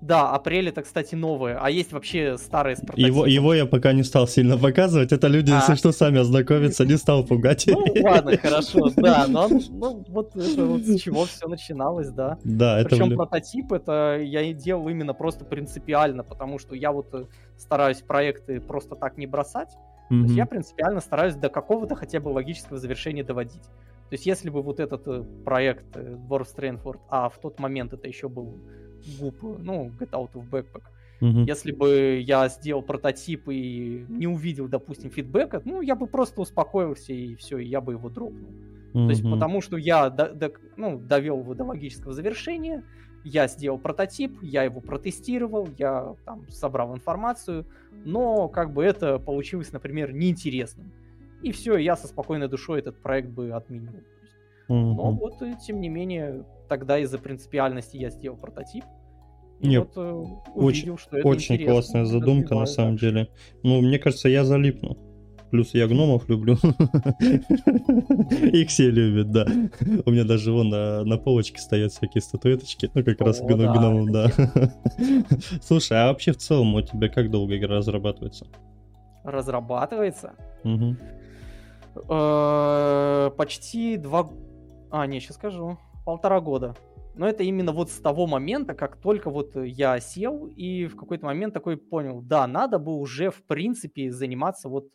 Да, 0.00 0.32
апрель 0.32 0.68
это, 0.68 0.82
кстати, 0.82 1.14
новое. 1.14 1.58
А 1.58 1.70
есть 1.70 1.92
вообще 1.92 2.36
старые 2.36 2.76
с 2.76 2.82
Его, 2.94 3.24
его 3.26 3.54
я 3.54 3.64
пока 3.64 3.92
не 3.92 4.02
стал 4.02 4.28
сильно 4.28 4.58
показывать. 4.58 5.12
Это 5.12 5.28
люди, 5.28 5.50
а. 5.50 5.56
если 5.56 5.76
что, 5.76 5.92
сами 5.92 6.20
ознакомятся, 6.20 6.84
не 6.84 6.96
стал 6.96 7.24
пугать. 7.24 7.66
Ну, 7.66 7.82
ладно, 8.02 8.36
хорошо, 8.36 8.90
да. 8.96 9.26
Но 9.28 9.48
ну, 9.48 10.04
вот 10.08 10.36
это 10.36 10.66
вот 10.66 10.82
с 10.82 11.00
чего 11.00 11.24
все 11.24 11.48
начиналось, 11.48 12.10
да. 12.10 12.38
Да, 12.44 12.80
это... 12.80 12.90
Причем 12.90 13.16
прототип 13.16 13.72
это 13.72 14.20
я 14.22 14.42
и 14.42 14.52
делал 14.52 14.88
именно 14.88 15.14
просто 15.14 15.44
принципиально, 15.44 16.22
потому 16.22 16.58
что 16.58 16.74
я 16.74 16.92
вот 16.92 17.14
э, 17.14 17.24
стараюсь 17.56 18.02
проекты 18.02 18.60
просто 18.60 18.96
так 18.96 19.16
не 19.16 19.26
бросать. 19.26 19.70
Mm-hmm. 20.10 20.20
То 20.20 20.24
есть 20.24 20.36
я 20.36 20.46
принципиально 20.46 21.00
стараюсь 21.00 21.34
до 21.34 21.48
какого-то 21.48 21.94
хотя 21.94 22.20
бы 22.20 22.28
логического 22.28 22.78
завершения 22.78 23.24
доводить. 23.24 23.62
То 23.62 24.12
есть 24.12 24.26
если 24.26 24.50
бы 24.50 24.62
вот 24.62 24.80
этот 24.80 25.08
э, 25.08 25.24
проект 25.44 25.96
э, 25.96 26.16
Dwarf 26.28 26.46
Strainford, 26.54 27.00
а 27.08 27.28
в 27.28 27.38
тот 27.38 27.58
момент 27.58 27.92
это 27.94 28.06
еще 28.06 28.28
был 28.28 28.60
губ, 29.18 29.34
ну, 29.58 29.90
Get 29.98 30.10
Out 30.10 30.32
of 30.34 30.48
Backpack. 30.50 30.82
Uh-huh. 31.20 31.44
Если 31.46 31.72
бы 31.72 32.22
я 32.24 32.48
сделал 32.48 32.82
прототип 32.82 33.48
и 33.48 34.04
не 34.08 34.26
увидел, 34.26 34.68
допустим, 34.68 35.10
фидбэка, 35.10 35.62
ну, 35.64 35.80
я 35.80 35.94
бы 35.94 36.06
просто 36.06 36.40
успокоился 36.40 37.12
и 37.12 37.34
все, 37.36 37.58
и 37.58 37.66
я 37.66 37.80
бы 37.80 37.92
его 37.92 38.10
дропнул. 38.10 38.50
Uh-huh. 38.92 39.06
То 39.06 39.10
есть 39.10 39.22
потому 39.22 39.60
что 39.60 39.76
я 39.76 40.10
до, 40.10 40.28
до, 40.34 40.52
ну, 40.76 40.98
довел 40.98 41.40
его 41.40 41.54
до 41.54 41.64
логического 41.64 42.12
завершения, 42.12 42.84
я 43.24 43.48
сделал 43.48 43.78
прототип, 43.78 44.42
я 44.42 44.64
его 44.64 44.80
протестировал, 44.80 45.68
я 45.78 46.14
там 46.26 46.46
собрал 46.50 46.94
информацию, 46.94 47.64
но 48.04 48.48
как 48.48 48.72
бы 48.72 48.84
это 48.84 49.18
получилось, 49.18 49.72
например, 49.72 50.12
неинтересным. 50.12 50.92
И 51.42 51.50
все, 51.52 51.76
я 51.76 51.96
со 51.96 52.06
спокойной 52.06 52.48
душой 52.48 52.80
этот 52.80 52.96
проект 53.00 53.30
бы 53.30 53.50
отменил. 53.52 53.92
Uh-huh. 54.68 54.94
Но 54.94 55.12
вот, 55.12 55.42
тем 55.66 55.80
не 55.80 55.88
менее, 55.88 56.44
тогда 56.68 56.98
из-за 56.98 57.18
принципиальности 57.18 57.96
я 57.96 58.10
сделал 58.10 58.36
прототип. 58.36 58.84
И 59.60 59.68
Не, 59.68 59.78
вот, 59.80 59.96
э, 59.96 60.00
увидел, 60.00 60.54
очень, 60.54 60.98
что 60.98 61.18
это 61.18 61.28
очень 61.28 61.64
классная 61.64 62.04
задумка 62.04 62.54
на 62.54 62.66
самом 62.66 62.96
дальше. 62.96 63.06
деле. 63.06 63.28
Ну, 63.62 63.80
мне 63.80 63.98
кажется, 63.98 64.28
я 64.28 64.44
залипну. 64.44 64.98
Плюс 65.50 65.72
я 65.72 65.86
гномов 65.86 66.28
люблю. 66.28 66.54
Их 68.52 68.68
все 68.68 68.90
любят, 68.90 69.30
да. 69.30 69.46
У 70.04 70.10
меня 70.10 70.24
даже 70.24 70.50
вон 70.50 70.70
на, 70.70 71.04
на 71.04 71.16
полочке 71.16 71.60
стоят 71.60 71.92
всякие 71.92 72.22
статуэточки. 72.22 72.90
Ну, 72.92 73.04
как 73.04 73.20
раз 73.20 73.40
гномов, 73.40 74.10
да. 74.10 74.32
Слушай, 75.62 76.02
а 76.02 76.08
вообще 76.08 76.32
в 76.32 76.38
целом 76.38 76.74
у 76.74 76.82
тебя 76.82 77.08
как 77.08 77.30
долго 77.30 77.56
игра 77.56 77.76
разрабатывается? 77.76 78.46
Разрабатывается? 79.22 80.32
Э, 82.08 83.30
почти 83.36 83.96
два... 83.96 84.28
А, 84.96 85.08
не, 85.08 85.18
сейчас 85.18 85.34
скажу 85.34 85.76
полтора 86.04 86.40
года. 86.40 86.76
Но 87.16 87.26
это 87.26 87.42
именно 87.42 87.72
вот 87.72 87.90
с 87.90 87.98
того 87.98 88.28
момента, 88.28 88.74
как 88.74 88.96
только 88.96 89.28
вот 89.28 89.56
я 89.56 89.98
сел 89.98 90.46
и 90.46 90.86
в 90.86 90.94
какой-то 90.94 91.26
момент 91.26 91.52
такой 91.52 91.76
понял, 91.76 92.22
да, 92.22 92.46
надо 92.46 92.78
бы 92.78 92.94
уже 92.94 93.30
в 93.30 93.42
принципе 93.42 94.12
заниматься 94.12 94.68
вот 94.68 94.86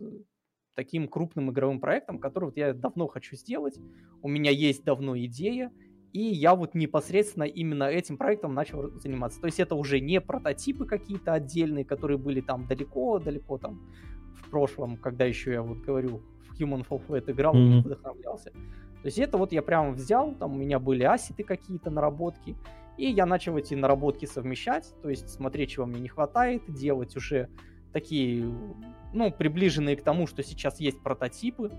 таким 0.74 1.10
крупным 1.10 1.52
игровым 1.52 1.82
проектом, 1.82 2.18
который 2.18 2.46
вот 2.46 2.56
я 2.56 2.74
давно 2.74 3.08
хочу 3.08 3.36
сделать. 3.36 3.78
У 4.22 4.30
меня 4.30 4.52
есть 4.52 4.86
давно 4.86 5.18
идея, 5.18 5.70
и 6.14 6.22
я 6.22 6.56
вот 6.56 6.76
непосредственно 6.76 7.44
именно 7.44 7.84
этим 7.84 8.18
проектом 8.18 8.54
начал 8.54 8.98
заниматься. 9.02 9.42
То 9.42 9.48
есть 9.48 9.60
это 9.60 9.76
уже 9.76 10.00
не 10.00 10.22
прототипы 10.22 10.86
какие-то 10.86 11.34
отдельные, 11.34 11.84
которые 11.84 12.18
были 12.18 12.40
там 12.40 12.68
далеко-далеко 12.68 13.58
там 13.58 13.82
в 14.38 14.50
прошлом, 14.50 14.96
когда 14.96 15.26
еще 15.26 15.52
я 15.52 15.62
вот 15.62 15.80
говорю, 15.80 16.22
в 16.48 16.58
Human 16.58 16.88
Fall 16.88 17.02
Flat 17.06 17.30
играл 17.30 17.54
mm-hmm. 17.54 17.82
вдохновлялся. 17.82 18.54
То 19.02 19.06
есть 19.06 19.20
это 19.20 19.38
вот 19.38 19.52
я 19.52 19.62
прямо 19.62 19.92
взял, 19.92 20.34
там 20.36 20.54
у 20.54 20.58
меня 20.58 20.80
были 20.80 21.04
ассеты 21.04 21.44
какие-то, 21.44 21.90
наработки, 21.90 22.56
и 22.98 23.10
я 23.10 23.26
начал 23.26 23.58
эти 23.58 23.74
наработки 23.76 24.26
совмещать, 24.26 24.94
то 25.02 25.10
есть 25.10 25.30
смотреть, 25.30 25.72
чего 25.72 25.86
мне 25.86 26.02
не 26.02 26.10
хватает, 26.10 26.64
делать 26.68 27.16
уже 27.16 27.48
такие, 27.94 28.46
ну, 29.14 29.32
приближенные 29.32 29.96
к 29.96 30.04
тому, 30.04 30.28
что 30.28 30.44
сейчас 30.44 30.80
есть 30.80 31.02
прототипы, 31.02 31.72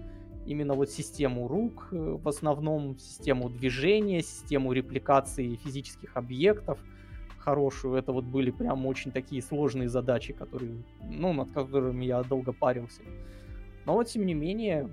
именно 0.47 0.75
вот 0.75 0.91
систему 0.91 1.47
рук, 1.47 1.89
э, 1.93 1.97
в 1.97 2.27
основном 2.27 2.99
систему 2.99 3.51
движения, 3.51 4.23
систему 4.23 4.73
репликации 4.73 5.57
физических 5.57 6.17
объектов 6.17 6.79
хорошую. 7.39 7.95
Это 7.95 8.13
вот 8.13 8.25
были 8.25 8.51
прям 8.51 8.87
очень 8.87 9.13
такие 9.13 9.43
сложные 9.43 9.89
задачи, 9.89 10.33
которые, 10.33 10.83
ну, 11.03 11.33
над 11.33 11.51
которыми 11.53 12.05
я 12.05 12.23
долго 12.23 12.53
парился. 12.53 13.03
Но 13.87 13.95
вот, 13.95 14.09
тем 14.09 14.27
не 14.27 14.35
менее, 14.35 14.91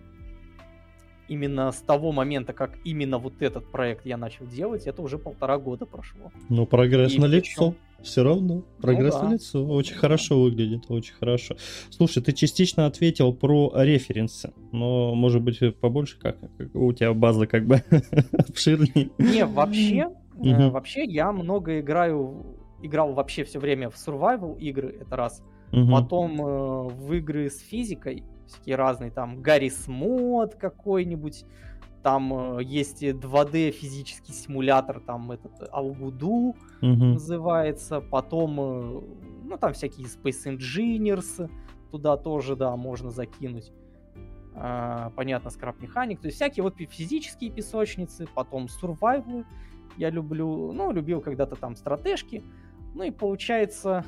именно 1.27 1.71
с 1.71 1.77
того 1.77 2.11
момента, 2.11 2.53
как 2.53 2.77
именно 2.83 3.17
вот 3.17 3.41
этот 3.41 3.71
проект 3.71 4.05
я 4.05 4.17
начал 4.17 4.45
делать, 4.45 4.87
это 4.87 5.01
уже 5.01 5.17
полтора 5.17 5.57
года 5.57 5.85
прошло. 5.85 6.31
Ну, 6.49 6.65
прогресс 6.65 7.15
на 7.17 7.25
лицо. 7.25 7.75
Все 8.01 8.23
равно, 8.23 8.63
прогресс 8.79 9.15
ну, 9.15 9.21
да. 9.21 9.27
на 9.27 9.33
лицо. 9.33 9.65
Очень 9.65 9.95
хорошо 9.95 10.39
выглядит, 10.39 10.85
очень 10.89 11.15
хорошо. 11.15 11.57
Слушай, 11.89 12.21
ты 12.21 12.31
частично 12.31 12.85
ответил 12.85 13.33
про 13.33 13.71
референсы, 13.75 14.53
но, 14.71 15.15
может 15.15 15.41
быть, 15.41 15.59
побольше 15.79 16.19
как? 16.19 16.37
У 16.75 16.93
тебя 16.93 17.13
база 17.13 17.47
как 17.47 17.65
бы 17.65 17.83
обширнее. 18.33 19.09
Не, 19.17 19.45
вообще, 19.45 20.09
э, 20.43 20.69
вообще 20.69 21.05
я 21.05 21.31
много 21.31 21.79
играю, 21.79 22.55
играл 22.83 23.13
вообще 23.13 23.43
все 23.43 23.59
время 23.59 23.89
в 23.89 23.95
survival 23.95 24.59
игры, 24.59 24.95
это 25.01 25.15
раз. 25.15 25.41
Потом 25.71 26.39
э, 26.39 26.83
в 26.93 27.13
игры 27.13 27.49
с 27.49 27.59
физикой, 27.59 28.23
всякие 28.47 28.75
разные, 28.75 29.11
там 29.11 29.41
Гаррис 29.41 29.87
Мод 29.87 30.55
какой-нибудь, 30.55 31.45
там 32.03 32.57
э, 32.57 32.63
есть 32.63 33.03
2D 33.03 33.71
физический 33.71 34.33
симулятор, 34.33 34.99
там 34.99 35.31
этот 35.31 35.69
Алгуду 35.71 36.29
угу. 36.29 36.55
называется, 36.81 38.01
потом, 38.01 38.59
э, 38.59 39.01
ну 39.43 39.57
там 39.57 39.73
всякие 39.73 40.07
Space 40.07 40.57
Engineers, 40.57 41.49
туда 41.91 42.17
тоже, 42.17 42.55
да, 42.55 42.75
можно 42.75 43.09
закинуть. 43.09 43.71
А, 44.59 45.11
понятно, 45.15 45.51
скраб 45.51 45.79
механик, 45.81 46.19
то 46.19 46.27
есть 46.27 46.37
всякие 46.37 46.63
вот 46.63 46.77
физические 46.77 47.51
песочницы, 47.51 48.27
потом 48.33 48.65
survival 48.65 49.45
я 49.97 50.09
люблю, 50.09 50.71
ну, 50.71 50.91
любил 50.91 51.21
когда-то 51.21 51.55
там 51.55 51.75
стратежки, 51.75 52.43
ну 52.95 53.03
и 53.03 53.11
получается, 53.11 54.03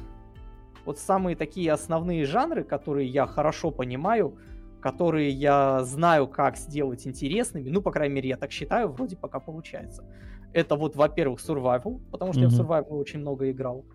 вот 0.89 0.97
самые 0.97 1.35
такие 1.35 1.71
основные 1.71 2.25
жанры, 2.25 2.63
которые 2.63 3.07
я 3.07 3.27
хорошо 3.27 3.69
понимаю, 3.69 4.39
которые 4.81 5.29
я 5.29 5.83
знаю, 5.83 6.27
как 6.27 6.57
сделать 6.57 7.05
интересными, 7.05 7.69
ну, 7.69 7.83
по 7.83 7.91
крайней 7.91 8.15
мере, 8.15 8.29
я 8.29 8.37
так 8.37 8.51
считаю, 8.51 8.89
вроде 8.89 9.15
пока 9.15 9.39
получается. 9.39 10.03
Это 10.51 10.75
вот, 10.75 10.95
во-первых, 10.95 11.41
survival, 11.47 11.99
потому 12.09 12.33
что 12.33 12.41
mm-hmm. 12.41 12.49
я 12.49 12.49
в 12.49 12.59
survival 12.59 12.97
очень 12.97 13.19
много 13.19 13.51
играл. 13.51 13.85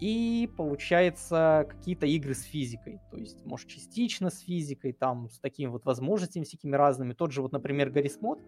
И, 0.00 0.50
получается, 0.56 1.66
какие-то 1.68 2.06
игры 2.06 2.34
с 2.34 2.42
физикой. 2.42 2.98
То 3.12 3.18
есть, 3.18 3.46
может, 3.46 3.68
частично 3.68 4.30
с 4.30 4.40
физикой, 4.40 4.92
там, 4.92 5.28
с 5.28 5.38
такими 5.38 5.68
вот 5.68 5.84
возможностями 5.84 6.42
всякими 6.42 6.74
разными. 6.74 7.12
Тот 7.12 7.30
же, 7.30 7.42
вот, 7.42 7.52
например, 7.52 7.90
Гаррис 7.90 8.20
Мод, 8.20 8.40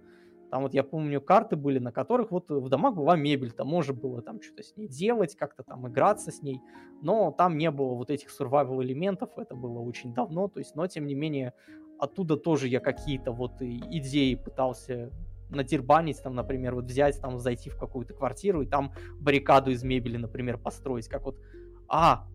Там 0.54 0.62
вот 0.62 0.72
я 0.72 0.84
помню, 0.84 1.20
карты 1.20 1.56
были, 1.56 1.80
на 1.80 1.90
которых 1.90 2.30
вот 2.30 2.48
в 2.48 2.68
домах 2.68 2.94
была 2.94 3.16
мебель, 3.16 3.50
там 3.50 3.66
можно 3.66 3.92
было 3.92 4.22
там 4.22 4.40
что-то 4.40 4.62
с 4.62 4.76
ней 4.76 4.86
делать, 4.86 5.34
как-то 5.34 5.64
там 5.64 5.88
играться 5.88 6.30
с 6.30 6.42
ней, 6.42 6.60
но 7.02 7.32
там 7.32 7.58
не 7.58 7.72
было 7.72 7.94
вот 7.94 8.08
этих 8.08 8.28
survival 8.28 8.80
элементов, 8.80 9.30
это 9.36 9.56
было 9.56 9.80
очень 9.80 10.14
давно, 10.14 10.46
то 10.46 10.60
есть, 10.60 10.76
но 10.76 10.86
тем 10.86 11.08
не 11.08 11.16
менее, 11.16 11.54
оттуда 11.98 12.36
тоже 12.36 12.68
я 12.68 12.78
какие-то 12.78 13.32
вот 13.32 13.60
идеи 13.60 14.36
пытался 14.36 15.10
надербанить, 15.50 16.22
там, 16.22 16.36
например, 16.36 16.76
вот 16.76 16.84
взять, 16.84 17.20
там, 17.20 17.40
зайти 17.40 17.68
в 17.68 17.76
какую-то 17.76 18.14
квартиру 18.14 18.62
и 18.62 18.66
там 18.66 18.92
баррикаду 19.18 19.72
из 19.72 19.82
мебели, 19.82 20.18
например, 20.18 20.56
построить, 20.56 21.08
как 21.08 21.24
вот, 21.24 21.36
а, 21.88 22.28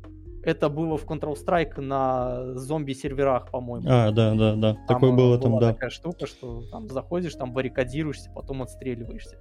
это 0.43 0.69
было 0.69 0.97
в 0.97 1.05
Counter-Strike 1.05 1.81
на 1.81 2.55
зомби-серверах, 2.55 3.51
по-моему. 3.51 3.87
А, 3.89 4.11
да, 4.11 4.33
да, 4.35 4.55
да. 4.55 4.73
Там 4.73 4.85
Такое 4.87 5.11
было 5.11 5.37
там, 5.39 5.59
да. 5.59 5.73
такая 5.73 5.89
штука, 5.89 6.25
что 6.25 6.63
там 6.71 6.89
заходишь, 6.89 7.35
там 7.35 7.53
баррикадируешься, 7.53 8.31
потом 8.31 8.61
отстреливаешься. 8.61 9.37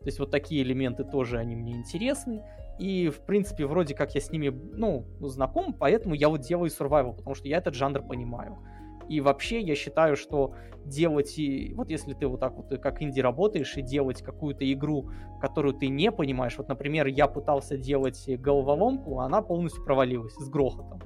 То 0.00 0.06
есть 0.06 0.18
вот 0.18 0.30
такие 0.30 0.62
элементы 0.62 1.04
тоже 1.04 1.38
они 1.38 1.54
мне 1.54 1.72
интересны. 1.72 2.42
И, 2.78 3.10
в 3.10 3.20
принципе, 3.26 3.66
вроде 3.66 3.94
как 3.94 4.14
я 4.14 4.22
с 4.22 4.30
ними, 4.30 4.48
ну, 4.48 5.04
знаком, 5.20 5.74
поэтому 5.74 6.14
я 6.14 6.30
вот 6.30 6.40
делаю 6.40 6.70
survival, 6.70 7.14
потому 7.14 7.34
что 7.34 7.46
я 7.46 7.58
этот 7.58 7.74
жанр 7.74 8.00
понимаю. 8.02 8.56
И 9.10 9.20
вообще 9.20 9.60
я 9.60 9.74
считаю, 9.74 10.14
что 10.14 10.54
делать, 10.84 11.36
и 11.36 11.74
вот 11.74 11.90
если 11.90 12.14
ты 12.14 12.28
вот 12.28 12.38
так 12.38 12.54
вот 12.56 12.68
как 12.80 13.02
инди 13.02 13.18
работаешь 13.18 13.76
и 13.76 13.82
делать 13.82 14.22
какую-то 14.22 14.72
игру, 14.72 15.10
которую 15.40 15.74
ты 15.74 15.88
не 15.88 16.12
понимаешь, 16.12 16.56
вот, 16.56 16.68
например, 16.68 17.08
я 17.08 17.26
пытался 17.26 17.76
делать 17.76 18.24
головоломку, 18.38 19.18
а 19.18 19.24
она 19.24 19.42
полностью 19.42 19.84
провалилась 19.84 20.34
с 20.34 20.48
грохотом. 20.48 21.00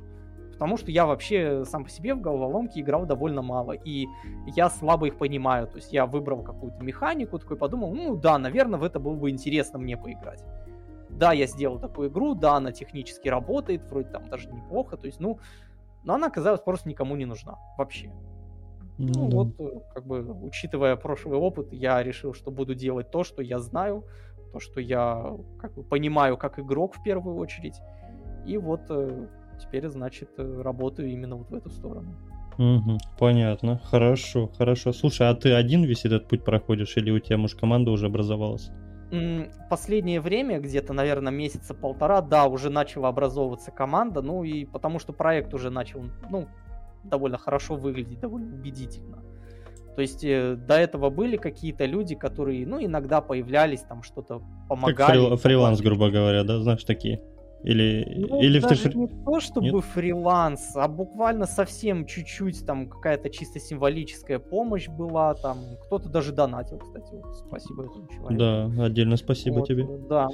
Потому 0.53 0.77
что 0.77 0.91
я 0.91 1.07
вообще 1.07 1.65
сам 1.65 1.85
по 1.85 1.91
себе 1.91 2.15
в 2.15 2.21
головоломке 2.21 2.83
играл 2.83 3.07
довольно 3.07 3.41
мало, 3.41 3.73
и 3.73 4.07
я 4.55 4.69
слабо 4.69 5.07
их 5.07 5.17
понимаю. 5.17 5.67
То 5.67 5.77
есть 5.77 5.91
я 5.91 6.05
выбрал 6.05 6.43
какую-то 6.43 6.85
механику, 6.85 7.39
такой 7.39 7.57
подумал, 7.57 7.95
ну 7.95 8.17
да, 8.17 8.37
наверное, 8.37 8.79
в 8.79 8.85
это 8.85 9.01
было 9.01 9.15
бы 9.15 9.31
интересно 9.31 9.79
мне 9.79 9.97
поиграть. 9.97 10.45
Да, 11.09 11.33
я 11.33 11.47
сделал 11.47 11.79
такую 11.79 12.11
игру, 12.11 12.35
да, 12.35 12.57
она 12.57 12.71
технически 12.71 13.29
работает, 13.29 13.83
вроде 13.89 14.11
там 14.11 14.29
даже 14.29 14.51
неплохо, 14.51 14.99
то 14.99 15.07
есть, 15.07 15.21
ну, 15.21 15.39
но 16.05 16.15
она 16.15 16.27
оказалась 16.27 16.61
просто 16.61 16.89
никому 16.89 17.17
не 17.17 17.27
нужна 17.27 17.59
вообще. 17.79 18.11
Ну, 18.99 19.13
ну 19.15 19.29
да. 19.29 19.37
вот, 19.37 19.49
э, 19.59 19.81
как 19.95 20.07
бы, 20.07 20.23
учитывая 20.43 20.97
прошлый 20.97 21.39
опыт, 21.39 21.73
я 21.73 22.03
решил, 22.03 22.35
что 22.35 22.51
буду 22.51 22.75
делать 22.75 23.11
то, 23.11 23.25
что 23.25 23.43
я 23.43 23.59
знаю, 23.59 24.05
то, 24.53 24.61
что 24.61 24.81
я 24.81 25.37
как 25.59 25.75
бы 25.75 25.83
понимаю 25.83 26.37
как 26.37 26.59
игрок 26.59 26.95
в 26.95 27.03
первую 27.03 27.37
очередь. 27.37 27.81
И 28.47 28.57
вот 28.57 28.83
э, 28.91 29.27
теперь, 29.61 29.89
значит, 29.89 30.31
э, 30.39 30.63
работаю 30.63 31.11
именно 31.11 31.37
вот 31.37 31.51
в 31.51 31.55
эту 31.55 31.71
сторону. 31.71 32.15
Угу, 32.57 32.99
понятно, 33.19 33.81
хорошо, 33.83 34.49
хорошо. 34.57 34.93
Слушай, 34.93 35.29
а 35.29 35.35
ты 35.35 35.53
один 35.53 35.83
весь 35.83 36.05
этот 36.05 36.29
путь 36.29 36.45
проходишь, 36.45 36.97
или 36.97 37.11
у 37.11 37.19
тебя, 37.19 37.37
может, 37.37 37.59
команда 37.59 37.91
уже 37.91 38.07
образовалась? 38.07 38.71
Последнее 39.71 40.21
время, 40.21 40.61
где-то, 40.61 40.93
наверное, 40.93 41.33
месяца 41.33 41.75
полтора, 41.75 42.21
да, 42.21 42.47
уже 42.47 42.71
начала 42.71 43.09
образовываться 43.09 43.71
команда, 43.71 44.23
ну 44.23 44.45
и 44.45 44.65
потому 44.65 44.99
что 44.99 45.13
проект 45.13 45.55
уже 45.55 45.71
начал, 45.71 46.05
ну, 46.31 46.49
довольно 47.05 47.39
хорошо 47.39 47.77
выглядеть, 47.77 48.21
довольно 48.21 48.55
убедительно. 48.55 49.23
То 49.95 50.03
есть 50.03 50.25
э, 50.25 50.57
до 50.57 50.75
этого 50.75 51.09
были 51.11 51.37
какие-то 51.37 51.85
люди, 51.85 52.15
которые, 52.15 52.67
ну, 52.67 52.85
иногда 52.85 53.21
появлялись, 53.21 53.81
там 53.81 54.03
что-то 54.03 54.43
помогали. 54.69 54.97
Как 54.97 55.11
фрил, 55.11 55.37
фриланс, 55.37 55.81
грубо 55.81 56.11
говоря, 56.11 56.43
да, 56.43 56.59
знаешь, 56.59 56.83
такие? 56.85 57.21
Или, 57.65 58.27
ну, 58.29 58.41
или 58.43 58.61
даже 58.61 58.91
в... 58.91 58.95
не 58.95 59.09
то, 59.09 59.41
чтобы 59.41 59.69
Нет? 59.69 59.85
фриланс, 59.85 60.77
а 60.77 60.87
буквально 60.87 61.47
совсем 61.47 62.05
чуть-чуть 62.05 62.67
там 62.67 62.91
какая-то 62.91 63.31
чисто 63.31 63.59
символическая 63.59 64.39
помощь 64.39 64.87
была, 64.87 65.33
там 65.33 65.57
кто-то 65.87 66.11
даже 66.11 66.33
донатил, 66.33 66.79
кстати, 66.79 67.15
вот, 67.15 67.35
спасибо 67.37 67.85
этому 67.85 68.07
человеку. 68.09 68.35
Да, 68.35 68.85
отдельно 68.85 69.17
спасибо 69.17 69.61
вот, 69.61 69.69
тебе. 69.69 69.87
Да. 70.11 70.29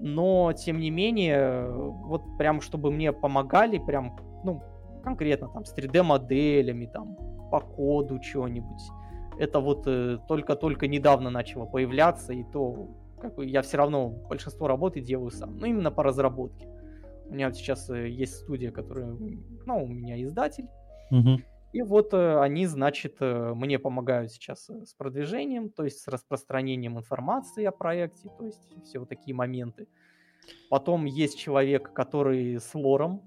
Но, 0.00 0.52
тем 0.52 0.80
не 0.80 0.90
менее, 0.90 1.66
вот 1.70 2.22
прям, 2.36 2.60
чтобы 2.60 2.90
мне 2.92 3.10
помогали, 3.14 3.78
прям, 3.78 4.14
ну, 4.44 4.62
конкретно 5.02 5.48
там 5.48 5.64
с 5.64 5.74
3D-моделями, 5.74 6.84
там, 6.92 7.16
по 7.50 7.60
коду 7.60 8.20
что-нибудь, 8.22 8.82
это 9.38 9.60
вот 9.60 9.84
э, 9.86 10.18
только-только 10.28 10.88
недавно 10.88 11.30
начало 11.30 11.64
появляться, 11.64 12.34
и 12.34 12.44
то 12.44 12.86
как 13.24 13.36
бы 13.36 13.46
я 13.46 13.62
все 13.62 13.78
равно 13.78 14.10
большинство 14.10 14.68
работы 14.68 15.00
делаю 15.00 15.30
сам, 15.30 15.56
ну 15.56 15.64
именно 15.64 15.90
по 15.90 16.02
разработке. 16.02 16.68
У 17.26 17.32
меня 17.32 17.48
вот 17.48 17.56
сейчас 17.56 17.88
э, 17.88 18.10
есть 18.10 18.34
студия, 18.34 18.70
которая, 18.70 19.06
ну, 19.06 19.82
у 19.82 19.86
меня 19.86 20.22
издатель, 20.22 20.66
угу. 21.10 21.40
и 21.72 21.80
вот 21.80 22.12
э, 22.12 22.38
они, 22.38 22.66
значит, 22.66 23.16
э, 23.20 23.54
мне 23.54 23.78
помогают 23.78 24.30
сейчас 24.30 24.68
с 24.68 24.92
продвижением, 24.92 25.70
то 25.70 25.84
есть 25.84 26.00
с 26.00 26.08
распространением 26.08 26.98
информации 26.98 27.64
о 27.64 27.72
проекте, 27.72 28.28
то 28.38 28.44
есть 28.44 28.60
все 28.84 28.98
вот 28.98 29.08
такие 29.08 29.34
моменты. 29.34 29.88
Потом 30.68 31.06
есть 31.06 31.38
человек, 31.38 31.94
который 31.94 32.60
с 32.60 32.74
лором 32.74 33.22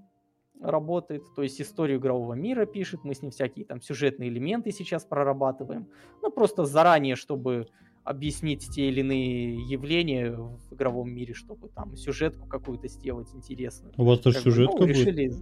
работает, 0.60 1.24
то 1.34 1.42
есть 1.42 1.60
историю 1.60 1.98
игрового 1.98 2.34
мира 2.34 2.66
пишет, 2.66 3.02
мы 3.02 3.14
с 3.14 3.22
ним 3.22 3.32
всякие 3.32 3.66
там 3.66 3.80
сюжетные 3.80 4.28
элементы 4.28 4.70
сейчас 4.70 5.04
прорабатываем, 5.04 5.88
ну 6.22 6.30
просто 6.30 6.64
заранее, 6.66 7.16
чтобы 7.16 7.66
объяснить 8.08 8.70
те 8.70 8.88
или 8.88 9.00
иные 9.00 9.54
явления 9.68 10.30
в 10.32 10.74
игровом 10.74 11.10
мире, 11.10 11.34
чтобы 11.34 11.68
там 11.68 11.94
сюжетку 11.96 12.46
какую-то 12.46 12.88
сделать 12.88 13.28
интересную. 13.34 13.92
У 13.98 14.04
вас 14.04 14.20
тоже 14.20 14.40
сюжетка 14.40 14.78
бы, 14.78 14.80
ну, 14.80 14.86
решили... 14.86 15.32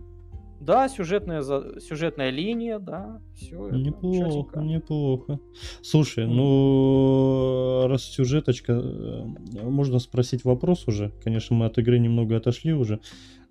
Да, 0.60 0.88
сюжетная, 0.88 1.42
сюжетная 1.80 2.30
линия, 2.30 2.78
да, 2.78 3.20
все. 3.34 3.70
Неплохо, 3.70 4.60
неплохо. 4.60 5.38
Слушай, 5.82 6.26
ну, 6.26 7.86
раз 7.88 8.04
сюжеточка, 8.04 8.72
э, 8.72 9.24
можно 9.62 9.98
спросить 9.98 10.44
вопрос 10.44 10.88
уже. 10.88 11.12
Конечно, 11.22 11.54
мы 11.56 11.66
от 11.66 11.78
игры 11.78 11.98
немного 11.98 12.36
отошли 12.36 12.72
уже. 12.72 13.00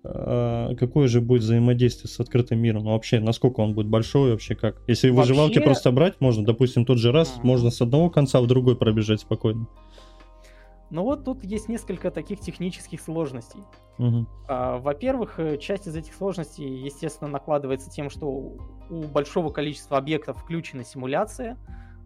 А, 0.08 0.74
какое 0.76 1.08
же 1.08 1.20
будет 1.20 1.42
взаимодействие 1.42 2.08
с 2.08 2.20
открытым 2.20 2.58
миром? 2.60 2.84
Ну, 2.84 2.92
вообще, 2.92 3.20
насколько 3.20 3.60
он 3.60 3.74
будет 3.74 3.86
большой, 3.86 4.32
вообще 4.32 4.54
как? 4.54 4.82
Если 4.86 5.10
вообще... 5.10 5.32
выживалки 5.32 5.58
просто 5.58 5.90
брать, 5.90 6.20
можно, 6.20 6.44
допустим, 6.44 6.84
тот 6.84 6.98
же 6.98 7.12
раз, 7.12 7.28
mm-hmm. 7.28 7.46
можно 7.46 7.70
с 7.70 7.80
одного 7.80 8.10
конца 8.10 8.40
в 8.40 8.46
другой 8.46 8.76
пробежать 8.76 9.20
спокойно. 9.20 9.66
Ну 10.90 11.02
вот 11.02 11.24
тут 11.24 11.44
есть 11.44 11.68
несколько 11.68 12.10
таких 12.10 12.40
технических 12.40 13.00
сложностей. 13.00 13.60
Угу. 13.98 14.26
А, 14.48 14.78
во-первых, 14.78 15.40
э, 15.40 15.58
часть 15.58 15.88
из 15.88 15.96
этих 15.96 16.14
сложностей, 16.14 16.66
естественно, 16.66 17.28
накладывается 17.28 17.90
тем, 17.90 18.10
что 18.10 18.28
у 18.28 19.02
большого 19.04 19.50
количества 19.50 19.98
объектов 19.98 20.38
включена 20.38 20.84
симуляция. 20.84 21.56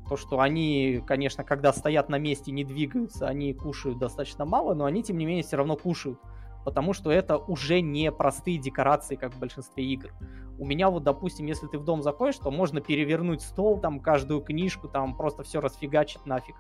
То, 0.09 0.17
что 0.17 0.41
они, 0.41 1.03
конечно, 1.07 1.45
когда 1.45 1.73
стоят 1.73 2.09
на 2.09 2.19
месте, 2.19 2.51
не 2.53 2.65
двигаются, 2.65 3.29
они 3.29 3.53
кушают 3.53 3.99
достаточно 3.99 4.45
мало, 4.45 4.75
но 4.75 4.87
они, 4.87 5.03
тем 5.03 5.19
не 5.19 5.27
менее, 5.27 5.45
все 5.45 5.57
равно 5.57 5.77
кушают 5.77 6.19
потому 6.65 6.93
что 6.93 7.11
это 7.11 7.37
уже 7.37 7.81
не 7.81 8.13
простые 8.13 8.59
декорации, 8.59 9.17
как 9.17 9.35
в 9.35 9.39
большинстве 9.39 9.85
игр. 9.85 10.13
У 10.59 10.67
меня 10.67 10.91
вот, 10.91 11.03
допустим, 11.05 11.47
если 11.47 11.67
ты 11.67 11.79
в 11.79 11.85
дом 11.85 12.03
заходишь, 12.03 12.37
то 12.37 12.51
можно 12.51 12.81
перевернуть 12.81 13.41
стол, 13.41 13.81
там, 13.81 14.01
каждую 14.01 14.43
книжку, 14.43 14.89
там, 14.89 15.17
просто 15.17 15.43
все 15.43 15.61
расфигачить 15.61 16.27
нафиг. 16.27 16.57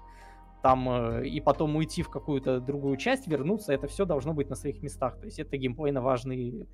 Там, 0.62 0.88
э, 0.88 1.26
и 1.26 1.40
потом 1.40 1.76
уйти 1.76 2.02
в 2.02 2.10
какую-то 2.10 2.60
другую 2.60 2.96
часть, 2.96 3.26
вернуться, 3.26 3.72
это 3.72 3.86
все 3.86 4.04
должно 4.04 4.34
быть 4.34 4.50
на 4.50 4.56
своих 4.56 4.82
местах. 4.82 5.18
То 5.18 5.24
есть 5.26 5.38
это 5.38 5.56
геймплейно 5.56 6.02
важные 6.02 6.66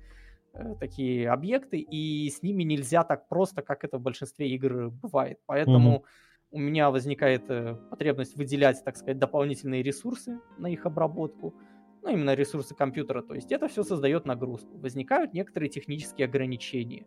э, 0.53 0.75
такие 0.79 1.29
объекты, 1.29 1.79
и 1.79 2.29
с 2.29 2.43
ними 2.43 2.63
нельзя 2.63 3.03
так 3.03 3.29
просто, 3.29 3.61
как 3.61 3.85
это 3.85 3.97
в 3.97 4.01
большинстве 4.01 4.49
игр 4.49 4.89
бывает. 4.89 5.39
Поэтому 5.45 5.89
mm-hmm. 5.89 6.03
у 6.51 6.59
меня 6.59 6.91
возникает 6.91 7.49
э, 7.49 7.75
потребность 7.89 8.35
выделять, 8.35 8.83
так 8.83 8.97
сказать, 8.97 9.19
дополнительные 9.19 9.83
ресурсы 9.83 10.39
на 10.57 10.67
их 10.67 10.85
обработку 10.85 11.55
ну, 12.03 12.09
именно 12.09 12.33
ресурсы 12.33 12.75
компьютера. 12.75 13.21
То 13.21 13.35
есть 13.35 13.51
это 13.51 13.67
все 13.67 13.83
создает 13.83 14.25
нагрузку. 14.25 14.77
Возникают 14.77 15.33
некоторые 15.33 15.69
технические 15.69 16.25
ограничения. 16.25 17.05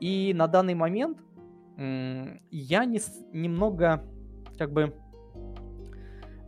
И 0.00 0.32
на 0.34 0.48
данный 0.48 0.74
момент 0.74 1.18
я 1.76 2.84
не, 2.84 3.00
немного 3.32 4.04
как 4.58 4.72
бы... 4.72 4.94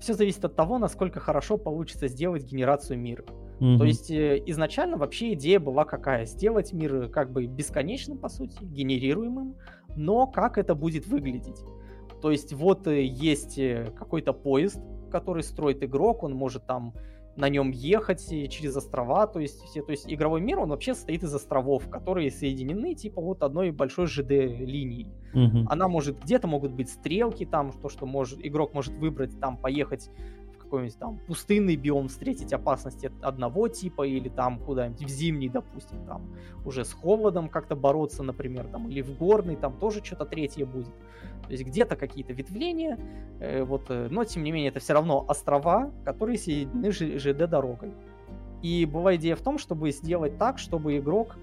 Все 0.00 0.14
зависит 0.14 0.44
от 0.44 0.54
того, 0.54 0.78
насколько 0.78 1.20
хорошо 1.20 1.56
получится 1.56 2.08
сделать 2.08 2.44
генерацию 2.44 2.98
мира. 2.98 3.24
Mm-hmm. 3.60 3.78
То 3.78 3.84
есть 3.84 4.10
э, 4.10 4.42
изначально 4.46 4.98
вообще 4.98 5.32
идея 5.32 5.58
была 5.58 5.84
какая? 5.84 6.26
Сделать 6.26 6.72
мир 6.72 7.08
как 7.08 7.32
бы 7.32 7.46
бесконечным, 7.46 8.18
по 8.18 8.28
сути, 8.28 8.62
генерируемым, 8.62 9.56
но 9.96 10.26
как 10.26 10.58
это 10.58 10.74
будет 10.74 11.06
выглядеть? 11.06 11.60
То 12.20 12.30
есть 12.30 12.52
вот 12.52 12.86
э, 12.86 13.04
есть 13.04 13.58
э, 13.58 13.92
какой-то 13.98 14.32
поезд, 14.32 14.80
который 15.10 15.42
строит 15.42 15.82
игрок, 15.82 16.22
он 16.22 16.34
может 16.34 16.66
там 16.66 16.92
на 17.36 17.48
нем 17.48 17.70
ехать 17.70 18.28
через 18.50 18.76
острова, 18.76 19.26
то 19.26 19.40
есть 19.40 19.62
все, 19.62 19.82
то 19.82 19.92
есть 19.92 20.10
игровой 20.12 20.40
мир, 20.40 20.58
он 20.58 20.70
вообще 20.70 20.94
состоит 20.94 21.22
из 21.22 21.34
островов, 21.34 21.88
которые 21.90 22.30
соединены 22.30 22.94
типа 22.94 23.20
вот 23.20 23.42
одной 23.42 23.70
большой 23.70 24.06
ЖД 24.06 24.30
линией. 24.30 25.12
Угу. 25.34 25.66
Она 25.68 25.88
может 25.88 26.22
где-то 26.22 26.46
могут 26.46 26.72
быть 26.72 26.88
стрелки 26.88 27.44
там, 27.44 27.72
то 27.72 27.88
что 27.88 28.06
может 28.06 28.44
игрок 28.44 28.72
может 28.72 28.94
выбрать 28.94 29.38
там 29.38 29.58
поехать 29.58 30.10
в 30.54 30.58
какой-нибудь 30.58 30.98
там 30.98 31.18
пустынный 31.26 31.76
биом 31.76 32.08
встретить 32.08 32.52
опасности 32.52 33.12
одного 33.20 33.68
типа, 33.68 34.06
или 34.06 34.30
там 34.30 34.58
куда-нибудь 34.58 35.04
в 35.04 35.08
зимний, 35.08 35.50
допустим, 35.50 36.04
там 36.06 36.34
уже 36.64 36.84
с 36.84 36.92
холодом 36.92 37.48
как-то 37.48 37.76
бороться, 37.76 38.22
например, 38.22 38.66
там, 38.68 38.88
или 38.88 39.02
в 39.02 39.16
горный, 39.18 39.56
там 39.56 39.78
тоже 39.78 40.02
что-то 40.02 40.24
третье 40.24 40.64
будет. 40.64 40.94
То 41.46 41.52
есть 41.52 41.64
где-то 41.64 41.96
какие-то 41.96 42.32
ветвления, 42.32 42.98
э, 43.40 43.62
вот, 43.62 43.86
э, 43.90 44.08
но 44.10 44.24
тем 44.24 44.42
не 44.42 44.52
менее 44.52 44.70
это 44.70 44.80
все 44.80 44.92
равно 44.92 45.24
острова, 45.28 45.92
которые 46.04 46.38
соединены 46.38 46.90
ЖД 46.92 47.48
дорогой. 47.48 47.92
И 48.62 48.84
была 48.84 49.16
идея 49.16 49.36
в 49.36 49.42
том, 49.42 49.58
чтобы 49.58 49.90
сделать 49.90 50.38
так, 50.38 50.58
чтобы 50.58 50.98
игрок 50.98 51.36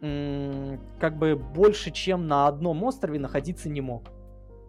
как 0.00 1.18
бы 1.18 1.36
больше, 1.36 1.90
чем 1.90 2.26
на 2.26 2.46
одном 2.46 2.82
острове 2.84 3.18
находиться 3.18 3.68
не 3.68 3.82
мог. 3.82 4.04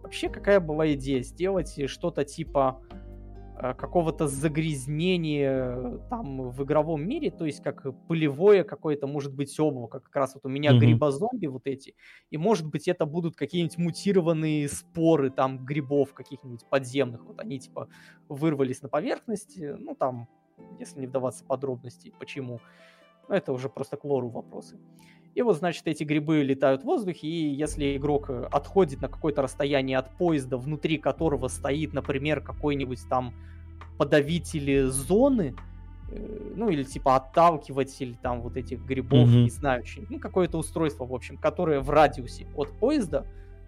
Вообще, 0.02 0.28
какая 0.28 0.60
была 0.60 0.92
идея? 0.92 1.22
Сделать 1.22 1.88
что-то 1.88 2.22
типа 2.24 2.82
какого-то 3.62 4.26
загрязнения 4.26 5.98
там 6.10 6.50
в 6.50 6.64
игровом 6.64 7.06
мире, 7.06 7.30
то 7.30 7.44
есть 7.44 7.62
как 7.62 7.84
полевое 8.08 8.64
какое-то, 8.64 9.06
может 9.06 9.32
быть, 9.34 9.58
облако, 9.60 10.00
как 10.00 10.16
раз 10.16 10.34
вот 10.34 10.44
у 10.44 10.48
меня 10.48 10.72
mm-hmm. 10.72 10.78
грибозомби 10.78 11.46
вот 11.46 11.66
эти, 11.66 11.94
и 12.30 12.36
может 12.36 12.66
быть 12.66 12.88
это 12.88 13.06
будут 13.06 13.36
какие-нибудь 13.36 13.78
мутированные 13.78 14.68
споры 14.68 15.30
там 15.30 15.64
грибов 15.64 16.12
каких-нибудь 16.12 16.66
подземных, 16.68 17.24
вот 17.24 17.38
они 17.40 17.60
типа 17.60 17.88
вырвались 18.28 18.82
на 18.82 18.88
поверхность, 18.88 19.56
ну 19.58 19.94
там, 19.94 20.28
если 20.80 20.98
не 20.98 21.06
вдаваться 21.06 21.44
в 21.44 21.46
подробности, 21.46 22.12
почему, 22.18 22.60
ну 23.28 23.34
это 23.34 23.52
уже 23.52 23.68
просто 23.68 23.96
к 23.96 24.04
лору 24.04 24.28
вопросы. 24.28 24.78
И 25.34 25.42
вот, 25.42 25.56
значит, 25.56 25.86
эти 25.86 26.04
грибы 26.04 26.42
летают 26.42 26.82
в 26.82 26.84
воздухе, 26.84 27.26
и 27.26 27.54
если 27.54 27.96
игрок 27.96 28.28
э, 28.28 28.48
отходит 28.50 29.00
на 29.00 29.08
какое-то 29.08 29.40
расстояние 29.40 29.96
от 29.96 30.10
поезда, 30.16 30.58
внутри 30.58 30.98
которого 30.98 31.48
стоит, 31.48 31.94
например, 31.94 32.42
какой-нибудь 32.42 33.00
там 33.08 33.32
подавитель 33.96 34.88
зоны, 34.88 35.54
э, 36.10 36.52
ну 36.54 36.68
или 36.68 36.82
типа 36.82 37.16
отталкиватель 37.16 38.16
там 38.20 38.42
вот 38.42 38.58
этих 38.58 38.84
грибов, 38.84 39.28
mm-hmm. 39.28 39.44
не 39.44 39.50
знаю, 39.50 39.84
ну 40.10 40.18
какое-то 40.18 40.58
устройство, 40.58 41.06
в 41.06 41.14
общем, 41.14 41.38
которое 41.38 41.80
в 41.80 41.88
радиусе 41.88 42.46
от 42.54 42.70
поезда 42.78 43.26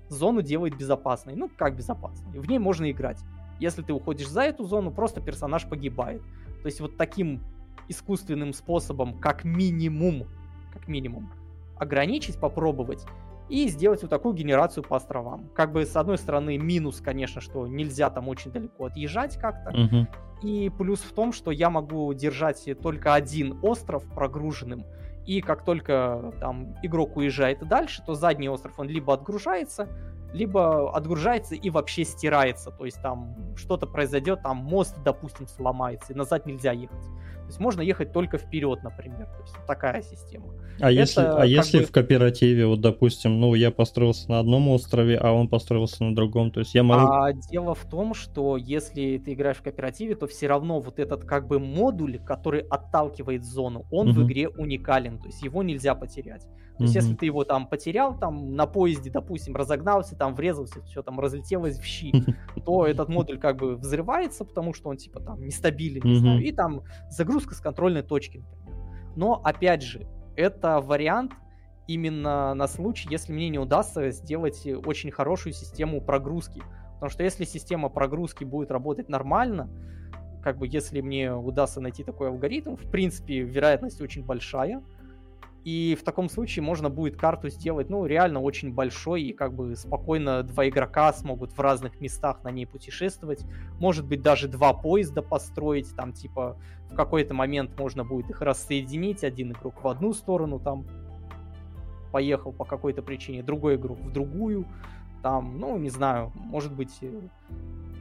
зону 0.09 0.43
делает 0.43 0.77
безопасной. 0.77 1.35
Ну, 1.35 1.51
как 1.57 1.77
безопасной? 1.77 2.39
В 2.39 2.47
ней 2.47 2.59
можно 2.59 2.91
играть. 2.91 3.19
Если 3.59 3.83
ты 3.83 3.93
уходишь 3.93 4.29
за 4.29 4.43
эту 4.43 4.65
зону, 4.65 4.91
просто 4.91 5.23
персонаж 5.23 5.67
погибает. 5.67 6.21
То 6.61 6.67
есть 6.67 6.81
вот 6.81 6.97
таким 6.97 7.41
искусственным 7.89 8.53
способом, 8.53 9.19
как 9.19 9.45
минимум, 9.45 10.27
как 10.73 10.89
минимум, 10.89 11.31
ограничить, 11.77 12.39
попробовать 12.39 13.05
и 13.49 13.69
сделать 13.69 14.03
вот 14.03 14.11
такую 14.11 14.35
генерацию 14.35 14.83
по 14.83 14.97
островам. 14.97 15.51
Как 15.55 15.73
бы 15.73 15.85
с 15.85 15.97
одной 15.97 16.19
стороны 16.19 16.57
минус, 16.57 17.01
конечно, 17.01 17.41
что 17.41 17.67
нельзя 17.67 18.11
там 18.11 18.29
очень 18.29 18.51
далеко 18.51 18.87
отъезжать 18.87 19.39
как-то. 19.39 19.71
Uh-huh. 19.71 20.07
И 20.43 20.71
плюс 20.71 21.01
в 21.01 21.13
том, 21.13 21.33
что 21.33 21.51
я 21.51 21.71
могу 21.71 22.13
держать 22.15 22.67
только 22.83 23.15
один 23.15 23.59
остров 23.63 24.05
прогруженным, 24.15 24.85
и 25.27 25.41
как 25.41 25.65
только 25.65 26.33
там 26.41 26.77
игрок 26.83 27.17
уезжает 27.17 27.67
дальше, 27.67 28.03
то 28.05 28.15
задний 28.15 28.49
остров 28.49 28.79
он 28.79 28.89
либо 28.89 29.15
отгружается, 29.15 29.89
либо 30.35 30.95
отгружается 30.95 31.55
и 31.55 31.71
вообще 31.71 32.05
стирается. 32.05 32.71
То 32.71 32.85
есть 32.85 33.01
там 33.01 33.37
что-то 33.57 33.87
произойдет, 33.87 34.43
там 34.43 34.59
мост, 34.59 34.97
допустим, 35.05 35.47
сломается, 35.47 36.13
и 36.13 36.17
назад 36.17 36.45
нельзя 36.45 36.73
ехать. 36.73 37.05
То 37.45 37.49
есть 37.49 37.61
можно 37.61 37.83
ехать 37.83 38.13
только 38.13 38.39
вперед, 38.39 38.83
например. 38.83 39.27
То 39.27 39.43
есть 39.43 39.55
такая 39.67 40.03
система. 40.03 40.47
А 40.81 40.91
Это 40.91 41.01
если, 41.01 41.21
а 41.21 41.45
если 41.45 41.81
бы... 41.81 41.85
в 41.85 41.93
кооперативе, 41.93 42.67
вот, 42.67 42.81
допустим, 42.81 43.39
ну, 43.39 43.55
я 43.55 43.71
построился 43.71 44.29
на 44.31 44.41
одном 44.41 44.69
острове, 44.69 45.17
а 45.19 45.31
он 45.31 45.49
построился 45.49 46.03
на 46.03 46.17
другом, 46.17 46.51
то 46.51 46.61
есть 46.61 46.75
я 46.75 46.83
могу... 46.83 47.07
А 47.07 47.33
дело 47.33 47.75
в 47.75 47.85
том, 47.85 48.15
что 48.15 48.57
если 48.57 49.19
ты 49.19 49.35
играешь 49.35 49.59
в 49.59 49.63
кооперативе, 49.63 50.17
то 50.17 50.27
все 50.27 50.49
равно 50.49 50.81
вот 50.81 50.99
этот 50.99 51.25
как 51.25 51.47
бы 51.47 51.61
модуль, 51.61 52.19
который 52.19 52.61
отталкивает 52.61 53.45
зону, 53.45 53.85
он 53.91 54.09
угу. 54.09 54.21
в 54.23 54.27
игре 54.27 54.49
уникален, 54.49 55.19
то 55.19 55.27
есть 55.27 55.43
его 55.43 55.63
нельзя 55.63 55.95
потерять. 55.95 56.47
То 56.77 56.85
есть, 56.85 56.95
если 56.97 57.15
ты 57.15 57.27
его 57.27 57.45
там 57.45 57.69
потерял, 57.69 58.19
там 58.19 58.57
на 58.57 58.67
поезде, 58.67 59.11
допустим, 59.11 59.55
разогнался, 59.55 60.17
там 60.17 60.35
врезался, 60.35 60.83
все 60.83 61.03
там 61.03 61.21
разлетелось 61.21 61.79
в 61.79 61.85
щи, 61.85 62.13
то 62.65 62.87
этот 62.87 63.09
модуль 63.09 63.39
как 63.39 63.57
бы 63.57 63.77
взрывается, 63.77 64.45
потому 64.45 64.75
что 64.75 64.89
он 64.89 64.97
типа 64.97 65.21
там 65.21 65.41
нестабилен, 65.41 66.03
не 66.05 66.17
знаю, 66.17 66.43
и 66.43 66.51
там 66.51 66.83
загрузка 67.11 67.55
с 67.55 67.61
контрольной 67.61 68.03
точки, 68.03 68.39
например. 68.39 68.75
Но 69.17 69.41
опять 69.45 69.83
же, 69.83 70.09
это 70.35 70.81
вариант 70.81 71.33
именно 71.87 72.55
на 72.55 72.67
случай, 72.67 73.09
если 73.11 73.33
мне 73.33 73.49
не 73.49 73.59
удастся 73.59 74.11
сделать 74.11 74.67
очень 74.85 75.11
хорошую 75.11 75.53
систему 75.53 76.01
прогрузки. 76.01 76.63
Потому 76.95 77.11
что 77.11 77.23
если 77.23 77.45
система 77.45 77.89
прогрузки 77.89 78.45
будет 78.45 78.71
работать 78.71 79.09
нормально, 79.09 79.69
как 80.43 80.59
бы 80.59 80.67
если 80.67 81.01
мне 81.01 81.33
удастся 81.35 81.81
найти 81.81 82.05
такой 82.05 82.29
алгоритм, 82.29 82.77
в 82.77 82.91
принципе, 82.91 83.41
вероятность 83.41 84.01
очень 84.01 84.25
большая, 84.25 84.83
и 85.65 85.97
в 85.99 86.05
таком 86.05 86.29
случае 86.29 86.63
можно 86.63 86.91
будет 86.91 87.17
карту 87.17 87.49
сделать, 87.49 87.89
ну, 87.89 88.05
реально 88.05 88.41
очень 88.41 88.73
большой, 88.73 89.23
и 89.23 89.33
как 89.33 89.55
бы 89.55 89.75
спокойно 89.77 90.43
два 90.43 90.69
игрока 90.69 91.11
смогут 91.15 91.53
в 91.53 91.61
разных 91.61 92.01
местах 92.01 92.45
на 92.45 92.51
ней 92.51 92.67
путешествовать. 92.67 93.45
Может 93.81 94.07
быть, 94.07 94.21
даже 94.21 94.47
два 94.47 94.75
поезда 94.75 95.23
построить, 95.23 95.95
там, 95.97 96.13
типа, 96.13 96.59
в 96.91 96.95
какой-то 96.95 97.33
момент 97.33 97.79
можно 97.79 98.05
будет 98.05 98.29
их 98.29 98.43
рассоединить, 98.43 99.25
один 99.25 99.53
игрок 99.53 99.83
в 99.83 99.89
одну 99.89 100.13
сторону, 100.13 100.61
там, 100.61 100.87
поехал 102.13 102.53
по 102.53 102.67
какой-то 102.67 103.03
причине, 103.03 103.43
другой 103.43 103.77
игрок 103.77 103.99
в 104.01 104.13
другую, 104.13 104.67
там, 105.23 105.59
ну, 105.59 105.79
не 105.79 105.89
знаю, 105.89 106.31
может 106.35 106.75
быть, 106.75 106.99
э, 107.01 107.21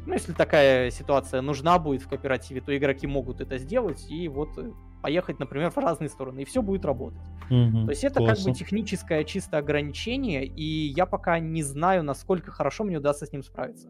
ну, 0.05 0.13
если 0.13 0.33
такая 0.33 0.91
ситуация 0.91 1.41
нужна 1.41 1.79
будет 1.79 2.01
в 2.01 2.09
кооперативе, 2.09 2.59
то 2.59 2.75
игроки 2.75 3.07
могут 3.07 3.39
это 3.39 3.57
сделать, 3.57 4.05
и 4.11 4.27
вот 4.27 4.49
э, 4.57 4.69
поехать, 5.03 5.39
например, 5.39 5.69
в 5.69 5.77
разные 5.77 6.09
стороны, 6.09 6.41
и 6.41 6.45
все 6.45 6.61
будет 6.61 6.85
работать. 6.85 7.19
Mm-hmm, 7.51 7.85
То 7.85 7.89
есть 7.89 8.03
это 8.05 8.19
классно. 8.19 8.35
как 8.35 8.45
бы 8.45 8.59
техническое 8.59 9.23
чисто 9.25 9.57
ограничение, 9.57 10.45
и 10.45 10.87
я 10.95 11.05
пока 11.05 11.39
не 11.39 11.61
знаю, 11.61 12.03
насколько 12.03 12.51
хорошо 12.51 12.85
мне 12.85 12.97
удастся 12.97 13.25
с 13.25 13.33
ним 13.33 13.43
справиться. 13.43 13.89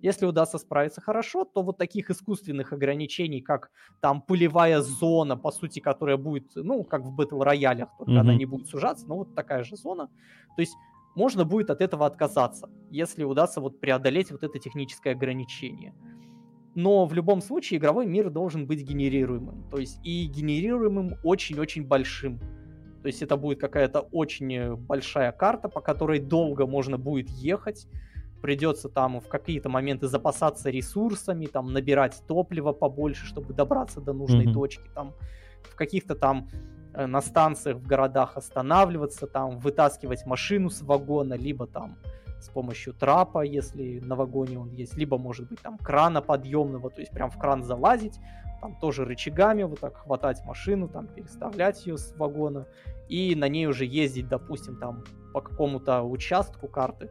Если 0.00 0.26
удастся 0.26 0.58
справиться 0.58 1.00
хорошо, 1.00 1.44
то 1.44 1.62
вот 1.62 1.78
таких 1.78 2.10
искусственных 2.10 2.72
ограничений, 2.72 3.42
как 3.42 3.70
там 4.00 4.22
пулевая 4.22 4.80
зона, 4.80 5.36
по 5.36 5.50
сути, 5.50 5.80
которая 5.80 6.16
будет, 6.16 6.50
ну, 6.54 6.82
как 6.84 7.02
в 7.02 7.14
батл 7.14 7.42
роялях, 7.42 7.88
только 7.98 8.12
mm-hmm. 8.12 8.20
она 8.20 8.34
не 8.34 8.46
будет 8.46 8.66
сужаться, 8.66 9.06
но 9.06 9.16
вот 9.16 9.34
такая 9.34 9.64
же 9.64 9.76
зона. 9.76 10.08
То 10.56 10.62
есть 10.62 10.74
можно 11.14 11.44
будет 11.44 11.70
от 11.70 11.82
этого 11.82 12.06
отказаться, 12.06 12.68
если 12.90 13.24
удастся 13.24 13.60
вот 13.60 13.80
преодолеть 13.80 14.32
вот 14.32 14.42
это 14.42 14.58
техническое 14.58 15.12
ограничение 15.12 15.92
но 16.74 17.06
в 17.06 17.12
любом 17.12 17.40
случае 17.40 17.78
игровой 17.78 18.06
мир 18.06 18.30
должен 18.30 18.66
быть 18.66 18.82
генерируемым. 18.82 19.64
То 19.70 19.78
есть 19.78 19.98
и 20.04 20.26
генерируемым 20.26 21.16
очень-очень 21.22 21.84
большим. 21.84 22.38
То 23.02 23.08
есть 23.08 23.22
это 23.22 23.36
будет 23.36 23.60
какая-то 23.60 24.00
очень 24.00 24.76
большая 24.76 25.30
карта, 25.32 25.68
по 25.68 25.80
которой 25.80 26.20
долго 26.20 26.66
можно 26.66 26.98
будет 26.98 27.28
ехать. 27.28 27.86
Придется 28.40 28.88
там 28.88 29.20
в 29.20 29.28
какие-то 29.28 29.68
моменты 29.68 30.08
запасаться 30.08 30.70
ресурсами, 30.70 31.46
там 31.46 31.72
набирать 31.72 32.22
топливо 32.26 32.72
побольше, 32.72 33.26
чтобы 33.26 33.54
добраться 33.54 34.00
до 34.00 34.12
нужной 34.12 34.46
mm-hmm. 34.46 34.52
точки. 34.52 34.88
Там 34.94 35.12
в 35.62 35.76
каких-то 35.76 36.14
там 36.14 36.48
э, 36.94 37.06
на 37.06 37.20
станциях 37.20 37.78
в 37.78 37.86
городах 37.86 38.36
останавливаться, 38.36 39.26
там 39.26 39.58
вытаскивать 39.58 40.26
машину 40.26 40.70
с 40.70 40.82
вагона, 40.82 41.34
либо 41.34 41.66
там 41.66 41.96
с 42.44 42.48
помощью 42.48 42.94
трапа, 42.94 43.42
если 43.42 44.00
на 44.00 44.16
вагоне 44.16 44.58
он 44.58 44.70
есть, 44.70 44.96
либо, 44.96 45.18
может 45.18 45.48
быть, 45.48 45.60
там 45.60 45.78
крана 45.78 46.20
подъемного, 46.20 46.90
то 46.90 47.00
есть 47.00 47.12
прям 47.12 47.30
в 47.30 47.38
кран 47.38 47.62
залазить, 47.62 48.18
там 48.60 48.76
тоже 48.80 49.04
рычагами 49.04 49.62
вот 49.62 49.80
так 49.80 49.96
хватать 49.96 50.44
машину, 50.44 50.88
там 50.88 51.06
переставлять 51.06 51.86
ее 51.86 51.98
с 51.98 52.14
вагона 52.16 52.66
и 53.08 53.34
на 53.34 53.48
ней 53.48 53.66
уже 53.66 53.84
ездить, 53.84 54.28
допустим, 54.28 54.76
там 54.76 55.04
по 55.32 55.40
какому-то 55.40 56.02
участку 56.02 56.68
карты, 56.68 57.10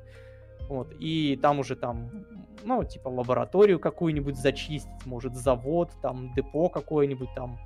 вот, 0.70 0.94
и 1.00 1.38
там 1.42 1.60
уже 1.60 1.76
там, 1.76 2.26
ну, 2.64 2.84
типа 2.84 3.10
лабораторию 3.10 3.80
какую-нибудь 3.80 4.38
зачистить, 4.38 5.06
может, 5.06 5.36
завод, 5.36 5.92
там, 6.02 6.34
депо 6.34 6.70
какое-нибудь 6.70 7.30
там, 7.36 7.60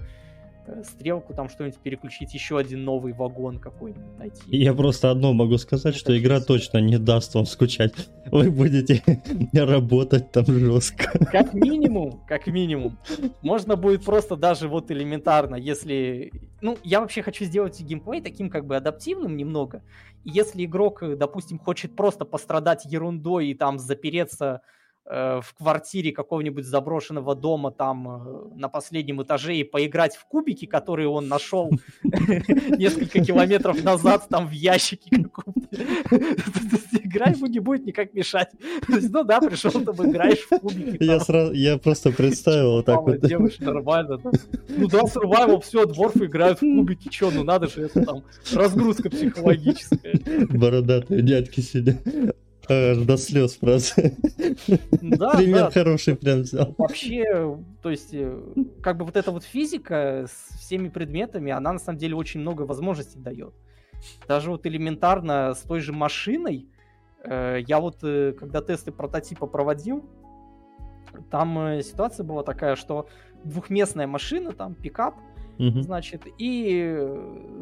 стрелку, 0.84 1.34
там 1.34 1.50
что-нибудь 1.50 1.78
переключить, 1.80 2.34
еще 2.34 2.58
один 2.58 2.84
новый 2.84 3.14
вагон 3.14 3.60
какой-нибудь 3.60 4.18
найти. 4.18 4.42
Я 4.48 4.74
просто 4.74 5.12
одно 5.12 5.34
могу 5.34 5.58
сказать, 5.58 5.96
Это 5.96 6.00
что 6.00 6.18
игра 6.18 6.40
точно 6.40 6.80
не 6.80 6.98
даст 6.98 7.36
вам 7.36 7.46
скучать. 7.46 7.94
Вы 8.32 8.52
будете 8.52 9.04
работать 9.54 10.32
там 10.32 10.46
жестко. 10.46 11.26
Как 11.32 11.54
минимум, 11.54 12.24
как 12.28 12.48
минимум. 12.48 12.98
Можно 13.42 13.76
будет 13.76 14.04
просто 14.04 14.36
даже 14.36 14.68
вот 14.68 14.92
элементарно, 14.92 15.56
если... 15.56 16.32
Ну, 16.62 16.78
я 16.84 17.02
вообще 17.02 17.22
хочу 17.22 17.46
сделать 17.46 17.80
геймплей 17.80 18.22
таким 18.22 18.50
как 18.50 18.66
бы 18.66 18.76
адаптивным 18.76 19.38
немного. 19.38 19.84
Если 20.24 20.66
игрок, 20.66 21.04
допустим, 21.18 21.60
хочет 21.60 21.96
просто 21.96 22.26
пострадать 22.26 22.86
ерундой 22.86 23.48
и 23.48 23.54
там 23.54 23.78
запереться 23.78 24.38
Э, 24.48 24.60
в 25.10 25.54
квартире 25.58 26.12
какого-нибудь 26.12 26.66
заброшенного 26.66 27.34
дома 27.34 27.72
там 27.72 28.08
э, 28.10 28.56
на 28.56 28.68
последнем 28.68 29.24
этаже 29.24 29.56
и 29.56 29.64
поиграть 29.64 30.18
в 30.18 30.26
кубики, 30.26 30.66
которые 30.66 31.08
он 31.08 31.30
нашел 31.30 31.72
несколько 32.04 33.24
километров 33.24 33.82
назад 33.84 34.28
там 34.30 34.48
в 34.48 34.52
ящике 34.52 35.24
каком-то. 35.24 35.62
Игра 37.04 37.28
ему 37.28 37.46
не 37.46 37.60
будет 37.60 37.86
никак 37.86 38.14
мешать. 38.14 38.50
Ну 38.88 39.24
да, 39.24 39.40
пришел, 39.40 39.72
там 39.72 39.96
играешь 40.10 40.46
в 40.50 40.60
кубики. 40.60 41.02
Я, 41.02 41.22
сразу, 41.22 41.54
я 41.54 41.78
просто 41.78 42.12
представил 42.12 42.84
так 42.84 43.02
вот. 43.02 43.22
Девушка, 43.22 43.64
нормально. 43.64 44.20
Ну 44.68 44.88
да, 44.90 45.04
survival, 45.04 45.62
все, 45.62 45.86
дворфы 45.86 46.26
играют 46.26 46.58
в 46.58 46.62
кубики, 46.62 47.10
что, 47.10 47.32
ну 47.32 47.46
надо 47.46 47.68
же, 47.68 47.84
это 47.84 48.04
там 48.04 48.24
разгрузка 48.54 49.10
психологическая. 49.10 50.20
Бородатые 50.50 51.22
дядьки 51.22 51.62
сидят. 51.62 51.98
Аж 52.70 52.98
до 52.98 53.18
слез 53.18 53.56
просто. 53.56 54.12
Да, 55.02 55.36
Пример 55.36 55.66
да. 55.66 55.72
хороший 55.72 56.16
прям 56.16 56.42
взял. 56.42 56.76
Вообще, 56.78 57.58
то 57.82 57.90
есть, 57.90 58.14
э, 58.14 58.40
как 58.82 58.98
бы 58.98 59.06
вот 59.06 59.16
эта 59.16 59.32
вот 59.32 59.44
физика 59.44 60.26
с 60.28 60.58
всеми 60.60 60.90
предметами, 60.90 61.52
она 61.52 61.74
на 61.74 61.80
самом 61.80 61.98
деле 61.98 62.16
очень 62.16 62.42
много 62.42 62.64
возможностей 62.64 63.20
дает. 63.20 63.54
Даже 64.28 64.52
вот 64.52 64.66
элементарно 64.66 65.54
с 65.54 65.62
той 65.62 65.80
же 65.80 65.94
машиной, 65.94 66.68
э, 67.24 67.60
я 67.68 67.80
вот, 67.80 68.00
э, 68.04 68.34
когда 68.34 68.62
тесты 68.62 68.92
прототипа 68.92 69.48
проводил, 69.48 70.04
там 71.32 71.82
ситуация 71.82 72.24
была 72.24 72.44
такая, 72.44 72.76
что 72.76 73.08
двухместная 73.44 74.08
машина, 74.08 74.52
там 74.52 74.76
пикап, 74.76 75.16
угу. 75.58 75.82
значит, 75.82 76.24
и 76.38 77.08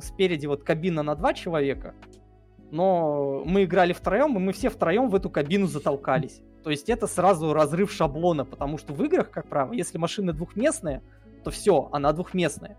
спереди 0.02 0.48
вот 0.48 0.64
кабина 0.64 1.04
на 1.04 1.16
два 1.16 1.34
человека, 1.34 1.94
но 2.72 3.44
мы 3.46 3.64
играли 3.64 3.94
втроем, 3.94 4.36
и 4.36 4.40
мы 4.40 4.54
все 4.54 4.70
втроем 4.70 5.10
в 5.10 5.16
эту 5.16 5.30
кабину 5.30 5.68
затолкались. 5.68 6.42
То 6.64 6.72
есть 6.72 6.90
это 6.90 7.08
сразу 7.08 7.54
разрыв 7.54 7.92
шаблона, 7.92 8.44
потому 8.44 8.78
что 8.78 8.94
в 8.94 9.04
играх, 9.04 9.30
как 9.30 9.48
правило, 9.48 9.74
если 9.74 9.98
машина 9.98 10.34
двухместная, 10.34 11.04
то 11.44 11.52
все, 11.52 11.90
она 11.92 12.12
двухместная. 12.12 12.78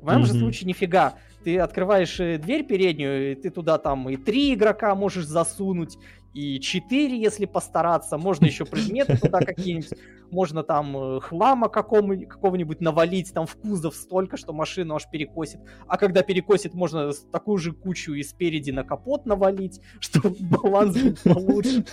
В 0.00 0.06
моем 0.06 0.22
mm-hmm. 0.22 0.26
же 0.26 0.38
случае 0.38 0.68
нифига. 0.68 1.14
Ты 1.42 1.58
открываешь 1.58 2.20
э, 2.20 2.38
дверь 2.38 2.64
переднюю, 2.64 3.32
и 3.32 3.34
ты 3.34 3.50
туда 3.50 3.78
там 3.78 4.08
и 4.08 4.16
три 4.16 4.54
игрока 4.54 4.94
можешь 4.94 5.26
засунуть, 5.26 5.98
и 6.34 6.58
4, 6.58 7.16
если 7.16 7.46
постараться. 7.46 8.18
Можно 8.18 8.46
еще 8.46 8.64
предметы 8.64 9.16
туда 9.16 9.38
какие-нибудь. 9.40 9.96
Можно 10.32 10.64
там 10.64 10.96
э, 10.96 11.20
хлама 11.20 11.68
какого-нибудь 11.68 12.80
навалить 12.80 13.32
там 13.32 13.46
в 13.46 13.54
кузов 13.54 13.94
столько, 13.94 14.36
что 14.36 14.52
машину 14.52 14.96
аж 14.96 15.08
перекосит. 15.08 15.60
А 15.86 15.96
когда 15.96 16.22
перекосит, 16.22 16.74
можно 16.74 17.12
такую 17.30 17.58
же 17.58 17.72
кучу 17.72 18.14
и 18.14 18.24
спереди 18.24 18.72
на 18.72 18.82
капот 18.82 19.26
навалить, 19.26 19.80
чтобы 20.00 20.34
баланс 20.40 20.98
был 20.98 21.34
получше. 21.34 21.84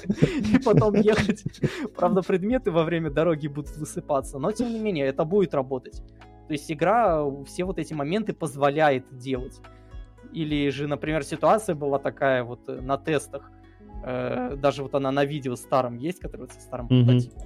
И 0.51 0.58
потом 0.58 0.95
ехать. 0.95 1.43
Правда, 1.95 2.23
предметы 2.23 2.71
во 2.71 2.84
время 2.84 3.12
дороги 3.12 3.47
будут 3.47 3.77
высыпаться. 3.77 4.39
Но, 4.39 4.51
тем 4.51 4.73
не 4.73 4.80
менее, 4.80 5.06
это 5.06 5.23
будет 5.23 5.54
работать. 5.54 6.01
То 6.47 6.54
есть 6.54 6.71
игра 6.71 7.23
все 7.45 7.63
вот 7.63 7.77
эти 7.77 7.93
моменты 7.93 8.34
позволяет 8.34 9.06
делать. 9.19 9.62
Или 10.34 10.69
же, 10.69 10.88
например, 10.88 11.23
ситуация 11.23 11.75
была 11.75 11.99
такая 11.99 12.43
вот 12.43 12.67
э, 12.67 12.82
на 12.82 12.97
тестах 12.97 13.51
Э, 14.03 14.55
даже 14.55 14.83
вот 14.83 14.95
она 14.95 15.11
на 15.11 15.25
видео 15.25 15.55
старом 15.55 15.97
есть, 15.97 16.19
который 16.19 16.47
со 16.49 16.59
старым 16.61 16.87
mm-hmm. 16.87 17.05
прототипом. 17.05 17.43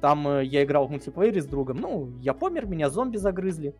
Там 0.00 0.28
э, 0.28 0.44
я 0.44 0.64
играл 0.64 0.86
в 0.86 0.90
мультиплеере 0.90 1.40
с 1.40 1.46
другом. 1.46 1.78
Ну, 1.78 2.10
я 2.20 2.34
помер, 2.34 2.66
меня 2.66 2.90
зомби 2.90 3.16
загрызли. 3.16 3.74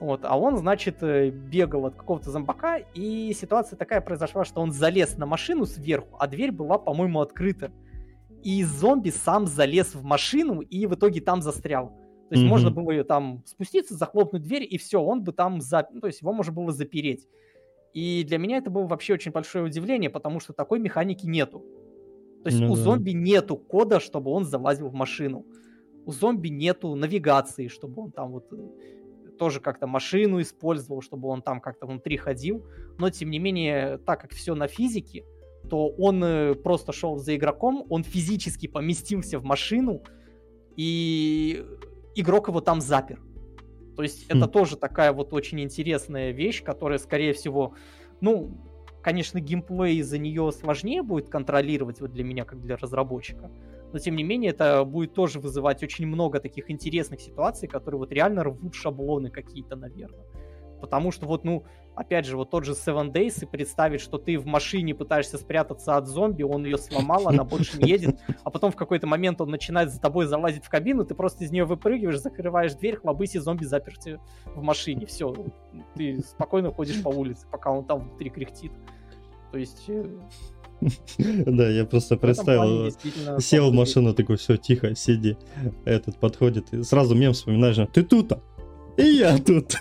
Вот, 0.00 0.24
а 0.24 0.38
он, 0.38 0.56
значит, 0.56 1.02
э, 1.02 1.30
бегал 1.30 1.86
от 1.86 1.94
какого-то 1.94 2.30
зомбака, 2.30 2.78
и 2.94 3.32
ситуация 3.32 3.76
такая 3.76 4.00
произошла, 4.00 4.44
что 4.44 4.60
он 4.60 4.72
залез 4.72 5.16
на 5.16 5.26
машину 5.26 5.66
сверху, 5.66 6.16
а 6.18 6.26
дверь 6.26 6.52
была, 6.52 6.78
по-моему, 6.78 7.20
открыта. 7.20 7.70
И 8.42 8.62
зомби 8.64 9.10
сам 9.10 9.46
залез 9.46 9.94
в 9.94 10.02
машину 10.02 10.60
и 10.60 10.86
в 10.86 10.94
итоге 10.94 11.20
там 11.20 11.40
застрял. 11.40 11.88
То 12.28 12.34
есть 12.34 12.44
mm-hmm. 12.44 12.48
можно 12.48 12.70
было 12.70 13.04
там 13.04 13.42
спуститься, 13.46 13.94
захлопнуть 13.94 14.42
дверь, 14.42 14.66
и 14.68 14.78
все, 14.78 15.00
он 15.00 15.22
бы 15.22 15.32
там 15.32 15.60
зап... 15.60 15.90
ну, 15.92 16.00
то 16.00 16.08
есть 16.08 16.20
его 16.20 16.32
можно 16.32 16.52
было 16.52 16.72
запереть. 16.72 17.28
И 17.94 18.24
для 18.24 18.38
меня 18.38 18.58
это 18.58 18.70
было 18.70 18.86
вообще 18.86 19.14
очень 19.14 19.30
большое 19.30 19.64
удивление, 19.64 20.10
потому 20.10 20.40
что 20.40 20.52
такой 20.52 20.80
механики 20.80 21.26
нету. 21.26 21.64
То 22.42 22.50
есть 22.50 22.60
ну, 22.60 22.72
у 22.72 22.76
да. 22.76 22.82
зомби 22.82 23.12
нету 23.12 23.56
кода, 23.56 24.00
чтобы 24.00 24.30
он 24.30 24.44
залазил 24.44 24.88
в 24.88 24.94
машину. 24.94 25.46
У 26.04 26.12
зомби 26.12 26.48
нету 26.48 26.94
навигации, 26.96 27.68
чтобы 27.68 28.02
он 28.02 28.10
там 28.10 28.32
вот 28.32 28.52
э, 28.52 29.30
тоже 29.38 29.60
как-то 29.60 29.86
машину 29.86 30.40
использовал, 30.40 31.00
чтобы 31.00 31.28
он 31.28 31.40
там 31.40 31.60
как-то 31.60 31.86
внутри 31.86 32.16
ходил. 32.16 32.66
Но 32.98 33.10
тем 33.10 33.30
не 33.30 33.38
менее, 33.38 33.98
так 33.98 34.20
как 34.20 34.32
все 34.32 34.54
на 34.54 34.66
физике, 34.66 35.24
то 35.70 35.88
он 35.88 36.22
э, 36.22 36.54
просто 36.54 36.92
шел 36.92 37.16
за 37.16 37.36
игроком, 37.36 37.86
он 37.88 38.02
физически 38.02 38.66
поместился 38.66 39.38
в 39.38 39.44
машину, 39.44 40.02
и 40.76 41.64
игрок 42.16 42.48
его 42.48 42.60
там 42.60 42.80
запер. 42.80 43.22
То 43.94 44.02
есть 44.02 44.30
mm. 44.30 44.36
это 44.36 44.48
тоже 44.48 44.76
такая 44.76 45.12
вот 45.12 45.32
очень 45.32 45.60
интересная 45.60 46.30
вещь, 46.30 46.62
которая, 46.62 46.98
скорее 46.98 47.32
всего, 47.32 47.74
ну, 48.20 48.56
конечно, 49.02 49.38
геймплей 49.38 49.96
из-за 49.98 50.18
нее 50.18 50.50
сложнее 50.52 51.02
будет 51.02 51.28
контролировать 51.28 52.00
вот 52.00 52.12
для 52.12 52.24
меня, 52.24 52.44
как 52.44 52.60
для 52.60 52.76
разработчика. 52.76 53.50
Но, 53.92 53.98
тем 53.98 54.16
не 54.16 54.24
менее, 54.24 54.50
это 54.50 54.84
будет 54.84 55.14
тоже 55.14 55.38
вызывать 55.38 55.82
очень 55.82 56.06
много 56.06 56.40
таких 56.40 56.70
интересных 56.70 57.20
ситуаций, 57.20 57.68
которые 57.68 57.98
вот 57.98 58.12
реально 58.12 58.42
рвут 58.42 58.74
шаблоны 58.74 59.30
какие-то, 59.30 59.76
наверное. 59.76 60.24
Потому 60.80 61.10
что 61.10 61.26
вот, 61.26 61.44
ну, 61.44 61.64
опять 61.94 62.26
же, 62.26 62.36
вот 62.36 62.50
тот 62.50 62.64
же 62.64 62.72
Seven 62.72 63.12
Days 63.12 63.42
и 63.42 63.46
представить, 63.46 64.00
что 64.00 64.18
ты 64.18 64.38
в 64.38 64.46
машине 64.46 64.94
пытаешься 64.94 65.38
спрятаться 65.38 65.96
от 65.96 66.06
зомби, 66.06 66.42
он 66.42 66.64
ее 66.64 66.78
сломал, 66.78 67.28
она 67.28 67.44
больше 67.44 67.78
не 67.78 67.88
едет, 67.88 68.18
а 68.42 68.50
потом 68.50 68.70
в 68.70 68.76
какой-то 68.76 69.06
момент 69.06 69.40
он 69.40 69.50
начинает 69.50 69.92
за 69.92 70.00
тобой 70.00 70.26
залазить 70.26 70.64
в 70.64 70.68
кабину, 70.68 71.04
ты 71.04 71.14
просто 71.14 71.44
из 71.44 71.50
нее 71.50 71.64
выпрыгиваешь, 71.64 72.18
закрываешь 72.18 72.74
дверь, 72.74 72.96
хлобысь, 72.96 73.34
и 73.34 73.38
зомби 73.38 73.64
заперти 73.64 74.20
в 74.54 74.62
машине. 74.62 75.06
Все, 75.06 75.34
ты 75.94 76.20
спокойно 76.20 76.72
ходишь 76.72 77.02
по 77.02 77.08
улице, 77.08 77.46
пока 77.50 77.70
он 77.70 77.84
там 77.84 78.08
внутри 78.08 78.30
кряхтит. 78.30 78.72
То 79.52 79.58
есть... 79.58 79.84
Э, 79.88 80.04
да, 81.18 81.68
я 81.68 81.84
просто 81.84 82.16
представил, 82.16 82.90
сел 83.38 83.70
в 83.70 83.74
машину, 83.74 84.14
такой, 84.14 84.36
все, 84.36 84.56
тихо, 84.56 84.94
сиди. 84.94 85.36
Этот 85.84 86.18
подходит, 86.18 86.72
и 86.72 86.82
сразу 86.82 87.14
мем 87.14 87.32
вспоминаешь, 87.32 87.76
ты 87.92 88.02
тут, 88.02 88.32
и 88.96 89.02
я 89.02 89.38
тут. 89.38 89.76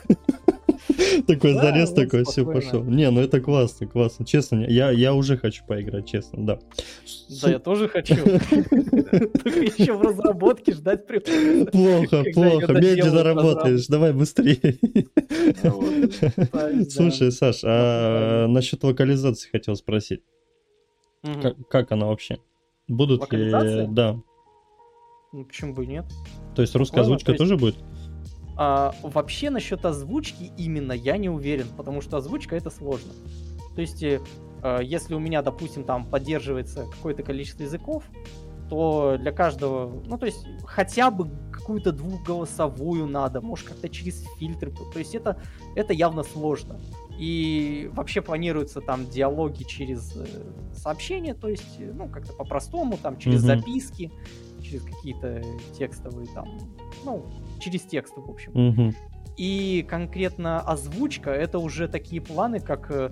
Такой 1.27 1.53
залез, 1.53 1.91
такой, 1.91 2.23
все, 2.23 2.45
пошел. 2.45 2.83
Не, 2.83 3.09
ну 3.09 3.21
это 3.21 3.39
классно, 3.39 3.87
классно. 3.87 4.25
Честно, 4.25 4.65
я, 4.67 4.91
я 4.91 5.13
уже 5.13 5.37
хочу 5.37 5.63
поиграть, 5.65 6.07
честно, 6.07 6.45
да. 6.45 6.59
Да, 7.41 7.49
я 7.49 7.59
тоже 7.59 7.87
хочу. 7.87 8.15
Только 8.15 9.59
еще 9.59 9.93
в 9.93 10.01
разработке 10.01 10.73
ждать. 10.73 11.07
Плохо, 11.07 12.23
плохо, 12.33 12.73
медленно 12.73 13.23
работаешь, 13.23 13.87
давай 13.87 14.13
быстрее. 14.13 14.77
Ну 15.63 16.09
Слушай, 16.89 17.31
Саш, 17.31 17.61
а 17.63 18.47
насчет 18.47 18.83
локализации 18.83 19.49
хотел 19.49 19.75
спросить. 19.75 20.21
Как 21.69 21.91
она 21.91 22.07
вообще? 22.07 22.37
Будут 22.87 23.31
ли... 23.31 23.51
Да. 23.89 24.19
Ну, 25.31 25.45
почему 25.45 25.73
бы 25.73 25.85
и 25.85 25.87
нет? 25.87 26.05
То 26.55 26.61
есть 26.61 26.75
русская 26.75 27.01
озвучка 27.01 27.33
тоже 27.33 27.57
будет? 27.57 27.75
А, 28.55 28.93
вообще 29.01 29.49
насчет 29.49 29.85
озвучки 29.85 30.51
именно 30.57 30.91
я 30.93 31.17
не 31.17 31.29
уверен, 31.29 31.67
потому 31.75 32.01
что 32.01 32.17
озвучка 32.17 32.55
это 32.55 32.69
сложно. 32.69 33.13
То 33.75 33.81
есть, 33.81 34.03
э, 34.03 34.19
если 34.83 35.15
у 35.15 35.19
меня, 35.19 35.41
допустим, 35.41 35.83
там 35.83 36.05
поддерживается 36.05 36.85
какое-то 36.85 37.23
количество 37.23 37.63
языков, 37.63 38.03
то 38.69 39.17
для 39.19 39.31
каждого, 39.31 40.01
ну 40.05 40.17
то 40.17 40.25
есть 40.25 40.47
хотя 40.65 41.11
бы 41.11 41.29
какую-то 41.51 41.91
двухголосовую 41.91 43.07
надо, 43.07 43.41
может 43.41 43.67
как-то 43.67 43.89
через 43.89 44.23
фильтры, 44.37 44.71
то 44.71 44.99
есть 44.99 45.15
это, 45.15 45.41
это 45.75 45.93
явно 45.93 46.23
сложно. 46.23 46.79
И 47.19 47.91
вообще 47.93 48.21
планируются 48.21 48.81
там 48.81 49.07
диалоги 49.07 49.63
через 49.63 50.15
э, 50.15 50.25
сообщения, 50.73 51.35
то 51.35 51.47
есть, 51.47 51.79
э, 51.79 51.91
ну, 51.93 52.09
как-то 52.09 52.33
по-простому, 52.33 52.97
там, 52.97 53.17
через 53.17 53.43
mm-hmm. 53.43 53.59
записки, 53.59 54.11
через 54.61 54.81
какие-то 54.81 55.43
текстовые 55.77 56.27
там, 56.33 56.57
ну, 57.05 57.25
через 57.63 57.81
текст, 57.81 58.13
в 58.15 58.29
общем. 58.29 58.51
Угу. 58.53 58.93
И 59.37 59.85
конкретно 59.89 60.59
озвучка 60.59 61.31
это 61.31 61.59
уже 61.59 61.87
такие 61.87 62.21
планы, 62.21 62.59
как 62.59 62.91
э, 62.91 63.11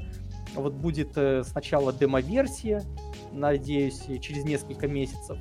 вот 0.56 0.74
будет 0.74 1.14
э, 1.16 1.44
сначала 1.44 1.92
демо-версия, 1.92 2.84
надеюсь, 3.32 4.04
через 4.22 4.44
несколько 4.44 4.88
месяцев. 4.88 5.38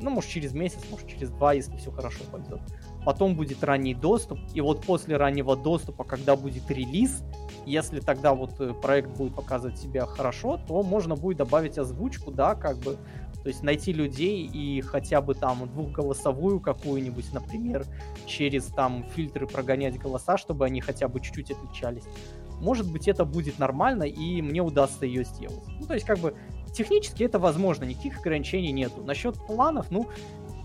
Ну, 0.00 0.10
может, 0.10 0.30
через 0.30 0.52
месяц, 0.54 0.78
может, 0.90 1.06
через 1.08 1.30
два, 1.30 1.52
если 1.52 1.76
все 1.76 1.90
хорошо 1.90 2.20
пойдет. 2.30 2.60
Потом 3.04 3.34
будет 3.34 3.64
ранний 3.64 3.94
доступ, 3.94 4.38
и 4.54 4.60
вот 4.60 4.84
после 4.84 5.16
раннего 5.16 5.56
доступа, 5.56 6.04
когда 6.04 6.36
будет 6.36 6.70
релиз, 6.70 7.22
если 7.66 8.00
тогда 8.00 8.34
вот 8.34 8.60
э, 8.60 8.72
проект 8.74 9.10
будет 9.16 9.34
показывать 9.34 9.78
себя 9.78 10.06
хорошо, 10.06 10.60
то 10.68 10.82
можно 10.82 11.16
будет 11.16 11.38
добавить 11.38 11.78
озвучку, 11.78 12.30
да, 12.30 12.54
как 12.54 12.78
бы 12.78 12.96
то 13.42 13.48
есть 13.48 13.62
найти 13.62 13.92
людей 13.92 14.46
и 14.46 14.80
хотя 14.82 15.20
бы 15.20 15.34
там 15.34 15.66
двухголосовую 15.68 16.60
какую-нибудь, 16.60 17.32
например, 17.32 17.86
через 18.26 18.66
там 18.66 19.04
фильтры 19.14 19.46
прогонять 19.46 19.98
голоса, 19.98 20.36
чтобы 20.36 20.66
они 20.66 20.80
хотя 20.80 21.08
бы 21.08 21.20
чуть-чуть 21.20 21.52
отличались. 21.52 22.04
Может 22.60 22.90
быть, 22.90 23.08
это 23.08 23.24
будет 23.24 23.58
нормально, 23.58 24.02
и 24.02 24.42
мне 24.42 24.60
удастся 24.60 25.06
ее 25.06 25.24
сделать. 25.24 25.64
Ну, 25.80 25.86
то 25.86 25.94
есть, 25.94 26.04
как 26.04 26.18
бы, 26.18 26.34
технически 26.74 27.24
это 27.24 27.38
возможно, 27.38 27.84
никаких 27.84 28.18
ограничений 28.18 28.72
нету. 28.72 29.02
Насчет 29.02 29.36
планов, 29.46 29.90
ну, 29.90 30.08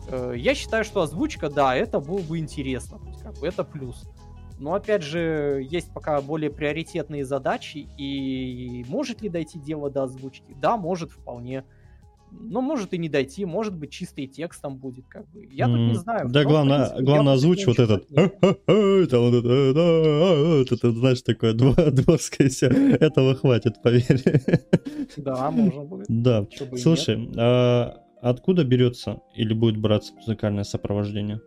э, 0.09 0.33
я 0.35 0.53
считаю, 0.55 0.83
что 0.83 1.01
озвучка, 1.01 1.49
да, 1.49 1.73
это 1.73 2.01
было 2.01 2.19
бы 2.19 2.37
интересно. 2.37 2.99
То 2.99 3.07
есть, 3.07 3.21
как 3.21 3.39
бы, 3.39 3.47
это 3.47 3.63
плюс. 3.63 4.03
Но 4.59 4.73
опять 4.73 5.03
же, 5.03 5.65
есть 5.69 5.91
пока 5.93 6.19
более 6.21 6.49
приоритетные 6.49 7.25
задачи, 7.25 7.77
и 7.97 8.85
может 8.87 9.21
ли 9.21 9.29
дойти 9.29 9.59
дело 9.59 9.89
до 9.89 10.03
озвучки? 10.03 10.55
Да, 10.59 10.77
может 10.77 11.11
вполне. 11.11 11.63
Но 12.39 12.61
может 12.61 12.93
и 12.93 12.97
не 12.97 13.09
дойти, 13.09 13.45
может 13.45 13.75
быть 13.75 13.91
чистый 13.91 14.27
текст 14.27 14.61
там 14.61 14.77
будет, 14.77 15.07
как 15.07 15.27
бы. 15.31 15.45
Я 15.51 15.65
тут 15.67 15.77
не 15.77 15.95
знаю. 15.95 16.29
Да, 16.29 16.43
главное, 16.43 16.91
главное 16.99 17.33
озвучь 17.33 17.65
вот 17.65 17.79
этот. 17.79 18.05
Это, 18.11 18.27
знаешь, 20.91 21.21
такое 21.21 21.53
дворское 21.91 22.49
все. 22.49 22.67
Этого 22.67 23.35
хватит, 23.35 23.81
поверь. 23.81 24.21
Да, 25.17 25.51
можно 25.51 25.83
будет. 25.83 26.05
Да. 26.07 26.45
Слушай, 26.77 27.29
а 27.37 28.01
откуда 28.21 28.63
берется 28.63 29.21
или 29.35 29.53
будет 29.53 29.77
браться 29.77 30.13
музыкальное 30.15 30.63
сопровождение? 30.63 31.41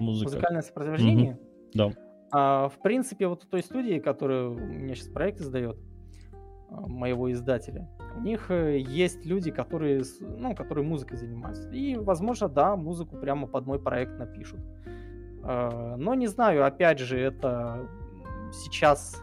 Музыка. 0.00 0.30
Музыкальное 0.30 0.62
сопровождение? 0.62 1.38
Да. 1.74 1.92
А, 2.32 2.68
в 2.68 2.80
принципе, 2.82 3.26
вот 3.26 3.44
у 3.44 3.46
той 3.46 3.62
студии, 3.62 3.98
которая 3.98 4.48
у 4.48 4.54
меня 4.54 4.94
сейчас 4.94 5.08
проект 5.08 5.40
издает, 5.40 5.76
моего 6.86 7.30
издателя, 7.32 7.88
у 8.16 8.20
них 8.20 8.50
э, 8.50 8.78
есть 8.78 9.24
люди, 9.24 9.50
которые, 9.50 10.02
ну, 10.20 10.54
которые 10.54 10.84
музыкой 10.84 11.16
занимаются. 11.16 11.70
И, 11.70 11.96
возможно, 11.96 12.48
да, 12.48 12.76
музыку 12.76 13.16
прямо 13.16 13.46
под 13.46 13.66
мой 13.66 13.78
проект 13.78 14.18
напишут. 14.18 14.60
А, 15.42 15.96
но 15.96 16.14
не 16.14 16.26
знаю, 16.26 16.64
опять 16.64 16.98
же, 16.98 17.18
это 17.18 17.88
сейчас 18.52 19.22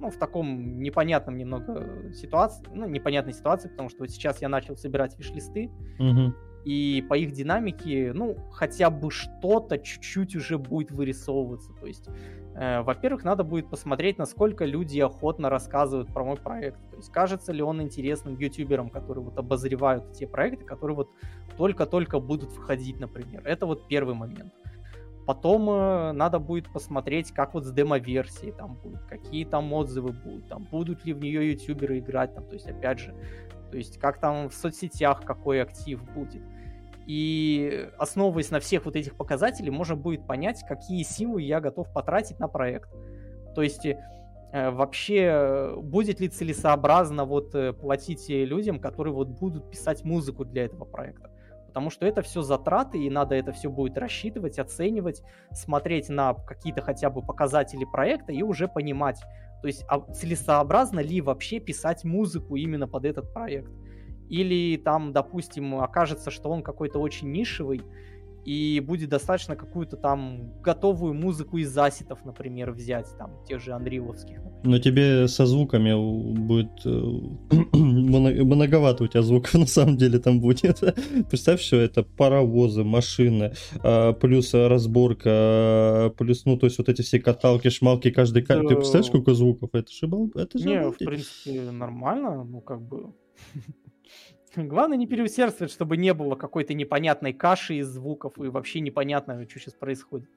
ну, 0.00 0.10
в 0.10 0.16
таком 0.16 0.80
непонятном 0.80 1.36
немного 1.36 2.12
ситуации, 2.12 2.64
ну, 2.72 2.88
непонятной 2.88 3.32
ситуации, 3.32 3.68
потому 3.68 3.88
что 3.90 4.00
вот 4.00 4.10
сейчас 4.10 4.40
я 4.40 4.48
начал 4.48 4.76
собирать 4.76 5.18
виш-листы, 5.18 5.70
угу. 5.98 6.34
И 6.64 7.04
по 7.08 7.14
их 7.14 7.32
динамике, 7.32 8.12
ну, 8.14 8.36
хотя 8.52 8.90
бы 8.90 9.10
что-то 9.10 9.78
чуть-чуть 9.78 10.36
уже 10.36 10.58
будет 10.58 10.90
вырисовываться. 10.90 11.72
То 11.80 11.86
есть, 11.86 12.08
э, 12.54 12.82
во-первых, 12.82 13.24
надо 13.24 13.44
будет 13.44 13.70
посмотреть, 13.70 14.18
насколько 14.18 14.64
люди 14.64 15.00
охотно 15.00 15.48
рассказывают 15.48 16.12
про 16.12 16.24
мой 16.24 16.36
проект. 16.36 16.78
То 16.90 16.96
есть, 16.96 17.10
кажется 17.10 17.52
ли 17.52 17.62
он 17.62 17.80
интересным 17.80 18.38
ютуберам, 18.38 18.90
которые 18.90 19.24
вот 19.24 19.38
обозревают 19.38 20.12
те 20.12 20.26
проекты, 20.26 20.64
которые 20.64 20.96
вот 20.96 21.10
только-только 21.56 22.20
будут 22.20 22.52
входить, 22.52 23.00
например. 23.00 23.42
Это 23.44 23.66
вот 23.66 23.88
первый 23.88 24.14
момент. 24.14 24.52
Потом 25.26 25.70
э, 25.70 26.12
надо 26.12 26.38
будет 26.40 26.72
посмотреть, 26.72 27.30
как 27.30 27.54
вот 27.54 27.64
с 27.64 27.70
демо-версией 27.70 28.52
там 28.52 28.74
будет, 28.82 29.04
какие 29.04 29.44
там 29.44 29.72
отзывы 29.72 30.12
будут, 30.12 30.48
там 30.48 30.64
будут 30.64 31.04
ли 31.04 31.12
в 31.12 31.20
нее 31.20 31.52
ютуберы 31.52 31.98
играть, 31.98 32.34
там, 32.34 32.46
то 32.46 32.54
есть, 32.54 32.66
опять 32.66 32.98
же, 32.98 33.14
то 33.70 33.76
есть 33.76 33.98
как 33.98 34.18
там 34.18 34.48
в 34.48 34.54
соцсетях 34.54 35.22
какой 35.24 35.62
актив 35.62 36.02
будет. 36.12 36.42
И 37.06 37.88
основываясь 37.98 38.50
на 38.50 38.60
всех 38.60 38.84
вот 38.84 38.94
этих 38.96 39.16
показателей, 39.16 39.70
можно 39.70 39.96
будет 39.96 40.26
понять, 40.26 40.62
какие 40.68 41.02
силы 41.02 41.42
я 41.42 41.60
готов 41.60 41.92
потратить 41.92 42.38
на 42.38 42.46
проект. 42.46 42.90
То 43.54 43.62
есть 43.62 43.84
э, 43.84 43.96
вообще 44.70 45.74
будет 45.76 46.20
ли 46.20 46.28
целесообразно 46.28 47.24
вот 47.24 47.54
э, 47.54 47.72
платить 47.72 48.28
людям, 48.28 48.78
которые 48.78 49.14
вот 49.14 49.28
будут 49.28 49.70
писать 49.70 50.04
музыку 50.04 50.44
для 50.44 50.66
этого 50.66 50.84
проекта. 50.84 51.30
Потому 51.66 51.90
что 51.90 52.04
это 52.04 52.20
все 52.22 52.42
затраты, 52.42 52.98
и 52.98 53.10
надо 53.10 53.36
это 53.36 53.52
все 53.52 53.70
будет 53.70 53.96
рассчитывать, 53.96 54.58
оценивать, 54.58 55.22
смотреть 55.52 56.08
на 56.08 56.34
какие-то 56.34 56.82
хотя 56.82 57.10
бы 57.10 57.22
показатели 57.22 57.84
проекта 57.84 58.32
и 58.32 58.42
уже 58.42 58.66
понимать, 58.66 59.20
то 59.60 59.66
есть 59.68 59.84
а 59.88 60.00
целесообразно 60.12 61.00
ли 61.00 61.20
вообще 61.20 61.60
писать 61.60 62.04
музыку 62.04 62.56
именно 62.56 62.88
под 62.88 63.04
этот 63.04 63.32
проект. 63.32 63.70
Или 64.28 64.76
там, 64.76 65.12
допустим, 65.12 65.74
окажется, 65.74 66.30
что 66.30 66.50
он 66.50 66.62
какой-то 66.62 67.00
очень 67.00 67.32
нишевый, 67.32 67.82
и 68.44 68.80
будет 68.80 69.10
достаточно 69.10 69.56
какую-то 69.56 69.96
там 69.96 70.52
готовую 70.62 71.14
музыку 71.14 71.58
из 71.58 71.76
асетов, 71.76 72.24
например, 72.24 72.72
взять, 72.72 73.06
там, 73.18 73.32
тех 73.46 73.60
же 73.60 73.72
анриловских. 73.72 74.40
Но 74.62 74.78
тебе 74.78 75.28
со 75.28 75.46
звуками 75.46 75.92
будет 76.38 76.70
э, 76.84 76.90
многовато 77.76 79.04
у 79.04 79.06
тебя 79.06 79.22
звуков 79.22 79.54
на 79.60 79.66
самом 79.66 79.96
деле 79.96 80.18
там 80.18 80.40
будет. 80.40 80.80
Представь, 81.28 81.60
что 81.60 81.76
это 81.76 82.02
паровозы, 82.02 82.84
машины, 82.84 83.52
а, 83.82 84.12
плюс 84.12 84.54
разборка, 84.54 86.12
плюс, 86.16 86.44
ну, 86.44 86.56
то 86.56 86.66
есть 86.66 86.78
вот 86.78 86.88
эти 86.88 87.02
все 87.02 87.20
каталки, 87.20 87.68
шмалки, 87.68 88.10
каждый... 88.10 88.44
Да. 88.46 88.60
Ты 88.60 88.76
представляешь, 88.76 89.06
сколько 89.06 89.34
звуков? 89.34 89.70
Это 89.72 89.92
же... 89.92 90.08
Это 90.34 90.58
же 90.58 90.68
Не, 90.68 90.90
в 90.90 90.98
принципе, 90.98 91.70
нормально, 91.70 92.44
ну, 92.44 92.60
как 92.60 92.82
бы... 92.82 93.12
Главное 94.56 94.96
не 94.96 95.06
переусердствовать, 95.06 95.72
чтобы 95.72 95.96
не 95.96 96.12
было 96.12 96.34
какой-то 96.34 96.74
непонятной 96.74 97.32
каши 97.32 97.76
из 97.76 97.88
звуков 97.88 98.38
и 98.38 98.48
вообще 98.48 98.80
непонятно, 98.80 99.44
что 99.48 99.58
сейчас 99.60 99.74
происходит. 99.74 100.30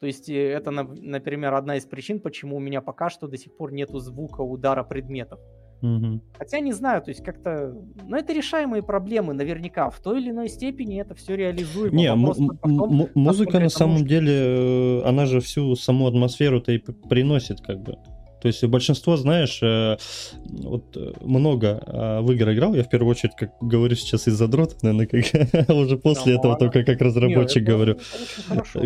То 0.00 0.06
есть 0.06 0.28
э, 0.28 0.52
это, 0.52 0.70
например, 0.70 1.54
одна 1.54 1.76
из 1.76 1.84
причин, 1.84 2.20
почему 2.20 2.56
у 2.56 2.60
меня 2.60 2.80
пока 2.80 3.10
что 3.10 3.26
до 3.26 3.36
сих 3.36 3.56
пор 3.56 3.72
нету 3.72 3.98
звука 3.98 4.42
удара 4.42 4.82
предметов. 4.82 5.40
Угу. 5.82 6.20
Хотя 6.38 6.60
не 6.60 6.72
знаю, 6.72 7.02
то 7.02 7.10
есть 7.10 7.22
как-то... 7.22 7.74
Ну, 8.06 8.16
это 8.16 8.32
решаемые 8.32 8.82
проблемы, 8.82 9.34
наверняка. 9.34 9.90
В 9.90 10.00
той 10.00 10.20
или 10.20 10.30
иной 10.30 10.48
степени 10.48 11.00
это 11.00 11.14
все 11.14 11.36
реализуемо. 11.36 11.94
Не, 11.94 12.08
том, 12.08 13.10
музыка 13.14 13.60
на 13.60 13.68
самом 13.68 13.92
может... 13.92 14.08
деле, 14.08 14.32
э, 14.32 15.02
она 15.04 15.26
же 15.26 15.40
всю 15.40 15.74
саму 15.76 16.06
атмосферу-то 16.06 16.72
и 16.72 16.78
приносит, 16.78 17.60
как 17.60 17.80
бы. 17.82 17.98
То 18.44 18.48
есть 18.48 18.62
большинство, 18.64 19.16
знаешь, 19.16 19.58
э, 19.62 19.96
вот 20.44 20.94
э, 20.98 21.12
много 21.22 21.82
э, 21.86 22.20
в 22.20 22.30
игры 22.32 22.52
играл. 22.52 22.74
Я 22.74 22.82
в 22.82 22.90
первую 22.90 23.10
очередь, 23.10 23.32
как 23.38 23.52
говорю 23.62 23.96
сейчас, 23.96 24.28
из-за 24.28 24.48
дрота, 24.48 24.74
наверное, 24.82 25.06
как, 25.06 25.70
уже 25.74 25.96
после 25.96 26.34
да, 26.34 26.38
этого 26.40 26.52
ладно. 26.52 26.70
только 26.70 26.84
как 26.84 27.00
разработчик 27.00 27.62
Нет, 27.62 27.66
говорю. 27.66 27.98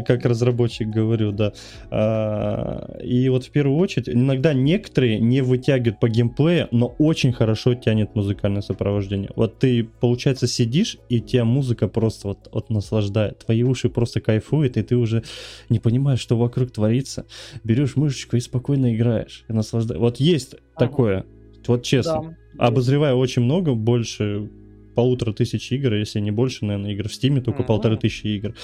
Как 0.07 0.25
разработчик 0.25 0.87
говорю, 0.87 1.33
да. 1.33 1.53
А, 1.91 2.99
и 3.03 3.29
вот 3.31 3.47
в 3.47 3.51
первую 3.51 3.79
очередь, 3.79 4.09
иногда 4.09 4.53
некоторые 4.53 5.19
не 5.19 5.41
вытягивают 5.41 5.99
по 5.99 6.09
геймплею, 6.09 6.69
но 6.71 6.95
очень 6.99 7.33
хорошо 7.33 7.75
тянет 7.75 8.15
музыкальное 8.15 8.63
сопровождение. 8.63 9.31
Вот 9.35 9.59
ты, 9.59 9.83
получается, 9.83 10.47
сидишь, 10.47 10.99
и 11.09 11.21
тебя 11.21 11.45
музыка 11.45 11.89
просто 11.89 12.29
вот, 12.29 12.49
вот 12.53 12.71
наслаждает. 12.71 13.41
Твои 13.45 13.65
уши 13.65 13.89
просто 13.89 14.21
кайфуют, 14.21 14.77
и 14.77 14.85
ты 14.85 14.95
уже 14.95 15.25
не 15.69 15.81
понимаешь, 15.81 16.21
что 16.21 16.37
вокруг 16.37 16.71
творится. 16.71 17.27
Берешь 17.65 17.97
мышечку 17.97 18.37
и 18.37 18.41
спокойно 18.41 18.95
играешь 18.95 19.47
и 19.49 19.53
наслаждаюсь. 19.53 20.01
Вот 20.01 20.17
есть 20.19 20.55
ага. 20.55 20.87
такое, 20.87 21.27
вот 21.67 21.83
честно. 21.83 22.37
Да, 22.55 22.67
Обозреваю 22.67 23.17
есть. 23.17 23.23
очень 23.23 23.43
много, 23.43 23.75
больше 23.75 24.51
полутора 24.99 25.33
тысяч 25.33 25.71
игр, 25.71 25.95
если 25.95 26.19
не 26.19 26.33
больше, 26.33 26.65
наверное, 26.65 26.91
игр 26.91 27.09
в 27.09 27.15
Стиме, 27.15 27.41
только 27.41 27.63
mm-hmm. 27.63 27.67
полторы 27.67 27.97
тысячи 27.97 28.27
игр. 28.27 28.57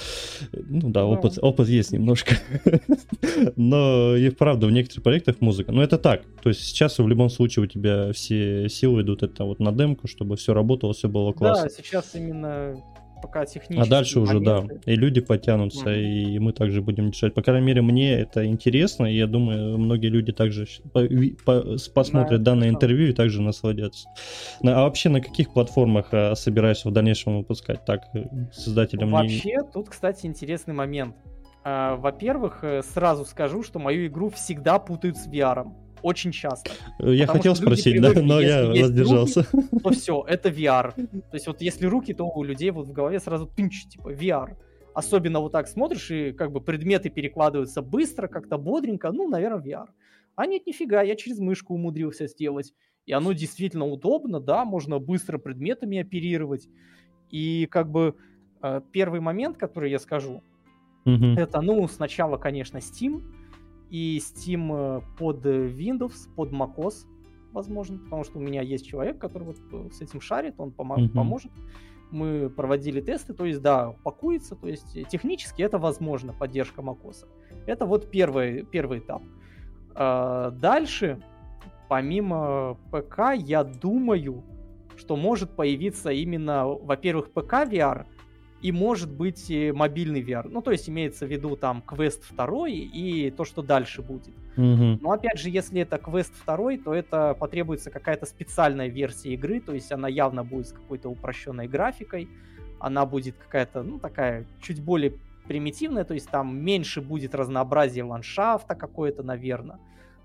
Ну 0.53 0.91
да, 0.91 1.07
опыт, 1.07 1.39
опыт 1.41 1.69
есть 1.69 1.93
немножко. 1.93 2.35
Но 3.57 4.17
и 4.17 4.31
правда, 4.31 4.67
в 4.67 4.73
некоторых 4.73 5.05
проектах 5.05 5.41
музыка. 5.41 5.71
Но 5.71 5.81
это 5.81 5.97
так. 5.97 6.23
То 6.43 6.49
есть 6.49 6.63
сейчас 6.63 6.99
в 6.99 7.07
любом 7.07 7.31
случае 7.31 7.67
у 7.67 7.67
тебя 7.69 8.13
все 8.13 8.69
силы 8.69 9.03
идут 9.03 9.23
это 9.23 9.45
вот 9.45 9.61
на 9.61 9.71
демку, 9.71 10.09
чтобы 10.09 10.37
все 10.37 10.55
работало, 10.55 10.93
все 10.93 11.09
было 11.09 11.31
классно. 11.31 11.69
Да, 11.69 11.71
сейчас 11.71 12.17
именно 12.17 12.83
пока 13.25 13.47
технически. 13.47 13.87
А 13.87 13.91
дальше 13.91 14.21
уже, 14.21 14.39
да, 14.41 14.65
и 14.85 14.95
люди 14.97 15.23
потянутся, 15.23 15.89
mm. 15.89 16.03
и 16.03 16.39
мы 16.39 16.53
также 16.53 16.83
будем 16.83 17.09
решать. 17.09 17.33
По 17.33 17.43
крайней 17.43 17.67
мере, 17.67 17.81
мне 17.81 18.13
это 18.13 18.45
интересно, 18.45 19.07
и 19.07 19.17
я 19.17 19.27
думаю, 19.27 19.79
многие 19.79 20.09
люди 20.09 20.31
также 20.33 20.67
по, 20.93 21.03
по, 21.47 21.77
посмотрят 21.95 22.43
да, 22.43 22.53
данное 22.53 22.69
интервью 22.69 23.09
и 23.09 23.13
также 23.13 23.41
насладятся. 23.41 24.09
А 24.63 24.83
вообще 24.83 25.09
на 25.09 25.23
каких 25.23 25.55
платформах 25.55 26.09
а, 26.13 26.35
собираешься 26.35 26.91
в 26.91 26.93
дальнейшем 26.93 27.39
выпускать? 27.39 27.85
Так, 27.87 28.03
э, 28.15 28.25
создателям 28.53 29.13
Вообще, 29.13 29.57
не... 29.57 29.63
тут, 29.73 29.89
кстати, 29.89 30.27
интересный 30.27 30.75
момент. 30.75 31.17
А, 31.65 31.97
во-первых, 31.97 32.63
э, 32.63 32.83
сразу 32.83 33.25
скажу, 33.25 33.63
что 33.63 33.79
мою 33.79 34.07
игру 34.07 34.29
всегда 34.29 34.79
путают 34.79 35.17
с 35.17 35.27
VR. 35.27 35.67
Очень 36.05 36.33
часто. 36.33 36.71
Я 36.99 37.27
хотел 37.27 37.57
спросить, 37.57 37.99
да, 37.99 38.13
но 38.21 38.39
я 38.39 38.69
воздержался. 38.69 39.47
Руки, 39.51 39.79
то 39.83 39.91
все, 39.91 40.23
это 40.29 40.51
VR. 40.51 40.93
То 40.95 41.35
есть 41.35 41.47
вот 41.47 41.63
если 41.63 41.87
руки, 41.87 42.13
то 42.13 42.29
у 42.29 42.45
людей 42.45 42.71
вот 42.73 42.89
в 42.89 42.93
голове 42.93 43.19
сразу 43.21 43.47
тынч, 43.47 43.87
типа 43.89 44.13
VR. 44.13 44.55
Особенно 44.93 45.41
вот 45.41 45.53
так 45.53 45.67
смотришь, 45.67 46.11
и 46.11 46.33
как 46.33 46.53
бы 46.53 46.61
предметы 46.61 47.09
перекладываются 47.09 47.81
быстро, 47.81 48.29
как-то 48.29 48.59
бодренько, 48.59 49.13
ну, 49.13 49.27
наверное, 49.29 49.63
VR. 49.65 49.87
А 50.37 50.45
нет, 50.45 50.67
нифига, 50.67 51.01
я 51.01 51.17
через 51.17 51.39
мышку 51.39 51.73
умудрился 51.73 52.27
сделать. 52.27 52.75
И 53.07 53.13
оно 53.13 53.33
действительно 53.33 53.87
удобно, 53.87 54.41
да, 54.41 54.67
можно 54.67 54.99
быстро 54.99 55.39
предметами 55.39 55.99
оперировать. 55.99 56.69
И 57.31 57.67
как 57.71 57.91
бы 57.91 58.15
э, 58.63 58.83
первый 58.93 59.21
момент, 59.21 59.57
который 59.57 59.91
я 59.91 59.99
скажу, 59.99 60.43
mm-hmm. 61.07 61.39
это, 61.39 61.63
ну, 61.63 61.89
сначала, 61.89 62.37
конечно, 62.37 62.77
Steam, 62.77 63.23
и 63.95 64.19
Steam 64.19 64.71
э, 64.73 65.01
под 65.17 65.47
Windows, 65.47 66.29
под 66.35 66.51
macOS, 66.51 67.07
возможно, 67.53 67.99
потому 67.99 68.25
что 68.25 68.39
у 68.39 68.43
меня 68.43 68.61
есть 68.61 68.85
человек, 68.85 69.21
который 69.21 69.45
вот 69.45 69.57
э, 69.73 69.91
с 69.93 70.01
этим 70.01 70.21
шарит, 70.21 70.55
он 70.59 70.71
пом- 70.71 70.97
mm-hmm. 70.97 71.15
поможет. 71.15 71.53
Мы 72.11 72.51
проводили 72.51 73.01
тесты, 73.01 73.35
то 73.35 73.45
есть, 73.45 73.63
да, 73.63 73.93
пакуется, 74.03 74.57
то 74.57 74.67
есть 74.67 75.09
технически 75.09 75.63
это 75.63 75.79
возможно, 75.79 76.33
поддержка 76.33 76.83
macOS. 76.83 77.25
Это 77.67 77.87
вот 77.87 78.11
первый, 78.11 78.65
первый 78.65 78.99
этап. 78.99 79.23
А 79.95 80.51
дальше, 80.51 81.23
помимо 81.89 82.77
ПК, 82.91 83.35
я 83.37 83.63
думаю, 83.63 84.43
что 84.97 85.15
может 85.15 85.55
появиться 85.55 86.11
именно, 86.11 86.67
во-первых, 86.67 87.31
ПК 87.31 87.63
VR, 87.71 88.07
и 88.65 88.73
может 88.73 89.13
быть 89.13 89.53
мобильный 89.75 90.23
VR. 90.23 90.49
Ну, 90.49 90.63
то 90.63 90.71
есть 90.71 90.89
имеется 90.89 91.27
в 91.27 91.31
виду 91.31 91.55
там 91.55 91.83
квест 91.83 92.25
второй 92.25 92.73
и 92.73 93.31
то, 93.31 93.45
что 93.45 93.61
дальше 93.61 94.01
будет. 94.01 94.35
Угу. 94.57 95.01
Но 95.03 95.11
опять 95.13 95.39
же, 95.39 95.51
если 95.51 95.83
это 95.83 95.99
квест 95.99 96.33
второй, 96.35 96.79
то 96.79 96.95
это 96.95 97.37
потребуется 97.39 97.91
какая-то 97.91 98.25
специальная 98.25 98.89
версия 98.89 99.35
игры, 99.35 99.61
то 99.61 99.75
есть 99.75 99.93
она 99.93 100.09
явно 100.09 100.45
будет 100.45 100.69
с 100.69 100.73
какой-то 100.73 101.11
упрощенной 101.11 101.69
графикой, 101.69 102.27
она 102.81 103.05
будет 103.05 103.37
какая-то, 103.37 103.83
ну, 103.83 103.99
такая 103.99 104.47
чуть 104.63 104.83
более 104.83 105.13
примитивная, 105.47 106.05
то 106.05 106.15
есть 106.15 106.31
там 106.31 106.57
меньше 106.57 107.03
будет 107.03 107.35
разнообразия 107.35 108.03
ландшафта 108.03 108.75
какое-то, 108.75 109.23
наверное 109.23 109.79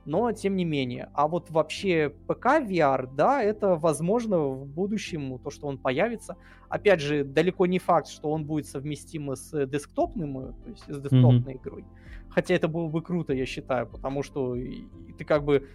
но 0.10 0.32
тем 0.32 0.55
не 0.55 0.66
менее. 0.66 1.10
А 1.14 1.28
вот 1.28 1.51
вообще 1.51 2.12
ПК 2.28 2.47
VR, 2.62 3.07
да, 3.14 3.43
это 3.43 3.76
возможно 3.76 4.39
в 4.39 4.66
будущем, 4.66 5.38
то, 5.38 5.51
что 5.51 5.68
он 5.68 5.78
появится. 5.78 6.36
Опять 6.68 6.99
же, 6.99 7.24
далеко 7.24 7.68
не 7.68 7.78
факт, 7.78 8.07
что 8.07 8.32
он 8.32 8.43
будет 8.43 8.66
совместим 8.66 9.36
с 9.36 9.68
десктопным, 9.68 10.39
э, 10.39 10.53
то 10.64 10.70
есть 10.70 10.84
с 10.84 10.99
десктопной 10.99 11.53
mm-hmm. 11.53 11.62
игрой. 11.62 11.86
Хотя 12.30 12.55
это 12.55 12.68
было 12.68 12.88
бы 12.88 13.03
круто, 13.03 13.34
я 13.34 13.45
считаю, 13.45 13.86
потому 13.86 14.24
что 14.24 14.55
ты 14.55 15.24
как 15.26 15.43
бы 15.45 15.70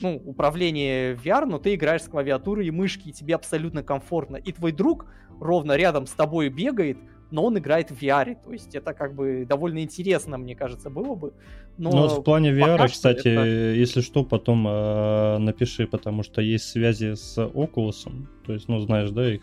ну, 0.00 0.20
управление 0.26 1.14
VR, 1.14 1.46
но 1.46 1.58
ты 1.58 1.74
играешь 1.74 2.02
с 2.02 2.08
клавиатурой 2.08 2.66
и 2.66 2.70
мышки, 2.70 3.08
и 3.08 3.12
тебе 3.12 3.34
абсолютно 3.34 3.82
комфортно. 3.82 4.36
И 4.36 4.52
твой 4.52 4.72
друг 4.72 5.06
ровно 5.40 5.76
рядом 5.76 6.06
с 6.06 6.12
тобой 6.12 6.50
бегает, 6.50 6.98
но 7.30 7.44
он 7.44 7.58
играет 7.58 7.90
в 7.90 8.02
VR. 8.02 8.36
То 8.42 8.52
есть 8.52 8.74
это 8.74 8.94
как 8.94 9.14
бы 9.14 9.44
довольно 9.48 9.82
интересно, 9.82 10.38
мне 10.38 10.54
кажется, 10.54 10.90
было 10.90 11.14
бы. 11.14 11.32
Но 11.76 11.90
ну, 11.90 12.02
вот 12.02 12.18
в 12.18 12.22
плане 12.22 12.50
VR, 12.50 12.88
кстати, 12.88 13.28
это... 13.28 13.44
если 13.44 14.00
что, 14.00 14.24
потом 14.24 14.66
э, 14.66 15.38
напиши, 15.38 15.86
потому 15.86 16.22
что 16.22 16.40
есть 16.40 16.68
связи 16.68 17.14
с 17.14 17.38
Oculus. 17.38 18.08
То 18.46 18.52
есть, 18.52 18.68
ну, 18.68 18.80
знаешь, 18.80 19.10
да, 19.10 19.34
их. 19.34 19.42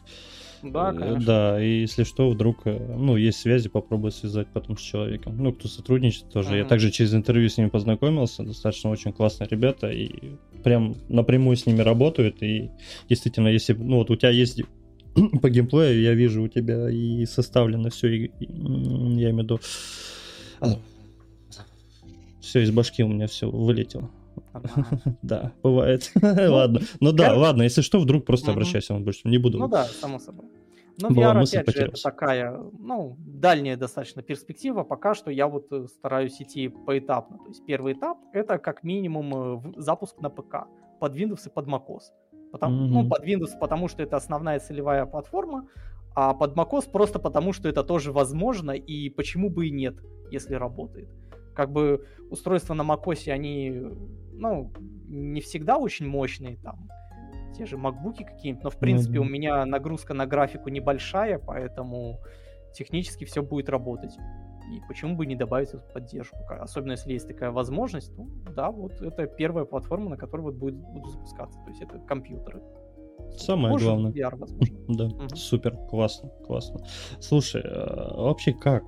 Да, 0.61 0.91
э, 0.91 0.97
конечно. 0.97 1.25
Да, 1.25 1.63
и 1.63 1.81
если 1.81 2.03
что, 2.03 2.29
вдруг, 2.29 2.65
э, 2.65 2.77
ну, 2.97 3.15
есть 3.15 3.39
связи, 3.39 3.69
попробуй 3.69 4.11
связать 4.11 4.47
потом 4.51 4.77
с 4.77 4.81
человеком. 4.81 5.37
Ну, 5.37 5.53
кто 5.53 5.67
сотрудничает 5.67 6.29
тоже. 6.29 6.49
Mm-hmm. 6.49 6.57
Я 6.57 6.65
также 6.65 6.91
через 6.91 7.13
интервью 7.13 7.49
с 7.49 7.57
ними 7.57 7.69
познакомился. 7.69 8.43
Достаточно 8.43 8.89
очень 8.89 9.13
классные 9.13 9.47
ребята. 9.49 9.89
И 9.89 10.35
прям 10.63 10.95
напрямую 11.07 11.55
с 11.55 11.65
ними 11.65 11.81
работают. 11.81 12.41
И 12.41 12.69
действительно, 13.07 13.47
если, 13.47 13.73
ну, 13.73 13.97
вот 13.97 14.09
у 14.09 14.15
тебя 14.15 14.31
есть 14.31 14.61
по 15.41 15.49
геймплею 15.49 16.01
я 16.01 16.13
вижу 16.13 16.43
у 16.43 16.47
тебя 16.47 16.89
и 16.89 17.25
составлено 17.25 17.89
все, 17.89 18.07
и, 18.07 18.25
и, 18.39 18.45
я 18.45 19.29
имею 19.29 19.35
в 19.35 19.43
виду... 19.43 19.59
Все 22.41 22.61
из 22.61 22.71
башки 22.71 23.03
у 23.03 23.07
меня 23.07 23.27
все 23.27 23.49
вылетело. 23.49 24.09
Да, 25.21 25.53
бывает. 25.63 26.11
Ладно. 26.21 26.81
Ну 26.99 27.11
да, 27.11 27.35
ладно, 27.35 27.63
если 27.63 27.81
что, 27.81 27.99
вдруг 27.99 28.25
просто 28.25 28.51
обращайся, 28.51 28.93
он 28.93 29.03
больше 29.03 29.27
не 29.27 29.37
буду. 29.37 29.57
Ну 29.57 29.67
да, 29.67 29.85
само 29.85 30.19
собой. 30.19 30.45
Но 31.01 31.09
VR, 31.09 31.41
опять 31.41 31.75
же, 31.75 31.85
это 31.87 32.01
такая, 32.01 32.57
ну, 32.79 33.17
дальняя 33.19 33.75
достаточно 33.75 34.21
перспектива. 34.21 34.83
Пока 34.83 35.13
что 35.13 35.29
я 35.29 35.47
вот 35.47 35.67
э, 35.71 35.87
стараюсь 35.87 36.41
идти 36.41 36.69
поэтапно. 36.69 37.37
То 37.37 37.49
есть 37.49 37.65
первый 37.65 37.93
этап— 37.93 38.17
это 38.33 38.57
как 38.57 38.83
минимум 38.83 39.65
э, 39.75 39.81
запуск 39.81 40.21
на 40.21 40.29
ПК 40.29 40.67
под 41.01 41.15
Windows 41.15 41.47
и 41.47 41.49
под 41.49 41.67
macOS. 41.67 42.13
Потому, 42.55 42.85
mm-hmm. 42.85 43.03
Ну, 43.03 43.09
под 43.09 43.25
Windows, 43.25 43.59
потому 43.59 43.89
что 43.89 44.01
это 44.01 44.15
основная 44.15 44.59
целевая 44.59 45.05
платформа, 45.05 45.67
а 46.15 46.33
под 46.33 46.55
macOS 46.55 46.89
просто 46.89 47.19
потому, 47.19 47.51
что 47.51 47.67
это 47.67 47.83
тоже 47.83 48.13
возможно, 48.13 48.71
и 48.71 49.09
почему 49.09 49.49
бы 49.49 49.67
и 49.67 49.71
нет, 49.71 49.95
если 50.31 50.55
работает. 50.55 51.09
Как 51.53 51.69
бы 51.69 52.05
устройства 52.31 52.73
на 52.73 52.83
macOS, 52.83 53.29
они, 53.29 53.73
ну, 54.31 54.71
не 55.09 55.41
всегда 55.41 55.77
очень 55.77 56.07
мощные, 56.07 56.55
там, 56.55 56.87
те 57.57 57.65
же 57.65 57.77
макбуки 57.77 58.23
какие-нибудь, 58.23 58.63
но, 58.63 58.69
в 58.69 58.79
принципе, 58.79 59.17
mm-hmm. 59.17 59.21
у 59.21 59.25
меня 59.25 59.65
нагрузка 59.65 60.13
на 60.13 60.25
графику 60.25 60.69
небольшая, 60.69 61.37
поэтому 61.37 62.19
технически 62.73 63.25
все 63.25 63.43
будет 63.43 63.67
работать. 63.67 64.17
И 64.71 64.81
почему 64.87 65.15
бы 65.15 65.25
не 65.25 65.35
добавить 65.35 65.69
эту 65.69 65.83
поддержку? 65.93 66.37
Особенно 66.49 66.91
если 66.91 67.13
есть 67.13 67.27
такая 67.27 67.51
возможность, 67.51 68.11
ну 68.17 68.29
да, 68.55 68.71
вот 68.71 68.99
это 69.01 69.27
первая 69.27 69.65
платформа, 69.65 70.09
на 70.09 70.17
которой 70.17 70.41
вот 70.41 70.55
будет, 70.55 70.75
буду 70.75 71.09
запускаться. 71.09 71.59
То 71.63 71.69
есть 71.69 71.81
это 71.81 71.99
компьютеры. 71.99 72.61
Самое 73.37 73.71
Может, 73.71 73.87
главное. 73.87 74.11
VR, 74.11 74.35
возможно. 74.35 74.75
Да, 74.87 75.05
угу. 75.05 75.35
супер, 75.35 75.77
классно, 75.89 76.29
классно. 76.45 76.79
Слушай, 77.19 77.61
а 77.65 78.13
вообще 78.15 78.53
как? 78.53 78.83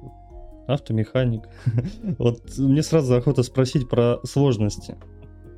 Автомеханик. 0.67 1.47
вот 2.17 2.41
мне 2.57 2.83
сразу 2.83 3.15
охота 3.15 3.43
спросить 3.43 3.87
про 3.89 4.19
сложности. 4.23 4.95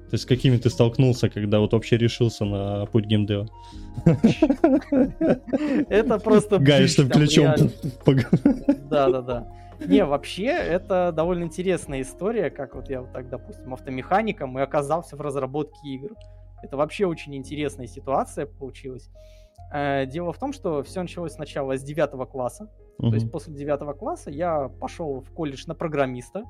То 0.10 0.16
есть 0.16 0.24
с 0.24 0.28
какими 0.28 0.58
ты 0.58 0.72
столкнулся, 0.72 1.30
когда 1.30 1.60
вот 1.60 1.74
вообще 1.74 1.98
решился 1.98 2.44
на 2.44 2.86
путь 2.88 3.06
геймдева? 3.06 3.48
Это 5.90 6.18
просто... 6.20 6.58
Гаешься 6.58 7.06
плечом. 7.06 7.54
Да-да-да. 8.90 9.48
Не, 9.80 10.06
вообще, 10.06 10.48
это 10.48 11.12
довольно 11.14 11.44
интересная 11.44 12.02
история, 12.02 12.50
как 12.50 12.76
вот 12.76 12.90
я 12.90 13.02
вот 13.02 13.14
так, 13.14 13.30
допустим, 13.30 13.74
автомехаником 13.74 14.58
и 14.60 14.62
оказался 14.62 15.16
в 15.16 15.22
разработке 15.22 15.80
игр. 15.88 16.12
Это 16.62 16.78
вообще 16.78 17.06
очень 17.06 17.36
интересная 17.36 17.88
ситуация 17.88 18.46
получилась. 18.46 19.10
Э, 19.72 20.06
дело 20.06 20.34
в 20.34 20.38
том, 20.38 20.52
что 20.52 20.84
все 20.84 21.02
началось 21.02 21.34
сначала 21.34 21.78
с 21.78 21.84
9 21.84 22.30
класса. 22.30 22.70
Mm-hmm. 23.00 23.10
То 23.10 23.16
есть 23.16 23.32
после 23.32 23.54
9 23.54 23.98
класса 23.98 24.30
я 24.30 24.68
пошел 24.68 25.22
в 25.22 25.32
колледж 25.32 25.64
на 25.68 25.76
программиста, 25.76 26.44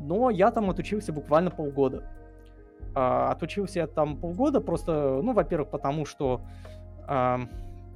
но 0.00 0.30
я 0.30 0.50
там 0.50 0.70
отучился 0.70 1.12
буквально 1.12 1.50
полгода. 1.50 2.08
А, 2.94 3.30
отучился 3.30 3.80
я 3.80 3.86
там 3.86 4.16
полгода 4.16 4.60
просто, 4.60 5.20
ну, 5.22 5.32
во-первых, 5.32 5.70
потому 5.70 6.04
что 6.06 6.42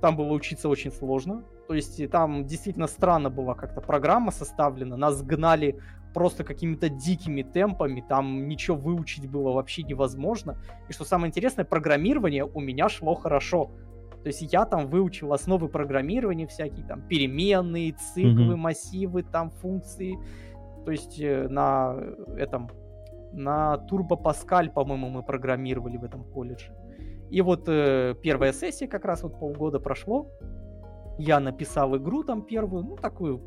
там 0.01 0.17
было 0.17 0.33
учиться 0.33 0.69
очень 0.69 0.93
сложно. 0.93 1.45
То 1.69 1.75
есть 1.75 2.11
там 2.11 2.47
действительно 2.47 2.87
странно 2.87 3.31
была 3.31 3.55
как-то 3.55 3.81
программа 3.81 4.31
составлена. 4.31 4.97
Нас 4.97 5.23
гнали 5.23 5.79
просто 6.15 6.45
какими-то 6.45 6.89
дикими 6.89 7.43
темпами. 7.43 8.05
Там 8.09 8.49
ничего 8.49 8.77
выучить 8.77 9.29
было 9.29 9.53
вообще 9.53 9.83
невозможно. 9.83 10.59
И 10.89 10.93
что 10.93 11.05
самое 11.05 11.29
интересное, 11.29 11.65
программирование 11.65 12.45
у 12.45 12.61
меня 12.61 12.89
шло 12.89 13.15
хорошо. 13.15 13.71
То 14.23 14.29
есть 14.29 14.53
я 14.53 14.65
там 14.65 14.89
выучил 14.89 15.33
основы 15.33 15.69
программирования 15.69 16.47
всякие, 16.47 16.85
там 16.87 17.03
переменные, 17.03 17.93
циклы, 17.93 18.55
mm-hmm. 18.55 18.57
массивы, 18.57 19.23
там 19.23 19.51
функции. 19.51 20.19
То 20.85 20.91
есть 20.91 21.21
э, 21.21 21.47
на 21.49 21.97
этом, 22.37 22.71
на 23.33 23.77
Turbo 23.89 24.21
Pascal, 24.21 24.73
по-моему, 24.73 25.11
мы 25.11 25.23
программировали 25.23 25.97
в 25.97 26.05
этом 26.05 26.25
колледже. 26.25 26.73
И 27.31 27.41
вот 27.41 27.65
э, 27.69 28.15
первая 28.23 28.53
сессия 28.53 28.87
как 28.87 29.05
раз 29.05 29.23
вот 29.23 29.39
полгода 29.39 29.81
прошло. 29.81 30.31
Я 31.19 31.41
написал 31.41 31.97
игру 31.97 32.23
там 32.23 32.43
первую, 32.43 32.85
ну 32.85 32.97
такую 32.97 33.43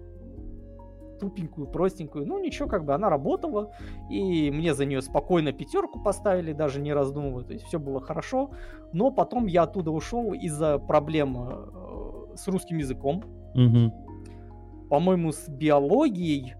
тупенькую, 1.19 1.67
простенькую. 1.67 2.25
Ну 2.25 2.39
ничего, 2.39 2.67
как 2.67 2.85
бы 2.85 2.93
она 2.93 3.09
работала, 3.09 3.71
и 4.09 4.49
мне 4.51 4.73
за 4.73 4.85
нее 4.85 5.01
спокойно 5.01 5.51
пятерку 5.51 6.01
поставили, 6.01 6.53
даже 6.53 6.81
не 6.81 6.93
раздумывая. 6.93 7.43
То 7.43 7.53
есть 7.53 7.65
все 7.65 7.79
было 7.79 8.01
хорошо. 8.01 8.51
Но 8.93 9.11
потом 9.11 9.45
я 9.45 9.63
оттуда 9.63 9.91
ушел 9.91 10.33
из-за 10.33 10.79
проблем 10.79 11.37
э, 11.37 12.35
с 12.35 12.47
русским 12.47 12.77
языком. 12.77 13.23
Угу. 13.53 14.87
По-моему, 14.89 15.31
с 15.31 15.47
биологией 15.47 16.55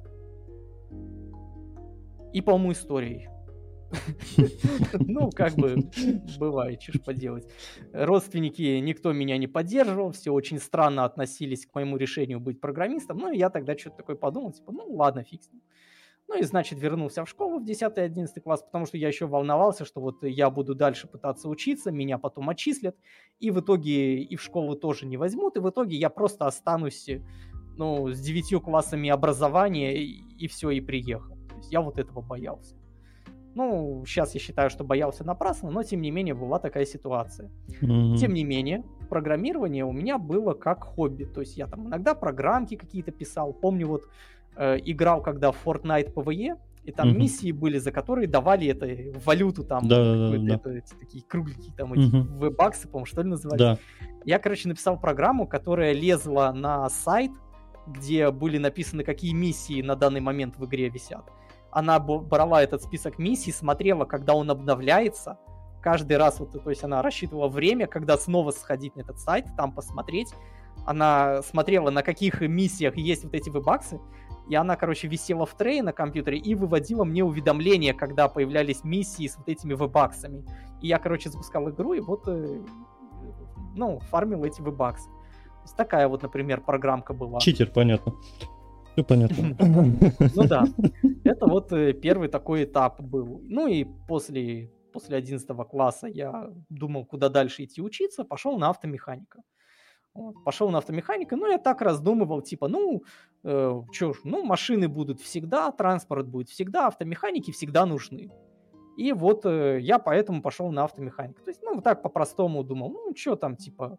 и, 2.33 2.41
по-моему, 2.41 2.73
историей. 2.73 3.29
Ну, 4.99 5.29
как 5.31 5.55
бы, 5.55 5.89
бывает, 6.37 6.81
что 6.81 6.93
ж 6.93 7.01
поделать. 7.01 7.47
Родственники, 7.93 8.79
никто 8.79 9.13
меня 9.13 9.37
не 9.37 9.47
поддерживал, 9.47 10.11
все 10.11 10.31
очень 10.31 10.59
странно 10.59 11.05
относились 11.05 11.65
к 11.65 11.75
моему 11.75 11.97
решению 11.97 12.39
быть 12.39 12.59
программистом. 12.59 13.17
Ну, 13.17 13.31
я 13.31 13.49
тогда 13.49 13.77
что-то 13.77 13.97
такое 13.97 14.15
подумал, 14.15 14.51
типа, 14.51 14.71
ну, 14.71 14.85
ладно, 14.89 15.23
фиг 15.23 15.43
с 15.43 15.51
ним. 15.51 15.61
Ну 16.29 16.37
и, 16.37 16.43
значит, 16.43 16.79
вернулся 16.79 17.25
в 17.25 17.29
школу 17.29 17.59
в 17.59 17.63
10-11 17.63 18.39
класс, 18.41 18.61
потому 18.61 18.85
что 18.85 18.97
я 18.97 19.07
еще 19.07 19.25
волновался, 19.25 19.83
что 19.83 19.99
вот 19.99 20.23
я 20.23 20.51
буду 20.51 20.75
дальше 20.75 21.07
пытаться 21.07 21.49
учиться, 21.49 21.91
меня 21.91 22.19
потом 22.19 22.49
отчислят, 22.49 22.95
и 23.39 23.49
в 23.49 23.59
итоге 23.61 24.21
и 24.21 24.35
в 24.35 24.41
школу 24.41 24.75
тоже 24.75 25.07
не 25.07 25.17
возьмут, 25.17 25.57
и 25.57 25.59
в 25.59 25.67
итоге 25.67 25.97
я 25.97 26.11
просто 26.11 26.45
останусь, 26.45 27.09
ну, 27.77 28.09
с 28.09 28.19
девятью 28.19 28.61
классами 28.61 29.09
образования, 29.09 29.97
и, 29.97 30.21
и 30.37 30.47
все, 30.47 30.69
и 30.69 30.81
приехал. 30.81 31.35
То 31.49 31.55
есть 31.55 31.71
я 31.71 31.81
вот 31.81 31.97
этого 31.97 32.21
боялся. 32.21 32.78
Ну, 33.55 34.03
сейчас 34.05 34.33
я 34.33 34.39
считаю, 34.39 34.69
что 34.69 34.83
боялся 34.83 35.23
напрасно, 35.23 35.71
но 35.71 35.83
тем 35.83 36.01
не 36.01 36.11
менее 36.11 36.33
была 36.33 36.59
такая 36.59 36.85
ситуация. 36.85 37.49
Mm-hmm. 37.81 38.15
Тем 38.17 38.33
не 38.33 38.43
менее, 38.43 38.83
программирование 39.09 39.85
у 39.85 39.91
меня 39.91 40.17
было 40.17 40.53
как 40.53 40.83
хобби. 40.83 41.23
То 41.25 41.41
есть 41.41 41.57
я 41.57 41.67
там 41.67 41.87
иногда 41.87 42.13
программки 42.13 42.75
какие-то 42.75 43.11
писал. 43.11 43.53
Помню, 43.53 43.87
вот 43.87 44.03
э, 44.55 44.77
играл 44.85 45.21
когда 45.21 45.51
в 45.51 45.65
Fortnite 45.65 46.13
PvE, 46.13 46.57
и 46.85 46.91
там 46.91 47.09
mm-hmm. 47.09 47.17
миссии 47.17 47.51
были, 47.51 47.77
за 47.77 47.91
которые 47.91 48.27
давали 48.27 48.67
это 48.67 48.87
валюту 49.25 49.63
там, 49.63 49.87
да, 49.87 50.29
да, 50.29 50.37
да. 50.37 50.55
Это, 50.55 50.69
эти, 50.69 50.93
такие 50.93 51.23
кругленькие 51.23 51.73
там 51.75 51.93
эти 51.93 52.09
mm-hmm. 52.09 52.37
веб-баксы, 52.37 52.87
по-моему, 52.87 53.05
что 53.05 53.21
ли 53.21 53.29
называли. 53.29 53.59
Да. 53.59 53.77
Я, 54.25 54.39
короче, 54.39 54.69
написал 54.69 54.99
программу, 54.99 55.47
которая 55.47 55.93
лезла 55.93 56.51
на 56.55 56.89
сайт, 56.89 57.31
где 57.87 58.31
были 58.31 58.57
написаны, 58.57 59.03
какие 59.03 59.33
миссии 59.33 59.81
на 59.81 59.95
данный 59.95 60.21
момент 60.21 60.57
в 60.57 60.65
игре 60.65 60.89
висят 60.89 61.25
она 61.71 61.99
брала 61.99 62.63
этот 62.63 62.83
список 62.83 63.19
миссий, 63.19 63.51
смотрела, 63.51 64.05
когда 64.05 64.33
он 64.33 64.49
обновляется, 64.49 65.37
каждый 65.81 66.17
раз, 66.17 66.39
вот, 66.39 66.51
то 66.51 66.69
есть 66.69 66.83
она 66.83 67.01
рассчитывала 67.01 67.47
время, 67.47 67.87
когда 67.87 68.17
снова 68.17 68.51
сходить 68.51 68.95
на 68.95 69.01
этот 69.01 69.19
сайт, 69.19 69.45
там 69.55 69.71
посмотреть, 69.71 70.33
она 70.85 71.41
смотрела, 71.43 71.89
на 71.89 72.03
каких 72.03 72.41
миссиях 72.41 72.97
есть 72.97 73.23
вот 73.23 73.33
эти 73.33 73.49
вебаксы, 73.49 73.99
и 74.49 74.55
она, 74.55 74.75
короче, 74.75 75.07
висела 75.07 75.45
в 75.45 75.53
трее 75.53 75.83
на 75.83 75.93
компьютере 75.93 76.39
и 76.39 76.55
выводила 76.55 77.03
мне 77.03 77.23
уведомления, 77.23 77.93
когда 77.93 78.27
появлялись 78.27 78.83
миссии 78.83 79.27
с 79.27 79.37
вот 79.37 79.47
этими 79.47 79.75
вебаксами. 79.75 80.43
И 80.81 80.87
я, 80.87 80.97
короче, 80.97 81.29
запускал 81.29 81.69
игру, 81.69 81.93
и 81.93 81.99
вот, 81.99 82.27
э, 82.27 82.59
ну, 83.75 83.99
фармил 84.09 84.43
эти 84.43 84.61
вебаксы. 84.61 85.07
То 85.07 85.63
есть 85.65 85.75
такая 85.75 86.07
вот, 86.07 86.23
например, 86.23 86.61
программка 86.61 87.13
была. 87.13 87.39
Читер, 87.39 87.69
понятно. 87.69 88.15
Все 88.99 89.03
понятно. 89.05 89.55
Ну 90.35 90.47
да. 90.47 90.65
Это 91.23 91.45
вот 91.47 91.71
э, 91.71 91.93
первый 91.93 92.27
такой 92.27 92.63
этап 92.63 93.01
был. 93.01 93.41
Ну 93.43 93.67
и 93.67 93.85
после, 94.07 94.71
после 94.91 95.17
11 95.17 95.47
класса 95.69 96.07
я 96.07 96.49
думал, 96.69 97.05
куда 97.05 97.29
дальше 97.29 97.63
идти 97.63 97.81
учиться, 97.81 98.25
пошел 98.25 98.57
на 98.57 98.69
автомеханика. 98.69 99.41
Вот, 100.13 100.43
пошел 100.43 100.69
на 100.69 100.79
автомеханика, 100.79 101.35
ну, 101.35 101.47
я 101.47 101.59
так 101.59 101.81
раздумывал, 101.81 102.41
типа, 102.41 102.67
ну, 102.67 103.03
э, 103.43 103.81
что 103.91 104.13
ж, 104.13 104.17
ну, 104.23 104.43
машины 104.43 104.89
будут 104.89 105.21
всегда, 105.21 105.71
транспорт 105.71 106.27
будет 106.27 106.49
всегда, 106.49 106.87
автомеханики 106.87 107.51
всегда 107.51 107.85
нужны. 107.85 108.31
И 108.97 109.13
вот 109.13 109.45
э, 109.45 109.79
я 109.79 109.99
поэтому 109.99 110.41
пошел 110.41 110.71
на 110.71 110.83
автомеханику. 110.83 111.41
То 111.43 111.51
есть, 111.51 111.61
ну, 111.63 111.79
так 111.81 112.01
по-простому 112.01 112.63
думал, 112.63 112.89
ну, 112.89 113.15
что 113.15 113.35
там, 113.35 113.55
типа, 113.55 113.97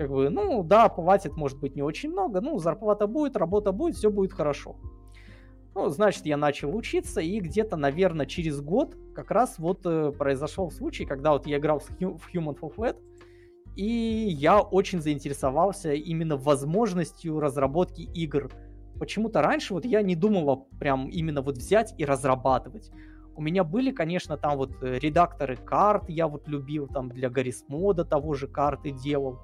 как 0.00 0.08
бы, 0.08 0.30
ну, 0.30 0.62
да, 0.62 0.88
платит, 0.88 1.36
может 1.36 1.58
быть, 1.58 1.76
не 1.76 1.82
очень 1.82 2.10
много, 2.10 2.40
ну, 2.40 2.58
зарплата 2.58 3.06
будет, 3.06 3.36
работа 3.36 3.70
будет, 3.70 3.96
все 3.96 4.10
будет 4.10 4.32
хорошо. 4.32 4.76
Ну, 5.74 5.90
значит, 5.90 6.24
я 6.24 6.38
начал 6.38 6.74
учиться, 6.74 7.20
и 7.20 7.38
где-то, 7.38 7.76
наверное, 7.76 8.24
через 8.24 8.62
год 8.62 8.96
как 9.14 9.30
раз 9.30 9.58
вот 9.58 9.80
э, 9.84 10.10
произошел 10.12 10.70
случай, 10.70 11.04
когда 11.04 11.32
вот 11.32 11.46
я 11.46 11.58
играл 11.58 11.80
в 11.80 11.90
Human 12.00 12.58
Fall 12.58 12.74
Flat, 12.74 12.96
и 13.76 13.84
я 13.84 14.62
очень 14.62 15.02
заинтересовался 15.02 15.92
именно 15.92 16.38
возможностью 16.38 17.38
разработки 17.38 18.00
игр. 18.00 18.50
Почему-то 18.98 19.42
раньше 19.42 19.74
вот 19.74 19.84
я 19.84 20.00
не 20.00 20.16
думал 20.16 20.66
прям 20.78 21.10
именно 21.10 21.42
вот 21.42 21.58
взять 21.58 21.94
и 21.98 22.06
разрабатывать. 22.06 22.90
У 23.36 23.42
меня 23.42 23.64
были, 23.64 23.90
конечно, 23.90 24.38
там 24.38 24.56
вот 24.56 24.82
э, 24.82 24.98
редакторы 24.98 25.56
карт, 25.56 26.08
я 26.08 26.26
вот 26.26 26.48
любил, 26.48 26.88
там 26.88 27.10
для 27.10 27.28
Гаррис 27.28 27.66
Мода 27.68 28.06
того 28.06 28.32
же 28.32 28.48
карты 28.48 28.92
делал, 28.92 29.40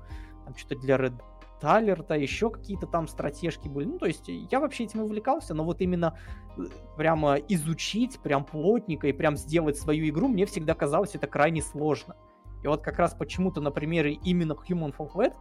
там 0.47 0.57
что-то 0.57 0.80
для 0.80 0.97
Red 0.97 1.20
Талерта, 1.61 2.14
еще 2.14 2.51
какие-то 2.51 2.86
там 2.86 3.09
стратежки 3.09 3.68
были. 3.68 3.86
Ну, 3.86 3.99
то 3.99 4.07
есть 4.07 4.28
я 4.28 4.61
вообще 4.61 4.84
этим 4.84 5.03
увлекался, 5.03 5.55
но 5.55 5.64
вот 5.64 5.80
именно 5.80 6.18
э, 6.57 6.62
прямо 6.97 7.36
изучить, 7.36 8.18
прям 8.20 8.44
плотненько 8.44 9.09
и 9.09 9.12
прям 9.12 9.36
сделать 9.36 9.76
свою 9.76 10.09
игру, 10.09 10.28
мне 10.28 10.47
всегда 10.47 10.74
казалось 10.74 11.14
это 11.14 11.26
крайне 11.26 11.62
сложно. 11.62 12.16
И 12.62 12.68
вот 12.68 12.82
как 12.82 12.99
раз 12.99 13.14
почему-то 13.14 13.61
на 13.61 13.70
примере 13.70 14.12
именно 14.12 14.53
Human 14.53 14.94
Fall 14.97 15.12
Flat 15.12 15.34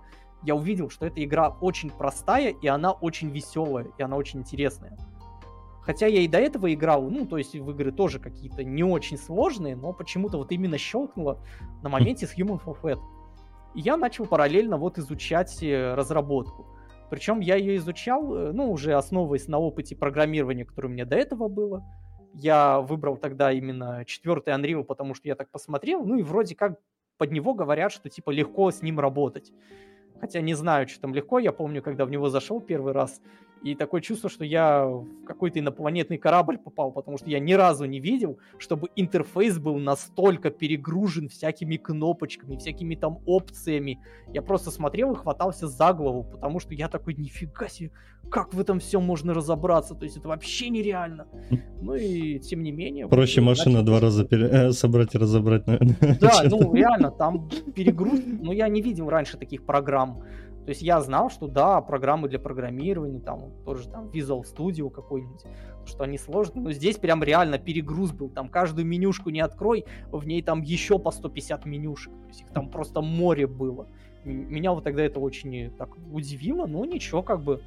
я 0.44 0.56
увидел, 0.56 0.90
что 0.90 1.06
эта 1.06 1.24
игра 1.24 1.50
очень 1.50 1.90
простая, 1.90 2.50
и 2.50 2.68
она 2.68 2.92
очень 2.92 3.30
веселая, 3.30 3.88
и 3.98 4.04
она 4.04 4.16
очень 4.16 4.40
интересная. 4.40 4.98
Хотя 5.82 6.08
я 6.08 6.22
и 6.22 6.28
до 6.28 6.40
этого 6.40 6.74
играл, 6.74 7.04
ну, 7.10 7.28
то 7.28 7.38
есть 7.38 7.56
в 7.56 7.70
игры 7.70 7.92
тоже 7.92 8.20
какие-то 8.20 8.64
не 8.64 8.84
очень 8.84 9.18
сложные, 9.18 9.76
но 9.76 9.94
почему-то 9.94 10.38
вот 10.38 10.52
именно 10.52 10.80
щелкнуло 10.80 11.44
на 11.84 11.90
моменте 11.90 12.26
с 12.26 12.36
Human 12.36 12.60
Fall 12.64 12.78
Flat. 12.82 13.00
И 13.76 13.82
я 13.82 13.98
начал 13.98 14.26
параллельно 14.26 14.78
вот 14.78 14.98
изучать 14.98 15.62
э, 15.62 15.94
разработку. 15.96 16.66
Причем 17.10 17.40
я 17.40 17.56
ее 17.56 17.76
изучал, 17.76 18.36
э, 18.36 18.52
ну, 18.52 18.72
уже 18.72 18.94
основываясь 18.94 19.48
на 19.48 19.60
опыте 19.60 19.96
программирования, 19.96 20.66
которое 20.66 20.88
у 20.88 20.92
меня 20.92 21.06
до 21.06 21.18
этого 21.18 21.48
было. 21.48 21.84
Я 22.34 22.82
выбрал 22.82 23.18
тогда 23.18 23.52
именно 23.52 24.04
четвертый 24.06 24.54
Unreal, 24.54 24.84
потому 24.84 25.14
что 25.14 25.28
я 25.28 25.36
так 25.36 25.50
посмотрел, 25.52 26.04
ну 26.06 26.18
и 26.18 26.24
вроде 26.24 26.56
как 26.56 26.80
под 27.18 27.32
него 27.32 27.54
говорят, 27.54 27.92
что 27.92 28.10
типа 28.10 28.32
легко 28.32 28.72
с 28.72 28.82
ним 28.82 29.00
работать. 29.00 29.52
Хотя 30.20 30.42
не 30.42 30.54
знаю, 30.54 30.88
что 30.88 31.02
там 31.02 31.14
легко. 31.14 31.40
Я 31.40 31.52
помню, 31.52 31.82
когда 31.82 32.06
в 32.06 32.10
него 32.10 32.30
зашел 32.30 32.62
первый 32.62 32.94
раз, 32.94 33.22
и 33.66 33.74
такое 33.74 34.00
чувство, 34.00 34.30
что 34.30 34.46
я 34.46 34.86
в 34.86 35.26
какой-то 35.26 35.58
инопланетный 35.58 36.20
корабль 36.20 36.60
попал, 36.60 36.92
потому 36.92 37.18
что 37.18 37.32
я 37.32 37.40
ни 37.40 37.54
разу 37.54 37.86
не 37.86 38.00
видел, 38.00 38.38
чтобы 38.60 38.90
интерфейс 38.96 39.58
был 39.58 39.80
настолько 39.80 40.52
перегружен 40.52 41.30
всякими 41.30 41.78
кнопочками, 41.78 42.58
всякими 42.58 42.94
там 42.94 43.22
опциями. 43.26 44.00
Я 44.28 44.44
просто 44.44 44.70
смотрел 44.70 45.14
и 45.14 45.16
хватался 45.16 45.68
за 45.68 45.94
голову, 45.94 46.24
потому 46.32 46.60
что 46.60 46.76
я 46.76 46.88
такой, 46.88 47.16
нифига 47.16 47.68
себе, 47.68 47.90
как 48.30 48.54
в 48.54 48.60
этом 48.60 48.80
все 48.80 49.00
можно 49.00 49.34
разобраться? 49.34 49.96
То 49.96 50.06
есть 50.06 50.18
это 50.18 50.28
вообще 50.28 50.70
нереально. 50.70 51.26
Ну 51.82 51.94
и 51.94 52.40
тем 52.40 52.64
не 52.64 52.72
менее... 52.72 53.08
Проще 53.08 53.42
вот, 53.42 53.48
машина 53.48 53.84
два 53.84 54.00
раза 54.00 54.26
пере... 54.26 54.48
э, 54.48 54.72
собрать 54.72 55.14
и 55.14 55.20
разобрать, 55.20 55.68
наверное. 55.68 56.18
Да, 56.20 56.42
ну 56.50 56.74
реально, 56.74 57.12
там 57.12 57.48
перегруз... 57.76 58.20
Ну 58.42 58.52
я 58.52 58.68
не 58.70 58.82
видел 58.82 59.10
раньше 59.10 59.38
таких 59.38 59.66
программ. 59.66 60.24
То 60.66 60.70
есть 60.70 60.82
я 60.82 61.00
знал, 61.00 61.30
что 61.30 61.48
да, 61.48 61.80
программы 61.80 62.28
для 62.28 62.40
программирования, 62.40 63.20
там 63.20 63.52
тоже 63.66 63.88
там 63.88 64.08
Visual 64.08 64.42
Studio 64.42 64.90
какой-нибудь, 64.90 65.44
что 65.86 66.04
они 66.04 66.18
сложные, 66.18 66.64
но 66.64 66.72
здесь 66.72 66.98
прям 66.98 67.24
реально 67.24 67.60
перегруз 67.60 68.12
был, 68.12 68.30
там 68.30 68.50
каждую 68.50 68.88
менюшку 68.88 69.30
не 69.30 69.42
открой, 69.42 69.86
в 70.12 70.26
ней 70.26 70.42
там 70.42 70.64
еще 70.64 70.98
по 70.98 71.12
150 71.12 71.66
менюшек, 71.66 72.12
то 72.14 72.28
есть 72.30 72.42
их 72.42 72.50
там 72.50 72.70
просто 72.70 73.02
море 73.02 73.46
было. 73.46 73.88
Меня 74.24 74.72
вот 74.72 74.84
тогда 74.84 75.04
это 75.04 75.20
очень 75.20 75.70
так 75.78 75.96
удивило, 76.12 76.66
но 76.66 76.84
ничего, 76.84 77.22
как 77.22 77.44
бы 77.44 77.62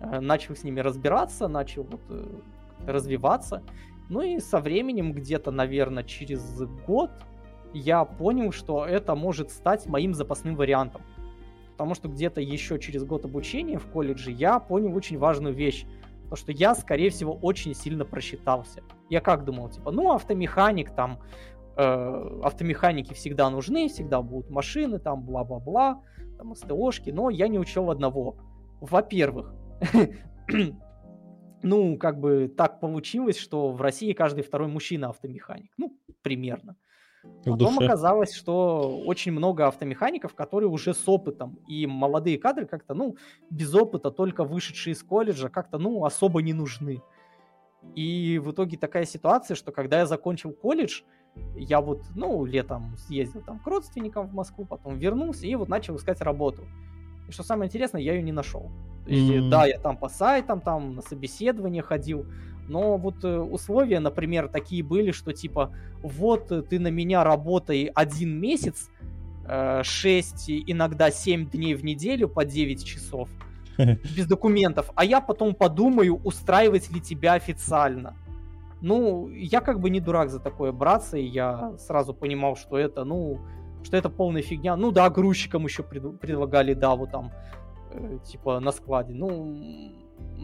э, 0.00 0.20
начал 0.20 0.54
с 0.54 0.64
ними 0.64 0.80
разбираться, 0.80 1.48
начал 1.48 1.84
вот 1.84 2.02
э, 2.10 2.40
развиваться. 2.86 3.62
Ну 4.10 4.20
и 4.20 4.38
со 4.38 4.60
временем, 4.60 5.14
где-то, 5.14 5.50
наверное, 5.50 6.04
через 6.04 6.42
год, 6.86 7.10
я 7.72 8.04
понял, 8.04 8.52
что 8.52 8.84
это 8.84 9.14
может 9.14 9.50
стать 9.50 9.86
моим 9.86 10.12
запасным 10.12 10.56
вариантом 10.56 11.00
потому 11.72 11.94
что 11.94 12.08
где-то 12.08 12.40
еще 12.40 12.78
через 12.78 13.04
год 13.04 13.24
обучения 13.24 13.78
в 13.78 13.86
колледже 13.86 14.30
я 14.30 14.58
понял 14.58 14.94
очень 14.94 15.18
важную 15.18 15.54
вещь, 15.54 15.84
то 16.30 16.36
что 16.36 16.52
я, 16.52 16.74
скорее 16.74 17.10
всего, 17.10 17.34
очень 17.34 17.74
сильно 17.74 18.04
просчитался. 18.04 18.82
Я 19.10 19.20
как 19.20 19.44
думал, 19.44 19.68
типа, 19.68 19.90
ну, 19.90 20.12
автомеханик, 20.12 20.94
там, 20.94 21.18
э, 21.76 22.40
автомеханики 22.42 23.12
всегда 23.12 23.50
нужны, 23.50 23.88
всегда 23.88 24.22
будут 24.22 24.48
машины, 24.48 24.98
там, 24.98 25.22
бла-бла-бла, 25.22 26.02
там, 26.38 26.54
СТОшки, 26.54 27.10
но 27.10 27.28
я 27.28 27.48
не 27.48 27.58
учел 27.58 27.90
одного. 27.90 28.36
Во-первых, 28.80 29.54
ну, 31.62 31.98
как 31.98 32.18
бы 32.18 32.48
так 32.48 32.80
получилось, 32.80 33.36
что 33.36 33.70
в 33.70 33.82
России 33.82 34.12
каждый 34.12 34.42
второй 34.42 34.68
мужчина 34.68 35.10
автомеханик. 35.10 35.72
Ну, 35.76 35.96
примерно. 36.22 36.76
Потом 37.44 37.78
оказалось, 37.78 38.34
что 38.34 39.00
очень 39.06 39.32
много 39.32 39.66
автомехаников, 39.66 40.34
которые 40.34 40.68
уже 40.68 40.94
с 40.94 41.08
опытом, 41.08 41.58
и 41.68 41.86
молодые 41.86 42.38
кадры 42.38 42.66
как-то, 42.66 42.94
ну, 42.94 43.16
без 43.50 43.74
опыта, 43.74 44.10
только 44.10 44.44
вышедшие 44.44 44.92
из 44.92 45.02
колледжа, 45.02 45.48
как-то, 45.48 45.78
ну, 45.78 46.04
особо 46.04 46.42
не 46.42 46.52
нужны. 46.52 47.02
И 47.94 48.40
в 48.42 48.52
итоге 48.52 48.76
такая 48.76 49.04
ситуация, 49.04 49.54
что 49.54 49.72
когда 49.72 49.98
я 50.00 50.06
закончил 50.06 50.52
колледж, 50.52 51.02
я 51.56 51.80
вот, 51.80 52.02
ну, 52.14 52.44
летом 52.44 52.96
съездил 52.96 53.42
там 53.42 53.58
к 53.58 53.66
родственникам 53.66 54.28
в 54.28 54.34
Москву, 54.34 54.64
потом 54.64 54.98
вернулся 54.98 55.46
и 55.46 55.54
вот 55.54 55.68
начал 55.68 55.96
искать 55.96 56.20
работу. 56.20 56.62
И 57.28 57.32
что 57.32 57.42
самое 57.42 57.68
интересное, 57.68 58.00
я 58.00 58.14
ее 58.14 58.22
не 58.22 58.32
нашел. 58.32 58.70
То 59.04 59.10
есть, 59.10 59.30
mm-hmm. 59.30 59.48
да, 59.48 59.66
я 59.66 59.78
там 59.78 59.96
по 59.96 60.08
сайтам, 60.08 60.60
там 60.60 60.94
на 60.94 61.02
собеседование 61.02 61.82
ходил, 61.82 62.26
но 62.72 62.96
вот 62.96 63.22
э, 63.22 63.38
условия, 63.38 64.00
например, 64.00 64.48
такие 64.48 64.82
были, 64.82 65.12
что 65.12 65.32
типа, 65.34 65.74
вот 66.02 66.50
э, 66.50 66.62
ты 66.62 66.80
на 66.80 66.88
меня 66.88 67.22
работай 67.22 67.90
один 67.94 68.40
месяц, 68.40 68.88
6, 69.46 70.48
э, 70.48 70.62
иногда 70.66 71.10
7 71.10 71.50
дней 71.50 71.74
в 71.74 71.84
неделю 71.84 72.28
по 72.28 72.46
9 72.46 72.82
часов, 72.82 73.28
без 74.16 74.26
документов, 74.26 74.90
а 74.94 75.04
я 75.04 75.20
потом 75.20 75.54
подумаю, 75.54 76.18
устраивать 76.24 76.90
ли 76.90 77.00
тебя 77.00 77.34
официально. 77.34 78.14
Ну, 78.80 79.28
я 79.28 79.60
как 79.60 79.78
бы 79.78 79.90
не 79.90 80.00
дурак 80.00 80.30
за 80.30 80.40
такое 80.40 80.72
браться, 80.72 81.18
и 81.18 81.24
я 81.24 81.74
сразу 81.78 82.14
понимал, 82.14 82.56
что 82.56 82.78
это, 82.78 83.04
ну, 83.04 83.38
что 83.82 83.98
это 83.98 84.08
полная 84.08 84.42
фигня. 84.42 84.76
Ну 84.76 84.92
да, 84.92 85.10
грузчикам 85.10 85.64
еще 85.64 85.82
пред, 85.82 86.20
предлагали, 86.20 86.72
да, 86.74 86.94
вот 86.94 87.10
там, 87.10 87.32
э, 87.90 88.18
типа 88.24 88.60
на 88.60 88.72
складе. 88.72 89.12
Ну 89.12 89.58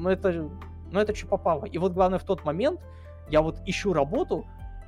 это 0.05 0.51
но 0.91 1.01
это 1.01 1.15
что 1.15 1.27
попало. 1.27 1.65
И 1.65 1.79
вот 1.79 1.93
главное 1.93 2.19
в 2.19 2.25
тот 2.25 2.45
момент 2.45 2.81
я 3.29 3.43
вот 3.43 3.61
ищу 3.67 3.93
работу, 3.93 4.47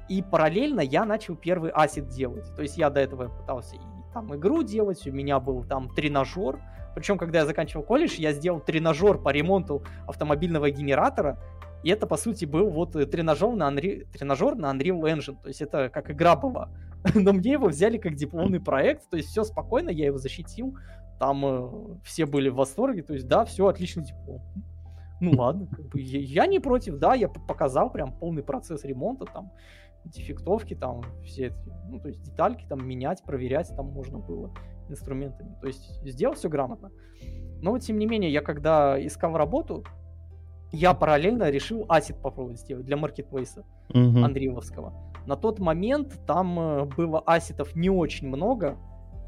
и 0.09 0.23
параллельно 0.23 0.81
я 0.81 1.05
начал 1.05 1.37
первый 1.37 1.71
асет 1.71 2.09
делать. 2.09 2.45
То 2.57 2.63
есть 2.63 2.77
я 2.77 2.91
до 2.91 3.01
этого 3.01 3.29
пытался 3.29 3.77
и 3.77 3.81
там 4.13 4.35
игру 4.35 4.63
делать, 4.63 5.07
у 5.07 5.13
меня 5.13 5.39
был 5.39 5.65
там 5.65 5.89
тренажер. 5.95 6.59
Причем, 6.95 7.17
когда 7.17 7.41
я 7.41 7.47
заканчивал 7.47 7.85
колледж, 7.85 8.17
я 8.19 8.33
сделал 8.33 8.59
тренажер 8.61 9.19
по 9.19 9.29
ремонту 9.29 9.85
автомобильного 10.09 10.71
генератора. 10.71 11.39
И 11.85 11.91
это, 11.91 12.07
по 12.07 12.17
сути, 12.17 12.45
был 12.45 12.69
вот 12.71 12.93
тренажер 12.93 13.55
на, 13.55 13.71
Unreal, 13.71 14.07
тренажер 14.13 14.57
на 14.57 14.73
Unreal 14.73 15.01
Engine. 15.03 15.41
То 15.41 15.49
есть 15.49 15.63
это 15.63 15.89
как 15.89 16.11
игра 16.11 16.35
была. 16.35 16.69
Но 17.15 17.33
мне 17.33 17.53
его 17.53 17.69
взяли 17.69 17.97
как 17.97 18.17
дипломный 18.17 18.61
проект. 18.61 19.09
То 19.09 19.17
есть 19.17 19.29
все 19.29 19.45
спокойно, 19.45 19.91
я 19.91 20.07
его 20.07 20.19
защитил. 20.19 20.77
Там 21.21 21.47
э, 21.47 21.99
все 22.05 22.27
были 22.27 22.49
в 22.49 22.57
восторге. 22.57 23.03
То 23.03 23.15
есть 23.15 23.29
да, 23.29 23.45
все, 23.45 23.69
отличный 23.69 24.05
диплом 24.05 24.43
ну 25.21 25.33
ладно, 25.33 25.67
как 25.67 25.89
бы 25.89 26.01
я, 26.01 26.47
не 26.47 26.59
против, 26.59 26.99
да, 26.99 27.15
я 27.15 27.29
показал 27.29 27.91
прям 27.91 28.13
полный 28.13 28.43
процесс 28.43 28.85
ремонта, 28.85 29.27
там, 29.27 29.53
дефектовки, 30.05 30.75
там, 30.75 31.03
все 31.25 31.49
эти, 31.49 31.57
ну, 31.89 32.01
то 32.01 32.09
есть 32.09 32.23
детальки 32.23 32.65
там 32.69 32.87
менять, 32.87 33.23
проверять 33.25 33.71
там 33.77 33.87
можно 33.87 34.19
было. 34.19 34.51
инструментами. 34.89 35.57
То 35.61 35.69
есть 35.69 36.03
сделал 36.05 36.35
все 36.35 36.49
грамотно. 36.49 36.91
Но 37.63 37.79
тем 37.79 37.99
не 37.99 38.07
менее, 38.07 38.33
я 38.33 38.41
когда 38.41 38.97
искал 39.07 39.37
работу, 39.37 39.85
я 40.73 40.95
параллельно 40.95 41.51
решил 41.51 41.85
асет 41.89 42.21
попробовать 42.23 42.61
сделать 42.61 42.87
для 42.87 42.97
маркетплейса 42.97 43.65
uh-huh. 43.93 44.25
Андреевского. 44.25 45.13
На 45.27 45.37
тот 45.37 45.59
момент 45.59 46.19
там 46.27 46.59
э, 46.59 46.85
было 46.85 47.21
асетов 47.21 47.75
не 47.75 47.91
очень 47.91 48.29
много, 48.29 48.79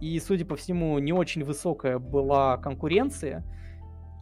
и, 0.00 0.18
судя 0.20 0.44
по 0.44 0.56
всему, 0.56 0.98
не 0.98 1.12
очень 1.12 1.44
высокая 1.44 1.98
была 1.98 2.56
конкуренция. 2.58 3.44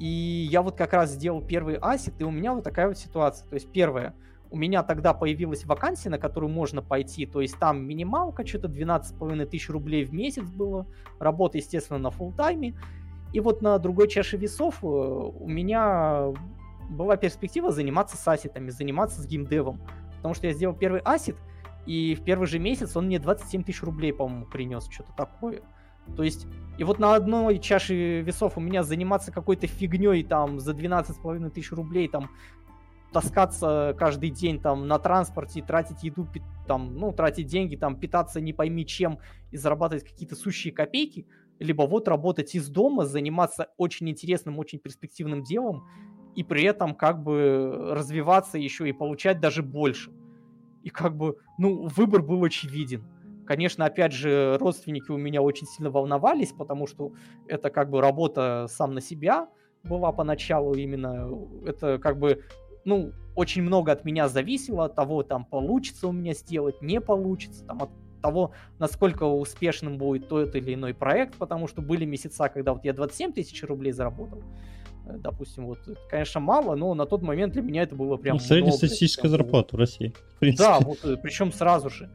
И 0.00 0.48
я 0.50 0.62
вот 0.62 0.76
как 0.76 0.92
раз 0.92 1.12
сделал 1.12 1.40
первый 1.40 1.76
асет, 1.76 2.20
и 2.20 2.24
у 2.24 2.30
меня 2.32 2.54
вот 2.54 2.64
такая 2.64 2.88
вот 2.88 2.98
ситуация. 2.98 3.48
То 3.48 3.54
есть 3.54 3.70
первое, 3.70 4.14
у 4.50 4.56
меня 4.56 4.82
тогда 4.82 5.14
появилась 5.14 5.64
вакансия, 5.64 6.10
на 6.10 6.18
которую 6.18 6.50
можно 6.50 6.82
пойти, 6.82 7.26
то 7.26 7.40
есть 7.40 7.56
там 7.60 7.86
минималка, 7.86 8.44
что-то 8.44 8.66
12,5 8.66 9.46
тысяч 9.46 9.68
рублей 9.68 10.04
в 10.04 10.12
месяц 10.12 10.42
было, 10.42 10.86
работа, 11.20 11.58
естественно, 11.58 12.00
на 12.00 12.10
фул 12.10 12.32
тайме 12.32 12.74
и 13.32 13.40
вот 13.40 13.62
на 13.62 13.78
другой 13.78 14.08
чаше 14.08 14.36
весов 14.36 14.82
э, 14.82 14.86
у 14.86 15.48
меня 15.48 16.32
была 16.88 17.16
перспектива 17.16 17.70
заниматься 17.70 18.16
с 18.16 18.26
асетами, 18.26 18.70
заниматься 18.70 19.22
с 19.22 19.26
геймдевом. 19.26 19.80
Потому 20.16 20.34
что 20.34 20.48
я 20.48 20.52
сделал 20.52 20.74
первый 20.74 21.00
асет, 21.04 21.36
и 21.86 22.14
в 22.14 22.24
первый 22.24 22.46
же 22.46 22.58
месяц 22.58 22.96
он 22.96 23.06
мне 23.06 23.18
27 23.18 23.62
тысяч 23.62 23.82
рублей, 23.82 24.12
по-моему, 24.12 24.46
принес, 24.46 24.88
что-то 24.90 25.12
такое. 25.12 25.62
То 26.16 26.22
есть, 26.22 26.46
и 26.78 26.84
вот 26.84 26.98
на 26.98 27.14
одной 27.14 27.58
чаше 27.58 28.20
весов 28.20 28.56
у 28.56 28.60
меня 28.60 28.82
заниматься 28.82 29.32
какой-то 29.32 29.66
фигней 29.66 30.24
там 30.24 30.60
за 30.60 30.72
12,5 30.72 31.50
тысяч 31.50 31.72
рублей, 31.72 32.08
там 32.08 32.30
таскаться 33.12 33.94
каждый 33.98 34.30
день 34.30 34.60
там 34.60 34.86
на 34.86 34.98
транспорте, 34.98 35.62
тратить 35.62 36.02
еду, 36.02 36.26
там, 36.66 36.96
ну, 36.96 37.12
тратить 37.12 37.46
деньги, 37.46 37.76
там, 37.76 37.96
питаться 37.96 38.40
не 38.40 38.52
пойми 38.52 38.86
чем 38.86 39.18
и 39.50 39.56
зарабатывать 39.56 40.04
какие-то 40.04 40.36
сущие 40.36 40.72
копейки, 40.72 41.26
либо 41.58 41.82
вот 41.82 42.08
работать 42.08 42.54
из 42.54 42.68
дома, 42.68 43.04
заниматься 43.04 43.68
очень 43.76 44.08
интересным, 44.08 44.58
очень 44.58 44.78
перспективным 44.78 45.42
делом, 45.42 45.86
и 46.34 46.44
при 46.44 46.62
этом 46.62 46.94
как 46.94 47.22
бы 47.22 47.90
развиваться 47.90 48.58
еще 48.58 48.88
и 48.88 48.92
получать 48.92 49.40
даже 49.40 49.62
больше. 49.62 50.12
И 50.82 50.88
как 50.88 51.16
бы, 51.16 51.36
ну, 51.58 51.88
выбор 51.88 52.22
был 52.22 52.42
очевиден. 52.44 53.04
Конечно, 53.50 53.84
опять 53.84 54.12
же, 54.12 54.56
родственники 54.60 55.10
у 55.10 55.16
меня 55.16 55.42
очень 55.42 55.66
сильно 55.66 55.90
волновались, 55.90 56.52
потому 56.52 56.86
что 56.86 57.14
это 57.48 57.68
как 57.68 57.90
бы 57.90 58.00
работа 58.00 58.66
сам 58.68 58.94
на 58.94 59.00
себя 59.00 59.48
была 59.82 60.12
поначалу 60.12 60.74
именно. 60.74 61.28
Это 61.66 61.98
как 61.98 62.20
бы, 62.20 62.44
ну, 62.84 63.10
очень 63.34 63.62
много 63.62 63.90
от 63.90 64.04
меня 64.04 64.28
зависело, 64.28 64.84
от 64.84 64.94
того, 64.94 65.24
там, 65.24 65.44
получится 65.44 66.06
у 66.06 66.12
меня 66.12 66.32
сделать, 66.32 66.80
не 66.80 67.00
получится, 67.00 67.64
там, 67.64 67.82
от 67.82 67.90
того, 68.22 68.52
насколько 68.78 69.24
успешным 69.24 69.98
будет 69.98 70.28
тот 70.28 70.54
или 70.54 70.74
иной 70.74 70.94
проект, 70.94 71.34
потому 71.34 71.66
что 71.66 71.82
были 71.82 72.04
месяца, 72.04 72.48
когда 72.50 72.72
вот 72.72 72.84
я 72.84 72.92
27 72.92 73.32
тысяч 73.32 73.64
рублей 73.64 73.90
заработал, 73.90 74.44
э, 75.08 75.16
допустим, 75.18 75.66
вот, 75.66 75.80
конечно, 76.08 76.38
мало, 76.38 76.76
но 76.76 76.94
на 76.94 77.04
тот 77.04 77.22
момент 77.22 77.54
для 77.54 77.62
меня 77.62 77.82
это 77.82 77.96
было 77.96 78.16
прям 78.16 78.36
ну, 78.36 78.40
Среднестатистическая 78.40 79.26
зарплата 79.26 79.74
в 79.74 79.78
России, 79.80 80.14
в 80.36 80.38
принципе. 80.38 80.68
Да, 80.68 80.78
вот, 80.78 81.04
э, 81.04 81.16
причем 81.16 81.50
сразу 81.50 81.90
же. 81.90 82.08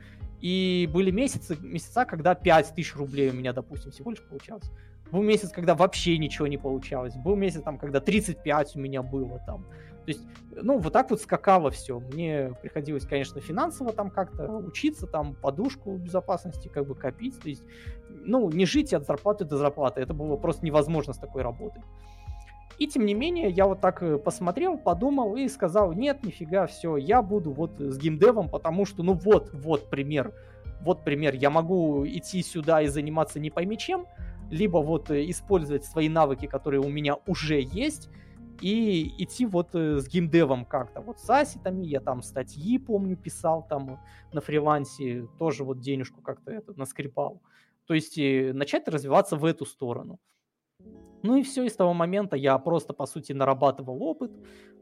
И 0.46 0.88
были 0.94 1.10
месяцы, 1.10 1.58
месяца, 1.60 2.06
когда 2.06 2.36
5 2.36 2.76
тысяч 2.76 2.96
рублей 2.96 3.32
у 3.32 3.34
меня, 3.34 3.52
допустим, 3.52 3.90
всего 3.90 4.12
лишь 4.12 4.22
получалось. 4.22 4.70
Был 5.12 5.24
месяц, 5.24 5.50
когда 5.50 5.74
вообще 5.74 6.20
ничего 6.20 6.46
не 6.46 6.60
получалось. 6.60 7.16
Был 7.16 7.36
месяц, 7.36 7.64
там, 7.64 7.80
когда 7.80 8.00
35 8.00 8.76
у 8.76 8.80
меня 8.80 9.02
было 9.02 9.40
там. 9.48 9.64
То 9.64 10.12
есть, 10.12 10.22
ну, 10.52 10.78
вот 10.78 10.94
так 10.94 11.10
вот 11.10 11.20
скакало 11.20 11.72
все. 11.72 12.00
Мне 12.00 12.52
приходилось, 12.62 13.08
конечно, 13.08 13.42
финансово 13.42 13.92
там 13.92 14.12
как-то 14.12 14.48
учиться, 14.58 15.08
там, 15.08 15.34
подушку 15.34 15.98
безопасности 15.98 16.68
как 16.68 16.86
бы 16.86 16.94
копить. 16.94 17.40
То 17.40 17.50
есть, 17.50 17.64
ну, 18.12 18.48
не 18.52 18.68
жить 18.68 18.94
от 18.94 19.08
зарплаты 19.08 19.46
до 19.46 19.58
зарплаты. 19.58 20.00
Это 20.02 20.14
было 20.14 20.38
просто 20.38 20.64
невозможно 20.64 21.14
с 21.14 21.18
такой 21.18 21.42
работой. 21.42 21.82
И 22.78 22.88
тем 22.88 23.06
не 23.06 23.14
менее, 23.14 23.50
я 23.50 23.68
вот 23.68 23.80
так 23.80 24.04
э, 24.04 24.18
посмотрел, 24.18 24.78
подумал 24.78 25.36
и 25.36 25.48
сказал, 25.48 25.94
нет, 25.94 26.24
нифига, 26.24 26.68
все, 26.68 26.98
я 26.98 27.22
буду 27.22 27.52
вот 27.52 27.80
с 27.80 27.98
геймдевом, 27.98 28.50
потому 28.50 28.86
что, 28.86 29.02
ну 29.02 29.14
вот, 29.14 29.52
вот 29.54 29.90
пример, 29.90 30.34
вот 30.82 31.04
пример, 31.04 31.36
я 31.36 31.50
могу 31.50 32.06
идти 32.06 32.44
сюда 32.44 32.82
и 32.82 32.88
заниматься 32.88 33.40
не 33.40 33.50
пойми 33.50 33.78
чем, 33.78 34.06
либо 34.52 34.80
вот 34.80 35.10
э, 35.10 35.30
использовать 35.30 35.86
свои 35.86 36.10
навыки, 36.10 36.48
которые 36.48 36.82
у 36.82 36.90
меня 36.90 37.16
уже 37.26 37.62
есть, 37.62 38.10
и 38.62 39.14
идти 39.24 39.46
вот 39.46 39.74
э, 39.74 40.00
с 40.00 40.08
геймдевом 40.10 40.66
как-то. 40.66 41.00
Вот 41.00 41.20
с 41.20 41.30
асетами 41.30 41.86
я 41.86 42.02
там 42.02 42.22
статьи, 42.22 42.78
помню, 42.78 43.16
писал 43.16 43.66
там 43.68 44.00
на 44.34 44.42
фрилансе, 44.42 45.28
тоже 45.40 45.64
вот 45.64 45.80
денежку 45.80 46.22
как-то 46.22 46.52
это 46.52 46.78
наскрипал. 46.78 47.42
То 47.86 47.94
есть 47.94 48.18
начать 48.18 48.88
развиваться 48.88 49.36
в 49.36 49.46
эту 49.46 49.66
сторону. 49.66 50.20
Ну 51.24 51.38
и 51.38 51.44
все, 51.44 51.64
и 51.64 51.70
с 51.70 51.76
того 51.76 51.94
момента 51.94 52.36
я 52.36 52.58
просто, 52.58 52.94
по 52.94 53.06
сути, 53.06 53.34
нарабатывал 53.34 54.04
опыт, 54.04 54.32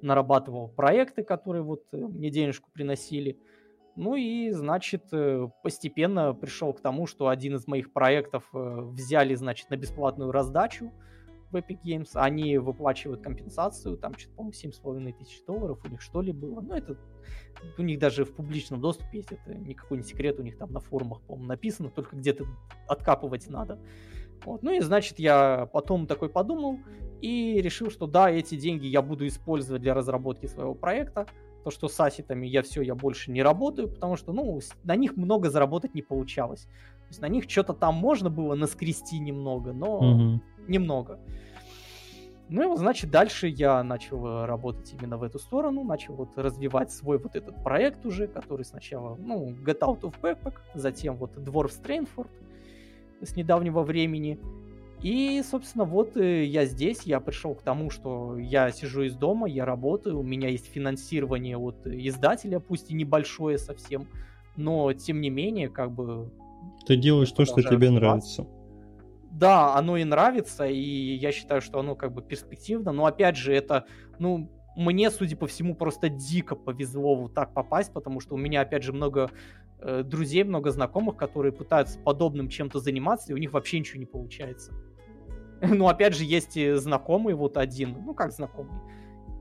нарабатывал 0.01 0.68
проекты, 0.68 1.24
которые 1.24 1.64
вот 1.64 1.84
э, 1.93 1.97
мне 1.97 2.30
денежку 2.30 2.70
приносили. 2.74 3.39
Ну 3.95 4.16
и, 4.16 4.49
значит, 4.51 5.04
постепенно 5.62 6.34
пришел 6.34 6.74
к 6.74 6.82
тому, 6.82 7.06
что 7.06 7.28
один 7.28 7.56
из 7.56 7.68
моих 7.68 7.93
проектов 7.93 8.43
взяли, 8.51 9.36
значит, 9.36 9.70
на 9.70 9.78
бесплатную 9.78 10.32
раздачу 10.32 10.91
в 11.54 11.56
Epic 11.56 11.80
Games, 11.86 12.10
они 12.16 12.58
выплачивают 12.58 13.22
компенсацию, 13.22 13.97
там 13.97 14.16
что-то, 14.18 14.36
по-моему, 14.36 15.08
7,5 15.08 15.14
тысяч 15.20 15.45
долларов 15.45 15.80
у 15.86 15.88
них 15.88 16.01
что 16.01 16.22
ли 16.22 16.32
было. 16.32 16.60
Ну, 16.62 16.74
это 16.74 16.97
у 17.78 17.84
них 17.84 17.99
даже 17.99 18.26
в 18.26 18.36
публичном 18.36 18.82
доступе 18.82 19.20
есть, 19.20 19.32
это 19.32 19.54
никакой 19.54 19.99
не 19.99 20.04
секрет, 20.04 20.39
у 20.39 20.43
них 20.43 20.58
там 20.58 20.74
на 20.74 20.80
форумах, 20.80 21.22
по-моему, 21.22 21.47
написано, 21.47 21.89
только 21.89 22.16
где-то 22.16 22.45
откапывать 22.88 23.47
надо. 23.49 23.80
Вот. 24.46 24.64
Ну 24.64 24.72
и, 24.72 24.80
значит, 24.80 25.20
я 25.20 25.68
потом 25.72 26.08
такой 26.08 26.30
подумал 26.30 26.80
и 27.22 27.62
решил, 27.62 27.89
что 27.89 28.08
да, 28.08 28.30
эти 28.30 28.56
деньги 28.56 28.86
я 28.86 29.02
буду 29.02 29.26
использовать 29.28 29.82
для 29.82 29.94
разработки 29.94 30.46
своего 30.46 30.74
проекта. 30.74 31.26
То, 31.64 31.72
что 31.72 31.88
с 31.88 31.98
асетами 32.00 32.46
я 32.46 32.62
все, 32.62 32.82
я 32.82 32.94
больше 32.94 33.32
не 33.32 33.41
работаю, 33.41 33.88
потому 33.88 34.18
что, 34.18 34.34
ну, 34.34 34.60
на 34.84 34.96
них 34.98 35.16
много 35.16 35.50
заработать 35.50 35.96
не 35.96 36.02
получалось. 36.02 36.64
То 36.64 37.08
есть 37.10 37.22
на 37.22 37.30
них 37.30 37.50
что-то 37.50 37.74
там 37.74 37.96
можно 37.96 38.30
было 38.30 38.56
наскрести 38.56 39.20
немного, 39.20 39.72
но 39.72 39.98
угу. 40.00 40.41
немного. 40.68 41.20
Ну 42.50 42.62
и 42.64 42.66
вот, 42.66 42.80
значит, 42.80 43.10
дальше 43.10 43.48
я 43.48 43.82
начал 43.84 44.26
э, 44.26 44.46
работать 44.46 44.94
именно 44.94 45.18
в 45.18 45.24
эту 45.24 45.39
сторону, 45.39 45.84
начал 45.84 46.16
вот 46.16 46.38
развивать 46.38 46.91
свой 46.91 47.18
вот 47.18 47.36
этот 47.36 47.64
проект 47.64 48.06
уже, 48.06 48.28
который 48.28 48.66
сначала, 48.66 49.16
ну, 49.16 49.52
Get 49.66 49.80
Out 49.80 50.02
of 50.02 50.16
Backpack, 50.22 50.56
затем 50.76 51.16
вот 51.16 51.38
Dwarf 51.38 51.72
Strainford 51.82 52.28
с 53.26 53.36
недавнего 53.36 53.82
времени. 53.84 54.39
И, 55.01 55.41
собственно, 55.43 55.84
вот 55.84 56.15
э, 56.15 56.45
я 56.45 56.65
здесь, 56.65 57.03
я 57.03 57.19
пришел 57.19 57.55
к 57.55 57.61
тому, 57.61 57.89
что 57.89 58.38
я 58.38 58.71
сижу 58.71 59.01
из 59.01 59.15
дома, 59.15 59.47
я 59.47 59.65
работаю, 59.65 60.19
у 60.19 60.24
меня 60.24 60.47
есть 60.47 60.65
финансирование 60.71 61.57
от 61.57 61.86
издателя, 61.86 62.59
пусть 62.59 62.89
и 62.89 62.93
небольшое 62.93 63.57
совсем, 63.57 64.07
но, 64.55 64.93
тем 64.93 65.19
не 65.19 65.30
менее, 65.30 65.67
как 65.67 65.91
бы... 65.91 66.32
Ты 66.86 66.95
делаешь 66.95 67.32
то, 67.32 67.43
что 67.43 67.61
тебе 67.61 67.89
нравится 67.89 68.47
да, 69.34 69.76
оно 69.76 69.97
и 69.97 70.03
нравится, 70.03 70.65
и 70.65 71.15
я 71.15 71.32
считаю, 71.32 71.59
что 71.59 71.80
оно 71.80 71.95
как 71.95 72.13
бы 72.13 72.21
перспективно, 72.21 72.91
но 72.91 73.05
опять 73.05 73.36
же, 73.36 73.53
это, 73.53 73.86
ну, 74.19 74.49
мне, 74.76 75.09
судя 75.11 75.36
по 75.36 75.47
всему, 75.47 75.76
просто 75.76 76.09
дико 76.09 76.55
повезло 76.55 77.15
вот 77.15 77.34
так 77.34 77.53
попасть, 77.53 77.91
потому 77.93 78.19
что 78.19 78.36
у 78.36 78.38
меня, 78.38 78.61
опять 78.61 78.84
же, 78.84 78.93
много 78.93 79.30
э, 79.84 80.03
друзей, 80.03 80.43
много 80.43 80.71
знакомых, 80.71 81.15
которые 81.17 81.51
пытаются 81.51 81.99
подобным 81.99 82.49
чем-то 82.49 82.79
заниматься, 82.79 83.31
и 83.31 83.36
у 83.36 83.38
них 83.38 83.53
вообще 83.53 83.79
ничего 83.79 83.99
не 83.99 84.05
получается. 84.05 84.73
Ну, 85.61 85.88
опять 85.88 86.13
же, 86.13 86.25
есть 86.25 86.57
и 86.57 86.73
знакомый 86.73 87.36
вот 87.36 87.55
один, 87.55 87.95
ну, 88.05 88.13
как 88.13 88.34
знакомый, 88.34 88.73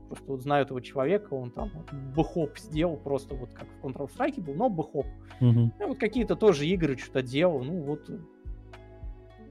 просто 0.07 0.31
вот 0.31 0.41
знаю 0.41 0.63
этого 0.63 0.81
человека, 0.81 1.33
он 1.33 1.51
там 1.51 1.69
вот, 1.73 1.91
бэхоп 2.15 2.57
сделал, 2.57 2.95
просто 2.95 3.35
вот 3.35 3.53
как 3.53 3.67
в 3.67 3.85
Counter-Strike 3.85 4.39
был, 4.41 4.53
но 4.53 4.69
бэхоп. 4.69 5.05
Угу. 5.41 5.71
И 5.79 5.83
вот 5.85 5.97
какие-то 5.97 6.35
тоже 6.35 6.65
игры 6.65 6.97
что-то 6.97 7.21
делал, 7.23 7.61
ну, 7.61 7.81
вот 7.81 8.09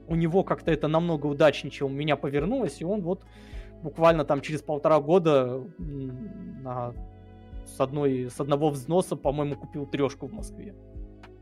у 0.07 0.15
него 0.15 0.43
как-то 0.43 0.71
это 0.71 0.87
намного 0.87 1.27
удачнее, 1.27 1.71
чем 1.71 1.87
у 1.87 1.95
меня 1.95 2.15
повернулось, 2.15 2.81
и 2.81 2.85
он 2.85 3.01
вот 3.01 3.23
буквально 3.83 4.25
там 4.25 4.41
через 4.41 4.61
полтора 4.61 4.99
года 4.99 5.63
на, 5.77 6.93
с, 7.65 7.79
одной, 7.79 8.29
с 8.29 8.39
одного 8.39 8.69
взноса, 8.69 9.15
по-моему, 9.15 9.55
купил 9.55 9.85
трешку 9.85 10.27
в 10.27 10.33
Москве. 10.33 10.75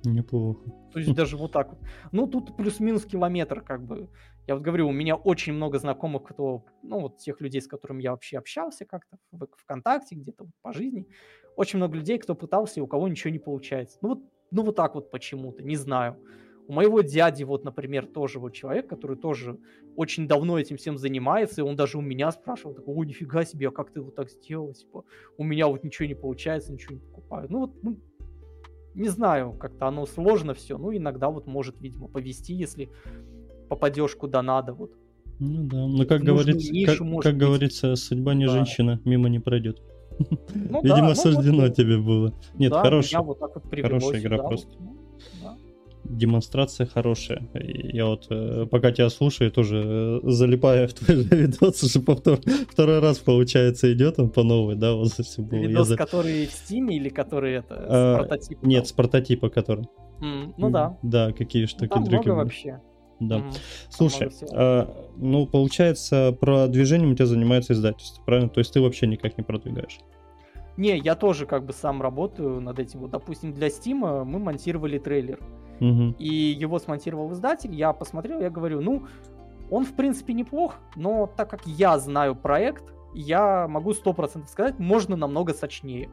Неплохо. 0.03 0.61
То 0.93 0.99
есть 0.99 1.13
даже 1.13 1.38
вот 1.38 1.51
так 1.51 1.69
вот. 1.69 1.80
Ну, 2.11 2.28
тут 2.28 2.55
плюс-минус 2.57 3.05
километр, 3.05 3.61
как 3.61 3.86
бы. 3.86 4.09
Я 4.47 4.55
вот 4.55 4.63
говорю, 4.63 4.88
у 4.88 4.91
меня 4.91 5.15
очень 5.15 5.53
много 5.53 5.78
знакомых, 5.78 6.24
кто, 6.24 6.65
ну, 6.82 7.01
вот 7.01 7.17
тех 7.17 7.39
людей, 7.41 7.61
с 7.61 7.67
которыми 7.67 8.01
я 8.01 8.11
вообще 8.11 8.38
общался 8.38 8.86
как-то 8.86 9.17
в 9.32 9.47
ВКонтакте, 9.57 10.15
где-то 10.15 10.47
по 10.61 10.74
жизни. 10.74 11.07
Очень 11.55 11.78
много 11.78 11.97
людей, 11.97 12.17
кто 12.17 12.34
пытался, 12.34 12.80
и 12.80 12.84
у 12.84 12.88
кого 12.88 13.07
ничего 13.07 13.32
не 13.32 13.39
получается. 13.39 13.99
Ну, 14.01 14.09
вот, 14.09 14.19
ну, 14.49 14.63
вот 14.63 14.76
так 14.76 14.95
вот 14.95 15.11
почему-то, 15.11 15.63
не 15.63 15.76
знаю. 15.76 16.17
У 16.72 16.74
моего 16.74 17.01
дяди, 17.01 17.43
вот, 17.43 17.65
например, 17.65 18.05
тоже 18.05 18.39
вот 18.39 18.53
человек, 18.53 18.88
который 18.88 19.17
тоже 19.17 19.57
очень 19.97 20.26
давно 20.26 20.57
этим 20.57 20.78
всем 20.78 20.97
занимается, 20.97 21.59
и 21.59 21.63
он 21.65 21.76
даже 21.76 21.97
у 21.97 22.01
меня 22.01 22.32
спрашивал, 22.32 22.74
такой, 22.74 22.95
о, 22.95 23.03
нифига 23.03 23.43
себе, 23.43 23.67
а 23.67 23.72
как 23.72 23.91
ты 23.91 23.99
вот 23.99 24.15
так 24.15 24.32
сделал, 24.32 24.72
типа, 24.74 25.03
у 25.38 25.43
меня 25.43 25.67
вот 25.67 25.84
ничего 25.84 26.07
не 26.07 26.15
получается, 26.15 26.72
ничего 26.72 26.93
не 26.93 27.01
покупаю. 27.01 27.47
Ну 27.49 27.59
вот, 27.59 27.84
ну, 27.84 27.99
не 28.93 29.09
знаю, 29.09 29.51
как-то 29.51 29.88
оно 29.88 30.05
сложно 30.05 30.53
все, 30.53 30.78
ну 30.78 30.95
иногда 30.95 31.30
вот 31.30 31.45
может, 31.45 31.82
видимо, 31.82 32.07
повести, 32.07 32.53
если 32.53 32.89
попадешь 33.67 34.15
куда 34.15 34.41
надо, 34.41 34.74
вот. 34.74 34.93
Ну 35.39 35.67
да, 35.67 35.88
но 35.88 36.05
как, 36.05 36.22
говорится, 36.22 36.72
нишу, 36.72 37.05
как, 37.15 37.24
как 37.24 37.36
говорится, 37.36 37.97
судьба 37.97 38.34
не 38.34 38.45
да. 38.45 38.53
женщина, 38.53 39.01
мимо 39.03 39.28
не 39.28 39.39
пройдет. 39.39 39.82
Ну, 40.19 40.38
Видимо, 40.84 41.09
да, 41.09 41.15
суждено 41.15 41.63
вот, 41.63 41.76
тебе 41.76 41.97
было. 41.97 42.34
Нет, 42.53 42.72
да, 42.72 42.82
хорошая, 42.82 43.24
вот 43.24 43.41
вот 43.41 43.51
хорошая 43.69 44.22
игра 44.22 44.38
сюда, 44.38 44.47
просто. 44.47 44.69
Вот, 44.80 44.95
да. 44.95 45.00
Демонстрация 46.03 46.87
хорошая. 46.87 47.47
Я 47.53 48.07
вот 48.07 48.27
э, 48.29 48.65
пока 48.69 48.91
тебя 48.91 49.09
слушаю, 49.09 49.51
тоже 49.51 49.83
э, 49.85 50.19
залипаю 50.23 50.87
в 50.87 50.93
твои 50.93 51.23
видосы, 51.31 51.89
что 51.89 52.01
повтор, 52.01 52.39
второй 52.69 52.99
раз, 52.99 53.19
получается, 53.19 53.91
идет 53.93 54.19
он 54.19 54.29
по 54.29 54.43
новой, 54.43 54.75
да, 54.75 54.93
вот 54.93 55.11
все 55.11 55.41
было. 55.41 55.59
Видос, 55.59 55.87
за... 55.87 55.97
который 55.97 56.47
в 56.47 56.51
Стиме 56.51 56.97
или 56.97 57.09
который 57.09 57.53
это, 57.53 57.75
с 57.75 57.87
а, 57.89 58.17
прототипа? 58.17 58.65
Нет, 58.65 58.87
с 58.87 58.91
прототипа, 58.91 59.49
который. 59.49 59.85
Mm, 60.21 60.53
ну 60.57 60.69
да. 60.69 60.97
Да, 61.03 61.31
какие 61.33 61.65
штуки, 61.65 61.91
ну, 61.95 62.03
там 62.03 62.03
много 62.03 62.29
вообще. 62.29 62.81
Да. 63.19 63.37
Mm-hmm. 63.37 63.57
Слушай, 63.89 64.31
а, 64.53 65.09
ну 65.17 65.45
получается, 65.45 66.35
про 66.39 66.67
движением 66.67 67.11
у 67.11 67.15
тебя 67.15 67.27
занимается 67.27 67.73
издательство, 67.73 68.23
правильно? 68.23 68.49
То 68.49 68.59
есть 68.59 68.73
ты 68.73 68.81
вообще 68.81 69.07
никак 69.07 69.37
не 69.37 69.43
продвигаешь? 69.43 69.99
Не, 70.77 70.97
я 70.97 71.15
тоже 71.15 71.45
как 71.45 71.65
бы 71.65 71.73
сам 71.73 72.01
работаю 72.01 72.59
над 72.59 72.79
этим. 72.79 73.01
Вот, 73.01 73.11
допустим, 73.11 73.53
для 73.53 73.69
Стима 73.69 74.23
мы 74.23 74.39
монтировали 74.39 74.97
трейлер. 74.97 75.39
Mm-hmm. 75.82 76.17
И 76.17 76.34
его 76.51 76.79
смонтировал 76.79 77.34
издатель. 77.34 77.73
Я 77.73 77.91
посмотрел, 77.91 78.39
я 78.39 78.49
говорю, 78.49 78.82
ну, 78.82 79.07
он 79.69 79.84
в 79.84 79.95
принципе 79.95 80.34
неплох, 80.34 80.75
но 80.95 81.27
так 81.27 81.49
как 81.49 81.65
я 81.65 81.97
знаю 81.97 82.36
проект, 82.36 82.93
я 83.13 83.67
могу 83.67 83.93
сто 83.93 84.13
процентов 84.13 84.49
сказать, 84.49 84.79
можно 84.79 85.15
намного 85.15 85.53
сочнее. 85.53 86.09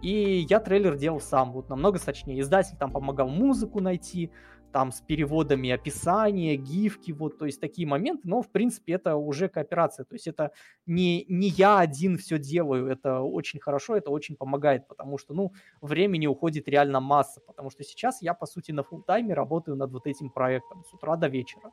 И 0.00 0.46
я 0.48 0.60
трейлер 0.60 0.96
делал 0.96 1.20
сам, 1.20 1.52
вот 1.52 1.68
намного 1.68 1.98
сочнее. 1.98 2.40
Издатель 2.40 2.76
там 2.78 2.92
помогал 2.92 3.28
музыку 3.28 3.80
найти, 3.80 4.30
там 4.72 4.92
с 4.92 5.00
переводами 5.00 5.70
описания, 5.70 6.56
гифки, 6.56 7.12
вот, 7.12 7.38
то 7.38 7.46
есть 7.46 7.60
такие 7.60 7.86
моменты, 7.86 8.22
но, 8.28 8.42
в 8.42 8.50
принципе, 8.50 8.94
это 8.94 9.16
уже 9.16 9.48
кооперация, 9.48 10.04
то 10.04 10.14
есть 10.14 10.26
это 10.26 10.52
не, 10.86 11.24
не 11.28 11.48
я 11.48 11.78
один 11.78 12.18
все 12.18 12.38
делаю, 12.38 12.86
это 12.86 13.20
очень 13.20 13.60
хорошо, 13.60 13.96
это 13.96 14.10
очень 14.10 14.36
помогает, 14.36 14.86
потому 14.88 15.18
что, 15.18 15.34
ну, 15.34 15.52
времени 15.80 16.26
уходит 16.26 16.68
реально 16.68 17.00
масса, 17.00 17.40
потому 17.46 17.70
что 17.70 17.84
сейчас 17.84 18.22
я, 18.22 18.34
по 18.34 18.46
сути, 18.46 18.72
на 18.72 18.82
фул 18.82 19.02
тайме 19.02 19.34
работаю 19.34 19.76
над 19.76 19.92
вот 19.92 20.06
этим 20.06 20.30
проектом 20.30 20.84
с 20.84 20.94
утра 20.94 21.16
до 21.16 21.28
вечера. 21.28 21.70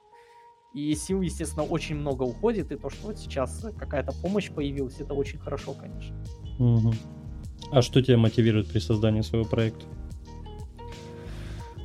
И 0.73 0.93
сил, 0.95 1.21
естественно, 1.21 1.63
очень 1.63 1.95
много 1.95 2.23
уходит, 2.23 2.71
и 2.71 2.75
то, 2.75 2.89
что 2.89 3.07
вот 3.07 3.17
сейчас 3.17 3.65
какая-то 3.79 4.11
помощь 4.21 4.51
появилась, 4.51 4.99
это 4.99 5.13
очень 5.13 5.39
хорошо, 5.39 5.73
конечно. 5.73 6.17
Угу. 6.59 6.93
А 7.71 7.81
что 7.81 8.01
тебя 8.01 8.17
мотивирует 8.17 8.69
при 8.69 8.79
создании 8.79 9.21
своего 9.21 9.47
проекта? 9.47 9.85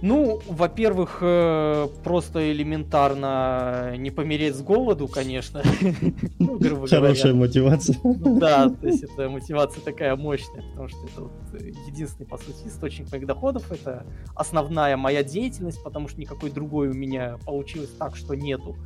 Ну, 0.02 0.40
во-первых, 0.46 1.18
э, 1.20 1.88
просто 2.02 2.52
элементарно 2.52 3.96
не 3.98 4.10
помереть 4.10 4.56
с 4.56 4.62
голоду, 4.62 5.08
конечно. 5.08 5.62
ну, 6.38 6.58
грубо 6.58 6.86
Хорошая 6.88 7.34
мотивация. 7.34 7.98
Да, 8.02 8.70
то 8.70 8.86
есть 8.86 9.02
это 9.02 9.28
мотивация 9.28 9.82
такая 9.82 10.16
мощная, 10.16 10.62
потому 10.70 10.88
что 10.88 10.98
это 11.04 11.20
вот 11.22 11.60
единственный, 11.86 12.26
по 12.26 12.38
сути, 12.38 12.66
источник 12.66 13.12
моих 13.12 13.26
доходов. 13.26 13.70
Это 13.70 14.06
основная 14.34 14.96
моя 14.96 15.22
деятельность, 15.22 15.82
потому 15.84 16.08
что 16.08 16.20
никакой 16.20 16.50
другой 16.50 16.88
у 16.88 16.94
меня 16.94 17.36
получилось 17.44 17.90
так, 17.98 18.16
что 18.16 18.34
нету. 18.34 18.76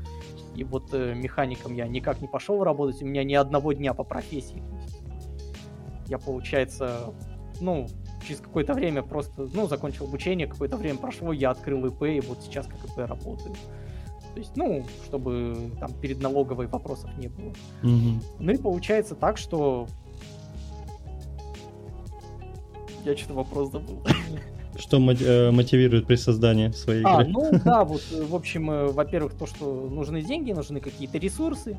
И 0.57 0.65
вот 0.65 0.93
э, 0.93 1.15
механиком 1.15 1.75
я 1.75 1.87
никак 1.87 2.21
не 2.21 2.29
пошел 2.29 2.65
работать, 2.65 3.03
у 3.03 3.07
меня 3.07 3.23
ни 3.23 3.35
одного 3.35 3.73
дня 3.73 3.95
по 3.95 4.03
профессии. 4.03 4.63
Я, 6.09 6.19
получается, 6.19 7.15
ну, 7.61 7.87
через 8.27 8.41
какое-то 8.41 8.75
время 8.75 9.03
просто, 9.03 9.49
ну, 9.53 9.69
закончил 9.69 10.07
обучение, 10.07 10.47
какое-то 10.47 10.77
время 10.77 10.99
прошло, 10.99 11.33
я 11.33 11.51
открыл 11.51 11.87
ИП, 11.87 12.03
и 12.03 12.21
вот 12.21 12.43
сейчас 12.43 12.67
как 12.67 12.85
ИП 12.85 12.99
работаю. 13.09 13.55
То 14.35 14.41
есть, 14.41 14.57
ну, 14.57 14.85
чтобы 15.05 15.71
там 15.79 15.93
перед 16.01 16.21
налоговой 16.21 16.67
вопросов 16.67 17.11
не 17.19 17.29
было. 17.29 17.53
Угу. 17.83 18.21
Ну 18.41 18.53
и 18.53 18.57
получается 18.57 19.15
так, 19.15 19.39
что... 19.39 19.87
Я 23.05 23.17
что-то 23.17 23.35
вопрос 23.35 23.71
забыл. 23.71 24.03
Что 24.77 24.97
э, 24.97 25.51
мотивирует 25.53 26.07
при 26.07 26.17
создании 26.17 26.71
своей 26.71 27.05
а, 27.05 27.23
игры? 27.23 27.25
А, 27.25 27.29
ну 27.29 27.61
да, 27.65 27.85
вот, 27.85 28.03
в 28.11 28.35
общем, 28.35 28.71
э, 28.71 28.87
во-первых, 28.87 29.35
то, 29.35 29.47
что 29.47 29.89
нужны 29.89 30.21
деньги, 30.21 30.51
нужны 30.51 30.81
какие-то 30.81 31.19
ресурсы. 31.19 31.77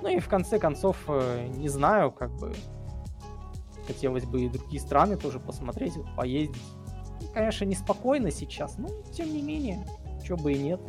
Ну 0.00 0.08
и 0.08 0.20
в 0.20 0.28
конце 0.28 0.58
концов, 0.58 0.96
э, 1.08 1.48
не 1.58 1.68
знаю, 1.68 2.12
как 2.12 2.30
бы 2.38 2.54
хотелось 3.92 4.24
бы 4.24 4.42
и 4.42 4.48
другие 4.48 4.80
страны 4.80 5.16
тоже 5.16 5.40
посмотреть, 5.40 5.94
поездить. 6.16 6.62
Ну, 7.20 7.28
конечно, 7.34 7.64
неспокойно 7.64 8.30
сейчас, 8.30 8.78
но 8.78 8.88
тем 9.12 9.32
не 9.32 9.42
менее, 9.42 9.84
чего 10.24 10.38
бы 10.38 10.52
и 10.52 10.58
нет, 10.58 10.80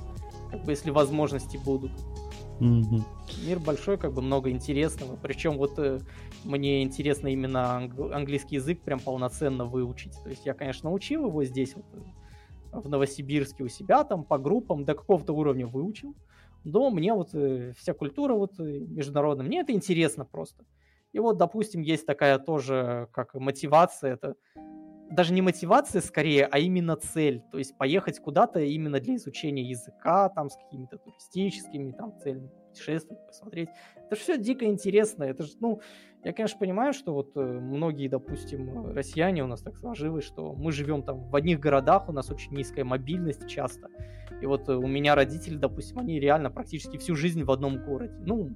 как 0.52 0.64
бы 0.64 0.72
если 0.72 0.92
возможности 0.92 1.58
будут. 1.58 1.92
Mm-hmm. 2.60 3.02
Мир 3.48 3.60
большой, 3.60 3.98
как 3.98 4.14
бы 4.14 4.22
много 4.22 4.52
интересного. 4.52 5.16
Причем 5.16 5.58
вот 5.58 5.80
э, 5.80 6.00
мне 6.44 6.84
интересно 6.84 7.28
именно 7.30 7.58
англ- 7.58 8.14
английский 8.14 8.58
язык 8.58 8.82
прям 8.82 9.00
полноценно 9.00 9.66
выучить. 9.66 10.14
То 10.24 10.30
есть 10.30 10.46
я, 10.46 10.54
конечно, 10.54 10.92
учил 10.92 11.26
его 11.26 11.44
здесь 11.44 11.76
вот 11.76 11.86
э, 11.94 12.80
в 12.80 12.88
Новосибирске 12.88 13.64
у 13.64 13.68
себя 13.68 14.04
там 14.04 14.24
по 14.24 14.38
группам 14.38 14.86
до 14.86 14.94
какого-то 14.94 15.34
уровня 15.34 15.66
выучил. 15.66 16.14
Но 16.64 16.92
мне 16.92 17.16
вот 17.16 17.34
э, 17.34 17.74
вся 17.80 17.94
культура 17.94 18.36
вот 18.36 18.60
э, 18.60 18.64
международная, 18.64 19.44
мне 19.44 19.62
это 19.62 19.72
интересно 19.72 20.24
просто. 20.24 20.64
И 21.14 21.20
вот, 21.20 21.38
допустим, 21.38 21.82
есть 21.82 22.06
такая 22.06 22.40
тоже, 22.40 23.08
как 23.12 23.34
мотивация, 23.34 24.14
это 24.14 24.36
даже 25.12 25.34
не 25.34 25.42
мотивация 25.42 26.02
скорее, 26.02 26.46
а 26.46 26.58
именно 26.58 26.96
цель. 26.96 27.44
То 27.52 27.58
есть 27.58 27.78
поехать 27.78 28.20
куда-то 28.20 28.62
именно 28.62 29.00
для 29.00 29.16
изучения 29.16 29.64
языка, 29.64 30.30
там 30.30 30.50
с 30.50 30.56
какими-то 30.56 30.98
туристическими 30.98 31.92
там 31.92 32.18
целями, 32.18 32.50
путешествовать, 32.70 33.28
посмотреть. 33.28 33.70
Это 34.06 34.16
же 34.16 34.22
все 34.22 34.38
дико 34.38 34.66
интересно. 34.66 35.24
Это 35.26 35.44
же, 35.44 35.52
ну, 35.60 35.82
я, 36.24 36.34
конечно, 36.34 36.58
понимаю, 36.60 36.94
что 36.94 37.14
вот 37.14 37.36
э, 37.36 37.42
многие, 37.42 38.08
допустим, 38.08 38.94
россияне 38.94 39.44
у 39.44 39.48
нас 39.48 39.62
так 39.62 39.76
сложилось, 39.78 40.24
что 40.24 40.54
мы 40.54 40.72
живем 40.72 41.04
там 41.04 41.30
в 41.30 41.36
одних 41.36 41.60
городах, 41.60 42.08
у 42.10 42.14
нас 42.14 42.30
очень 42.30 42.54
низкая 42.54 42.86
мобильность 42.86 43.48
часто. 43.48 43.88
И 44.42 44.46
вот 44.46 44.70
э, 44.70 44.76
у 44.76 44.88
меня 44.88 45.16
родители, 45.16 45.58
допустим, 45.58 46.00
они 46.00 46.20
реально 46.20 46.52
практически 46.52 46.98
всю 46.98 47.16
жизнь 47.16 47.44
в 47.44 47.52
одном 47.52 47.84
городе. 47.84 48.14
Ну, 48.20 48.52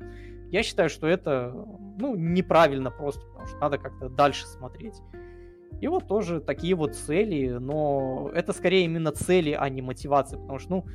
я 0.56 0.64
считаю, 0.64 0.90
что 0.90 1.06
это 1.06 1.54
ну, 1.98 2.16
неправильно 2.16 2.90
просто, 2.90 3.26
потому 3.26 3.46
что 3.46 3.58
надо 3.58 3.78
как-то 3.78 4.08
дальше 4.08 4.48
смотреть. 4.48 5.02
И 5.82 5.88
вот 5.90 6.08
тоже 6.08 6.40
такие 6.40 6.76
вот 6.76 6.96
цели, 6.96 7.50
но 7.50 8.32
это 8.34 8.54
скорее 8.54 8.86
именно 8.86 9.12
цели, 9.12 9.52
а 9.52 9.68
не 9.68 9.82
мотивация, 9.82 10.40
потому 10.40 10.60
что, 10.60 10.70
ну, 10.70 10.86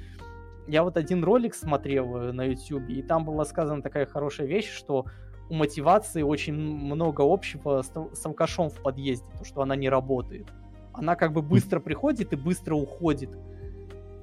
я 0.66 0.82
вот 0.82 0.96
один 0.96 1.22
ролик 1.22 1.54
смотрел 1.54 2.32
на 2.32 2.44
YouTube, 2.44 2.88
и 2.88 3.02
там 3.02 3.26
была 3.26 3.44
сказана 3.44 3.82
такая 3.82 4.06
хорошая 4.06 4.46
вещь, 4.46 4.72
что 4.72 5.04
у 5.50 5.54
мотивации 5.54 6.22
очень 6.22 6.54
много 6.54 7.22
общего 7.22 7.82
с, 7.82 7.92
с 8.14 8.24
алкашом 8.26 8.70
в 8.70 8.80
подъезде, 8.80 9.26
то, 9.36 9.44
что 9.44 9.60
она 9.60 9.76
не 9.76 9.90
работает. 9.90 10.46
Она 10.94 11.16
как 11.16 11.34
бы 11.34 11.42
быстро 11.42 11.80
приходит 11.80 12.32
и 12.32 12.36
быстро 12.36 12.76
уходит. 12.76 13.36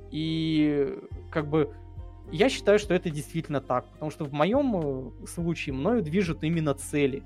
И 0.09 0.97
как 1.29 1.47
бы 1.47 1.75
я 2.31 2.49
считаю, 2.49 2.79
что 2.79 2.93
это 2.93 3.09
действительно 3.09 3.61
так, 3.61 3.85
потому 3.91 4.11
что 4.11 4.25
в 4.25 4.33
моем 4.33 5.21
э, 5.23 5.27
случае 5.27 5.73
мною 5.73 6.01
движут 6.01 6.43
именно 6.43 6.73
цели. 6.73 7.23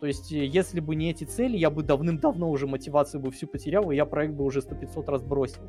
То 0.00 0.06
есть, 0.06 0.32
э, 0.32 0.44
если 0.44 0.80
бы 0.80 0.96
не 0.96 1.10
эти 1.10 1.24
цели, 1.24 1.56
я 1.56 1.70
бы 1.70 1.82
давным-давно 1.82 2.50
уже 2.50 2.66
мотивацию 2.66 3.20
бы 3.20 3.30
всю 3.30 3.46
потерял, 3.46 3.90
и 3.90 3.96
я 3.96 4.04
проект 4.04 4.34
бы 4.34 4.44
уже 4.44 4.60
100-500 4.60 5.10
раз 5.10 5.22
бросил. 5.22 5.62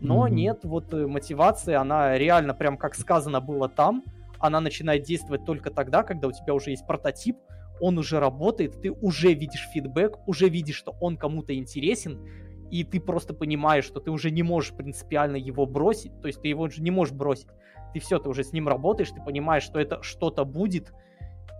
Но 0.00 0.26
mm-hmm. 0.26 0.30
нет, 0.30 0.60
вот 0.64 0.92
э, 0.94 1.06
мотивация, 1.06 1.80
она 1.80 2.16
реально, 2.16 2.54
прям 2.54 2.78
как 2.78 2.94
сказано 2.94 3.40
было 3.40 3.68
там, 3.68 4.04
она 4.38 4.60
начинает 4.60 5.02
действовать 5.02 5.44
только 5.44 5.70
тогда, 5.70 6.02
когда 6.02 6.28
у 6.28 6.32
тебя 6.32 6.54
уже 6.54 6.70
есть 6.70 6.86
прототип, 6.86 7.36
он 7.80 7.98
уже 7.98 8.20
работает, 8.20 8.80
ты 8.80 8.90
уже 8.90 9.34
видишь 9.34 9.68
фидбэк, 9.72 10.26
уже 10.26 10.48
видишь, 10.48 10.76
что 10.76 10.94
он 11.00 11.16
кому-то 11.16 11.54
интересен, 11.54 12.26
и 12.70 12.84
ты 12.84 13.00
просто 13.00 13.34
понимаешь, 13.34 13.84
что 13.84 14.00
ты 14.00 14.10
уже 14.10 14.30
не 14.30 14.42
можешь 14.42 14.72
принципиально 14.72 15.36
его 15.36 15.66
бросить, 15.66 16.20
то 16.20 16.26
есть 16.26 16.40
ты 16.40 16.48
его 16.48 16.64
уже 16.64 16.82
не 16.82 16.90
можешь 16.90 17.14
бросить 17.14 17.48
ты 17.92 18.00
все, 18.00 18.18
ты 18.18 18.28
уже 18.28 18.44
с 18.44 18.52
ним 18.52 18.68
работаешь, 18.68 19.10
ты 19.10 19.20
понимаешь, 19.22 19.62
что 19.62 19.80
это 19.80 20.02
что-то 20.02 20.44
будет, 20.44 20.92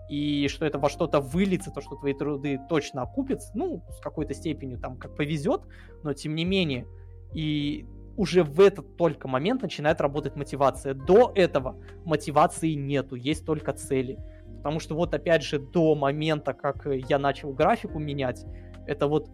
и 0.09 0.49
что 0.49 0.64
это 0.64 0.79
во 0.79 0.89
что-то 0.89 1.20
выльется, 1.20 1.70
то, 1.70 1.81
что 1.81 1.97
твои 1.97 2.14
труды 2.14 2.59
точно 2.68 3.03
окупятся, 3.03 3.53
ну, 3.55 3.83
с 3.91 4.01
какой-то 4.01 4.35
степенью 4.35 4.79
там 4.79 4.97
как 4.97 5.16
повезет, 5.16 5.62
но 6.03 6.14
тем 6.14 6.35
не 6.35 6.45
менее, 6.45 6.87
и 7.35 7.87
уже 8.16 8.43
в 8.43 8.61
этот 8.61 8.97
только 8.97 9.29
момент 9.29 9.62
начинает 9.62 10.01
работать 10.01 10.35
мотивация. 10.35 10.93
До 10.93 11.31
этого 11.35 11.76
мотивации 12.05 12.72
нету, 12.72 13.14
есть 13.14 13.47
только 13.47 13.72
цели. 13.72 14.18
Потому 14.57 14.81
что 14.81 14.97
вот 14.97 15.14
опять 15.14 15.45
же 15.45 15.61
до 15.61 15.95
момента, 15.95 16.53
как 16.53 16.85
я 16.87 17.18
начал 17.20 17.53
графику 17.53 18.01
менять, 18.01 18.45
это 18.87 19.07
вот 19.07 19.31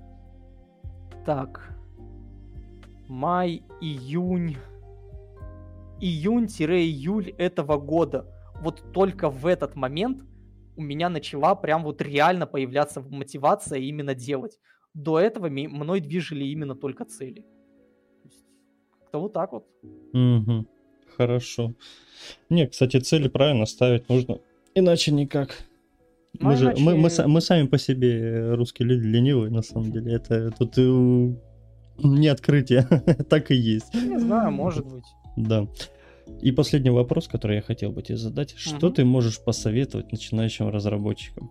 так, 1.24 1.74
май, 3.08 3.62
июнь, 3.80 4.58
июнь-июль 6.00 7.30
этого 7.38 7.78
года. 7.78 8.26
Вот 8.60 8.82
только 8.92 9.30
в 9.30 9.46
этот 9.46 9.74
момент 9.76 10.22
у 10.76 10.82
меня 10.82 11.08
начала 11.08 11.54
прям 11.54 11.84
вот 11.84 12.02
реально 12.02 12.46
появляться 12.46 13.00
мотивация 13.00 13.78
именно 13.78 14.14
делать. 14.14 14.58
До 14.94 15.18
этого 15.18 15.48
мной 15.48 16.00
движили 16.00 16.44
именно 16.44 16.74
только 16.74 17.04
цели. 17.04 17.44
Как-то 19.00 19.20
вот 19.20 19.32
так 19.32 19.52
вот. 19.52 19.66
Угу. 20.12 20.66
Хорошо. 21.16 21.74
Не, 22.48 22.66
кстати, 22.66 22.98
цели 22.98 23.28
правильно 23.28 23.66
ставить 23.66 24.08
нужно. 24.08 24.38
Иначе 24.74 25.12
никак. 25.12 25.64
Ну, 26.40 26.48
мы, 26.48 26.54
иначе... 26.54 26.76
же, 26.76 26.84
мы, 26.84 26.96
мы, 26.96 27.10
мы 27.26 27.40
сами 27.40 27.66
по 27.66 27.78
себе 27.78 28.54
русские 28.54 28.88
люди 28.88 29.06
ленивые, 29.06 29.50
на 29.50 29.62
самом 29.62 29.92
деле. 29.92 30.14
Это 30.14 30.50
тут 30.50 30.76
не 31.98 32.28
открытие, 32.28 32.82
так 33.30 33.50
и 33.50 33.54
есть. 33.54 33.94
Не 33.94 34.18
знаю, 34.18 34.50
может 34.50 34.84
быть. 34.86 35.04
Да. 35.36 35.66
И 36.40 36.52
последний 36.52 36.90
вопрос, 36.90 37.28
который 37.28 37.56
я 37.56 37.62
хотел 37.62 37.92
бы 37.92 38.02
тебе 38.02 38.16
задать. 38.16 38.52
Угу. 38.52 38.58
Что 38.58 38.90
ты 38.90 39.04
можешь 39.04 39.42
посоветовать 39.42 40.12
начинающим 40.12 40.68
разработчикам? 40.68 41.50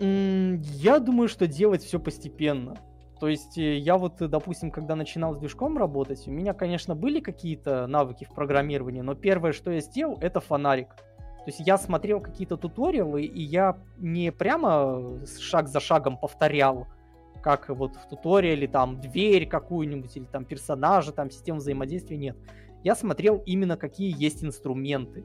Я 0.00 0.98
думаю, 0.98 1.28
что 1.28 1.46
делать 1.46 1.82
все 1.82 1.98
постепенно. 1.98 2.76
То 3.20 3.28
есть 3.28 3.56
э, 3.56 3.78
я 3.78 3.96
вот, 3.96 4.16
допустим, 4.18 4.70
когда 4.70 4.96
начинал 4.96 5.34
с 5.34 5.38
движком 5.38 5.78
работать, 5.78 6.26
у 6.26 6.30
меня, 6.30 6.52
конечно, 6.52 6.94
были 6.94 7.20
какие-то 7.20 7.86
навыки 7.86 8.24
в 8.24 8.34
программировании, 8.34 9.00
но 9.00 9.14
первое, 9.14 9.52
что 9.52 9.70
я 9.70 9.80
сделал, 9.80 10.18
это 10.20 10.40
фонарик. 10.40 10.88
То 10.88 11.50
есть 11.50 11.60
я 11.60 11.78
смотрел 11.78 12.20
какие-то 12.20 12.56
туториалы, 12.56 13.24
и 13.24 13.42
я 13.42 13.78
не 13.98 14.32
прямо 14.32 15.20
шаг 15.40 15.68
за 15.68 15.78
шагом 15.78 16.18
повторял, 16.18 16.86
как 17.44 17.68
вот 17.68 17.94
в 17.96 18.08
туториале 18.08 18.66
там 18.66 18.98
дверь 18.98 19.46
какую-нибудь 19.46 20.16
или 20.16 20.24
там 20.24 20.46
персонажа, 20.46 21.12
там 21.12 21.30
система 21.30 21.58
взаимодействия, 21.58 22.16
нет. 22.16 22.36
Я 22.82 22.96
смотрел 22.96 23.42
именно 23.44 23.76
какие 23.76 24.14
есть 24.24 24.42
инструменты. 24.42 25.22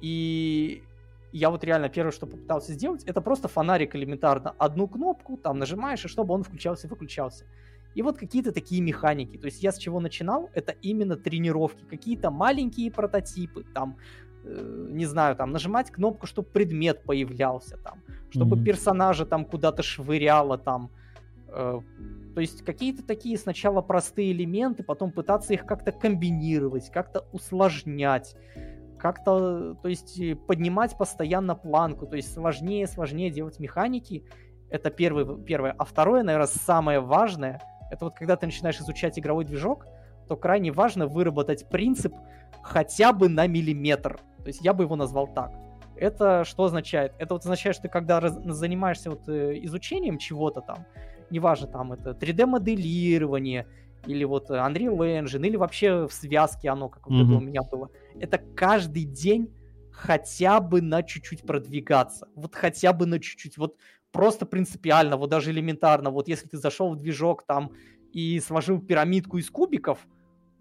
И 0.00 0.82
я 1.30 1.50
вот 1.50 1.62
реально 1.62 1.88
первое, 1.88 2.10
что 2.10 2.26
попытался 2.26 2.72
сделать, 2.72 3.04
это 3.04 3.20
просто 3.20 3.46
фонарик 3.46 3.94
элементарно. 3.94 4.54
Одну 4.58 4.88
кнопку 4.88 5.36
там 5.36 5.60
нажимаешь, 5.60 6.04
и 6.04 6.08
чтобы 6.08 6.34
он 6.34 6.42
включался 6.42 6.88
и 6.88 6.90
выключался. 6.90 7.44
И 7.94 8.02
вот 8.02 8.18
какие-то 8.18 8.50
такие 8.50 8.82
механики. 8.82 9.38
То 9.38 9.46
есть 9.46 9.62
я 9.62 9.70
с 9.70 9.78
чего 9.78 10.00
начинал, 10.00 10.50
это 10.52 10.72
именно 10.82 11.16
тренировки. 11.16 11.84
Какие-то 11.84 12.30
маленькие 12.32 12.90
прототипы, 12.90 13.64
там, 13.72 13.96
э, 14.44 14.88
не 14.90 15.06
знаю, 15.06 15.36
там, 15.36 15.52
нажимать 15.52 15.92
кнопку, 15.92 16.26
чтобы 16.26 16.48
предмет 16.48 17.04
появлялся, 17.04 17.76
там, 17.76 18.02
чтобы 18.30 18.56
mm-hmm. 18.56 18.64
персонажа 18.64 19.26
там 19.26 19.44
куда-то 19.44 19.84
швыряло, 19.84 20.58
там, 20.58 20.90
Э, 20.90 21.05
то 21.46 22.40
есть 22.40 22.64
какие-то 22.64 23.02
такие 23.02 23.38
сначала 23.38 23.80
простые 23.80 24.32
элементы, 24.32 24.82
потом 24.82 25.10
пытаться 25.10 25.54
их 25.54 25.64
как-то 25.64 25.92
комбинировать, 25.92 26.90
как-то 26.90 27.26
усложнять, 27.32 28.36
как-то, 28.98 29.74
то 29.74 29.88
есть 29.88 30.18
э, 30.20 30.34
поднимать 30.34 30.96
постоянно 30.98 31.54
планку, 31.54 32.06
то 32.06 32.16
есть 32.16 32.32
сложнее, 32.32 32.86
сложнее 32.86 33.30
делать 33.30 33.58
механики. 33.58 34.24
Это 34.68 34.90
первое, 34.90 35.36
первое. 35.38 35.74
А 35.78 35.84
второе, 35.84 36.22
наверное, 36.22 36.48
самое 36.48 37.00
важное, 37.00 37.60
это 37.90 38.06
вот 38.06 38.14
когда 38.14 38.36
ты 38.36 38.46
начинаешь 38.46 38.80
изучать 38.80 39.18
игровой 39.18 39.44
движок, 39.44 39.86
то 40.28 40.36
крайне 40.36 40.72
важно 40.72 41.06
выработать 41.06 41.68
принцип 41.68 42.12
хотя 42.62 43.12
бы 43.12 43.28
на 43.28 43.46
миллиметр. 43.46 44.18
То 44.38 44.46
есть 44.46 44.60
я 44.62 44.72
бы 44.72 44.84
его 44.84 44.96
назвал 44.96 45.28
так. 45.28 45.52
Это 45.96 46.44
что 46.44 46.64
означает? 46.64 47.14
Это 47.18 47.34
вот 47.34 47.44
означает, 47.44 47.76
что 47.76 47.84
ты 47.84 47.88
когда 47.88 48.20
раз, 48.20 48.34
занимаешься 48.44 49.10
вот 49.10 49.28
э, 49.28 49.58
изучением 49.62 50.18
чего-то 50.18 50.60
там, 50.60 50.84
неважно, 51.30 51.66
там 51.66 51.92
это 51.92 52.10
3D-моделирование, 52.10 53.66
или 54.06 54.24
вот 54.24 54.50
Unreal 54.50 54.98
Engine, 54.98 55.46
или 55.46 55.56
вообще 55.56 56.06
в 56.06 56.12
связке 56.12 56.68
оно, 56.70 56.88
как 56.88 57.06
mm-hmm. 57.06 57.24
это 57.24 57.32
у 57.34 57.40
меня 57.40 57.62
было. 57.62 57.90
Это 58.20 58.38
каждый 58.38 59.04
день 59.04 59.52
хотя 59.90 60.60
бы 60.60 60.80
на 60.82 61.02
чуть-чуть 61.02 61.42
продвигаться. 61.42 62.28
Вот 62.34 62.54
хотя 62.54 62.92
бы 62.92 63.06
на 63.06 63.18
чуть-чуть. 63.18 63.58
Вот 63.58 63.76
просто 64.12 64.46
принципиально, 64.46 65.16
вот 65.16 65.30
даже 65.30 65.50
элементарно. 65.50 66.10
Вот 66.10 66.28
если 66.28 66.48
ты 66.48 66.58
зашел 66.58 66.90
в 66.92 66.96
движок 66.96 67.44
там 67.46 67.72
и 68.12 68.40
сложил 68.40 68.80
пирамидку 68.80 69.38
из 69.38 69.50
кубиков, 69.50 70.06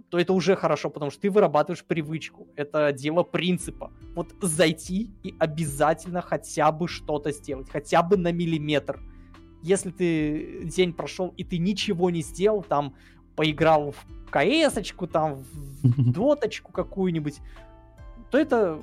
то 0.09 0.19
это 0.19 0.33
уже 0.33 0.55
хорошо, 0.55 0.89
потому 0.89 1.11
что 1.11 1.21
ты 1.21 1.29
вырабатываешь 1.29 1.83
привычку. 1.83 2.47
Это 2.55 2.91
дело 2.93 3.23
принципа. 3.23 3.91
Вот 4.15 4.33
зайти 4.41 5.11
и 5.23 5.35
обязательно 5.39 6.21
хотя 6.21 6.71
бы 6.71 6.87
что-то 6.87 7.31
сделать, 7.31 7.69
хотя 7.69 8.01
бы 8.01 8.17
на 8.17 8.31
миллиметр 8.31 8.99
если 9.65 9.89
ты 9.89 10.63
день 10.65 10.93
прошел 10.93 11.33
и 11.37 11.43
ты 11.43 11.57
ничего 11.57 12.11
не 12.11 12.21
сделал, 12.21 12.61
там 12.61 12.93
поиграл 13.35 13.91
в 13.91 14.31
КС-очку, 14.31 15.07
там 15.07 15.43
в 15.83 16.11
доточку 16.11 16.71
какую-нибудь, 16.71 17.39
то 18.29 18.37
это 18.37 18.79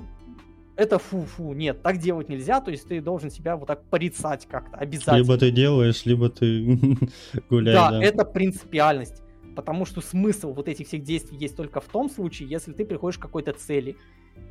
это 0.75 0.97
фу-фу, 0.97 1.53
нет, 1.53 1.83
так 1.83 1.99
делать 1.99 2.29
нельзя, 2.29 2.59
то 2.59 2.71
есть 2.71 2.87
ты 2.87 2.99
должен 2.99 3.29
себя 3.29 3.55
вот 3.55 3.67
так 3.67 3.83
порицать 3.85 4.47
как-то, 4.47 4.75
обязательно. 4.75 5.17
Либо 5.17 5.37
ты 5.37 5.51
делаешь, 5.51 6.03
либо 6.05 6.29
ты 6.29 6.97
гуляешь. 7.49 7.79
Да, 7.79 7.91
да, 7.91 8.03
это 8.03 8.25
принципиальность, 8.25 9.21
потому 9.55 9.85
что 9.85 10.01
смысл 10.01 10.51
вот 10.51 10.67
этих 10.67 10.87
всех 10.87 11.03
действий 11.03 11.37
есть 11.37 11.55
только 11.55 11.79
в 11.79 11.85
том 11.85 12.09
случае, 12.09 12.49
если 12.49 12.73
ты 12.73 12.85
приходишь 12.85 13.19
к 13.19 13.21
какой-то 13.21 13.53
цели. 13.53 13.95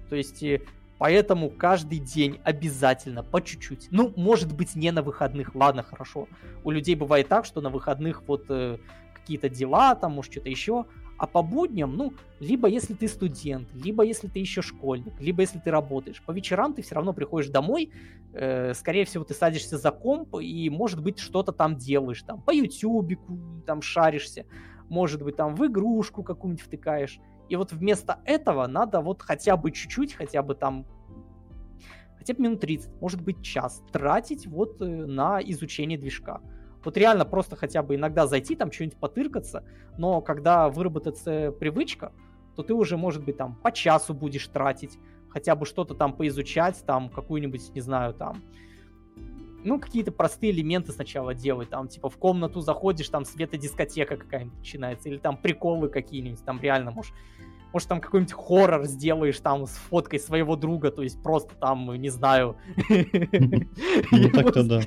То 0.08 0.16
есть 0.16 0.42
э, 0.44 0.62
Поэтому 1.02 1.50
каждый 1.50 1.98
день 1.98 2.38
обязательно, 2.44 3.24
по 3.24 3.42
чуть-чуть. 3.42 3.88
Ну, 3.90 4.12
может 4.14 4.54
быть, 4.54 4.76
не 4.76 4.92
на 4.92 5.02
выходных, 5.02 5.52
ладно, 5.56 5.82
хорошо. 5.82 6.28
У 6.62 6.70
людей 6.70 6.94
бывает 6.94 7.26
так, 7.26 7.44
что 7.44 7.60
на 7.60 7.70
выходных 7.70 8.22
вот 8.28 8.44
э, 8.50 8.78
какие-то 9.12 9.48
дела, 9.48 9.96
там, 9.96 10.12
может, 10.12 10.30
что-то 10.30 10.48
еще. 10.48 10.84
А 11.18 11.26
по 11.26 11.42
будням, 11.42 11.96
ну, 11.96 12.12
либо 12.38 12.68
если 12.68 12.94
ты 12.94 13.08
студент, 13.08 13.68
либо 13.74 14.04
если 14.04 14.28
ты 14.28 14.38
еще 14.38 14.62
школьник, 14.62 15.20
либо 15.20 15.40
если 15.40 15.58
ты 15.58 15.72
работаешь. 15.72 16.22
По 16.22 16.30
вечерам 16.30 16.72
ты 16.72 16.82
все 16.82 16.94
равно 16.94 17.12
приходишь 17.12 17.50
домой, 17.50 17.90
э, 18.32 18.72
скорее 18.72 19.04
всего, 19.04 19.24
ты 19.24 19.34
садишься 19.34 19.78
за 19.78 19.90
комп 19.90 20.36
и, 20.40 20.70
может 20.70 21.02
быть, 21.02 21.18
что-то 21.18 21.50
там 21.50 21.74
делаешь, 21.74 22.22
там, 22.22 22.40
по 22.40 22.52
ютюбику 22.52 23.40
там 23.66 23.82
шаришься, 23.82 24.46
может 24.88 25.20
быть, 25.24 25.34
там 25.34 25.56
в 25.56 25.66
игрушку 25.66 26.22
какую-нибудь 26.22 26.64
втыкаешь. 26.64 27.18
И 27.48 27.56
вот 27.56 27.72
вместо 27.72 28.20
этого 28.24 28.68
надо 28.68 29.00
вот 29.00 29.20
хотя 29.20 29.56
бы 29.56 29.72
чуть-чуть, 29.72 30.14
хотя 30.14 30.42
бы 30.42 30.54
там 30.54 30.86
хотя 32.22 32.34
бы 32.34 32.42
минут 32.44 32.60
30, 32.60 33.00
может 33.00 33.20
быть 33.20 33.42
час, 33.42 33.82
тратить 33.90 34.46
вот 34.46 34.80
э, 34.80 34.84
на 34.84 35.40
изучение 35.42 35.98
движка. 35.98 36.40
Вот 36.84 36.96
реально 36.96 37.24
просто 37.24 37.56
хотя 37.56 37.82
бы 37.82 37.96
иногда 37.96 38.28
зайти, 38.28 38.54
там 38.54 38.70
что-нибудь 38.70 38.96
потыркаться, 38.96 39.64
но 39.98 40.20
когда 40.20 40.68
выработается 40.68 41.50
привычка, 41.50 42.12
то 42.54 42.62
ты 42.62 42.74
уже, 42.74 42.96
может 42.96 43.24
быть, 43.24 43.38
там 43.38 43.56
по 43.56 43.72
часу 43.72 44.14
будешь 44.14 44.46
тратить, 44.46 45.00
хотя 45.30 45.56
бы 45.56 45.66
что-то 45.66 45.94
там 45.94 46.12
поизучать, 46.12 46.84
там 46.86 47.08
какую-нибудь, 47.08 47.74
не 47.74 47.80
знаю, 47.80 48.14
там, 48.14 48.44
ну, 49.64 49.80
какие-то 49.80 50.12
простые 50.12 50.52
элементы 50.52 50.92
сначала 50.92 51.34
делать, 51.34 51.70
там, 51.70 51.88
типа, 51.88 52.08
в 52.08 52.18
комнату 52.18 52.60
заходишь, 52.60 53.08
там, 53.08 53.24
светодискотека 53.24 54.16
какая-нибудь 54.16 54.58
начинается, 54.58 55.08
или 55.08 55.18
там 55.18 55.36
приколы 55.36 55.88
какие-нибудь, 55.88 56.44
там, 56.44 56.60
реально, 56.60 56.92
может, 56.92 57.14
может, 57.72 57.88
там 57.88 58.00
какой-нибудь 58.00 58.32
хоррор 58.34 58.84
сделаешь 58.86 59.40
там 59.40 59.66
с 59.66 59.70
фоткой 59.70 60.20
своего 60.20 60.56
друга, 60.56 60.90
то 60.90 61.02
есть 61.02 61.22
просто 61.22 61.54
там, 61.54 61.94
не 61.94 62.10
знаю, 62.10 62.56
ну, 62.88 64.52
да. 64.64 64.80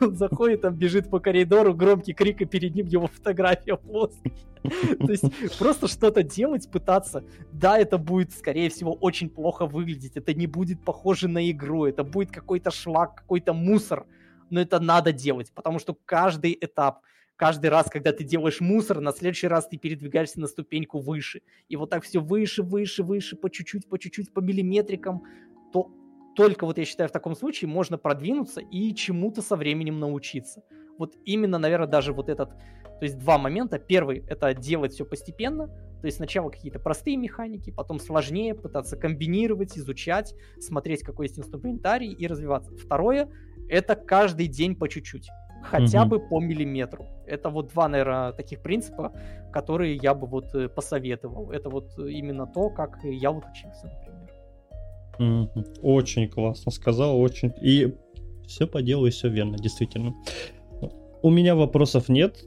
Он 0.00 0.16
заходит, 0.16 0.60
там 0.62 0.74
бежит 0.74 1.10
по 1.10 1.20
коридору, 1.20 1.74
громкий 1.74 2.12
крик, 2.12 2.40
и 2.40 2.44
перед 2.44 2.74
ним 2.74 2.86
его 2.86 3.06
фотография 3.06 3.76
плоская. 3.76 4.32
То 4.62 5.10
есть 5.10 5.58
просто 5.58 5.88
что-то 5.88 6.22
делать, 6.22 6.70
пытаться. 6.70 7.24
Да, 7.52 7.78
это 7.78 7.98
будет, 7.98 8.32
скорее 8.32 8.70
всего, 8.70 8.92
очень 8.92 9.28
плохо 9.28 9.66
выглядеть, 9.66 10.16
это 10.16 10.34
не 10.34 10.46
будет 10.46 10.84
похоже 10.84 11.28
на 11.28 11.50
игру, 11.50 11.86
это 11.86 12.04
будет 12.04 12.30
какой-то 12.30 12.70
шлак, 12.70 13.16
какой-то 13.16 13.52
мусор, 13.52 14.06
но 14.50 14.60
это 14.60 14.78
надо 14.80 15.12
делать, 15.12 15.52
потому 15.52 15.78
что 15.78 15.96
каждый 16.04 16.56
этап, 16.60 17.00
каждый 17.42 17.70
раз, 17.70 17.90
когда 17.90 18.12
ты 18.12 18.22
делаешь 18.22 18.60
мусор, 18.60 19.00
на 19.00 19.10
следующий 19.10 19.48
раз 19.48 19.66
ты 19.66 19.76
передвигаешься 19.76 20.40
на 20.40 20.46
ступеньку 20.46 21.00
выше. 21.00 21.42
И 21.68 21.74
вот 21.74 21.90
так 21.90 22.04
все 22.04 22.20
выше, 22.20 22.62
выше, 22.62 23.02
выше, 23.02 23.34
по 23.34 23.50
чуть-чуть, 23.50 23.88
по 23.88 23.98
чуть-чуть, 23.98 24.32
по 24.32 24.38
миллиметрикам, 24.38 25.24
то 25.72 25.90
только 26.36 26.66
вот 26.66 26.78
я 26.78 26.84
считаю, 26.84 27.08
в 27.08 27.12
таком 27.12 27.34
случае 27.34 27.68
можно 27.68 27.98
продвинуться 27.98 28.60
и 28.60 28.94
чему-то 28.94 29.42
со 29.42 29.56
временем 29.56 29.98
научиться. 29.98 30.62
Вот 30.98 31.16
именно, 31.24 31.58
наверное, 31.58 31.88
даже 31.88 32.12
вот 32.12 32.28
этот, 32.28 32.50
то 32.50 33.02
есть 33.02 33.18
два 33.18 33.38
момента. 33.38 33.80
Первый— 33.80 34.22
это 34.28 34.54
делать 34.54 34.92
все 34.92 35.04
постепенно, 35.04 35.66
то 35.66 36.06
есть 36.06 36.18
сначала 36.18 36.48
какие-то 36.48 36.78
простые 36.78 37.16
механики, 37.16 37.72
потом 37.72 37.98
сложнее, 37.98 38.54
пытаться 38.54 38.96
комбинировать, 38.96 39.76
изучать, 39.76 40.32
смотреть, 40.60 41.02
какой 41.02 41.26
есть 41.26 41.40
инструментарий 41.40 42.12
и 42.12 42.24
развиваться. 42.28 42.72
Второе— 42.76 43.28
это 43.68 43.96
каждый 43.96 44.46
день 44.46 44.76
по 44.76 44.88
чуть-чуть 44.88 45.28
хотя 45.62 46.02
угу. 46.02 46.10
бы 46.10 46.20
по 46.20 46.40
миллиметру. 46.40 47.06
Это 47.26 47.50
вот 47.50 47.68
два, 47.68 47.88
наверное, 47.88 48.32
таких 48.32 48.62
принципа, 48.62 49.12
которые 49.52 49.96
я 49.96 50.14
бы 50.14 50.26
вот 50.26 50.54
э, 50.54 50.68
посоветовал. 50.68 51.50
Это 51.50 51.70
вот 51.70 51.98
именно 51.98 52.46
то, 52.46 52.70
как 52.70 52.98
я 53.04 53.30
вот 53.30 53.44
учился, 53.44 53.86
например. 53.86 54.22
Угу. 55.18 55.64
Очень 55.82 56.28
классно 56.28 56.72
сказал, 56.72 57.20
очень. 57.20 57.52
И 57.60 57.94
все 58.46 58.66
по 58.66 58.82
делу, 58.82 59.06
и 59.06 59.10
все 59.10 59.28
верно, 59.28 59.56
действительно. 59.58 60.14
У 61.22 61.30
меня 61.30 61.54
вопросов 61.54 62.08
нет. 62.08 62.44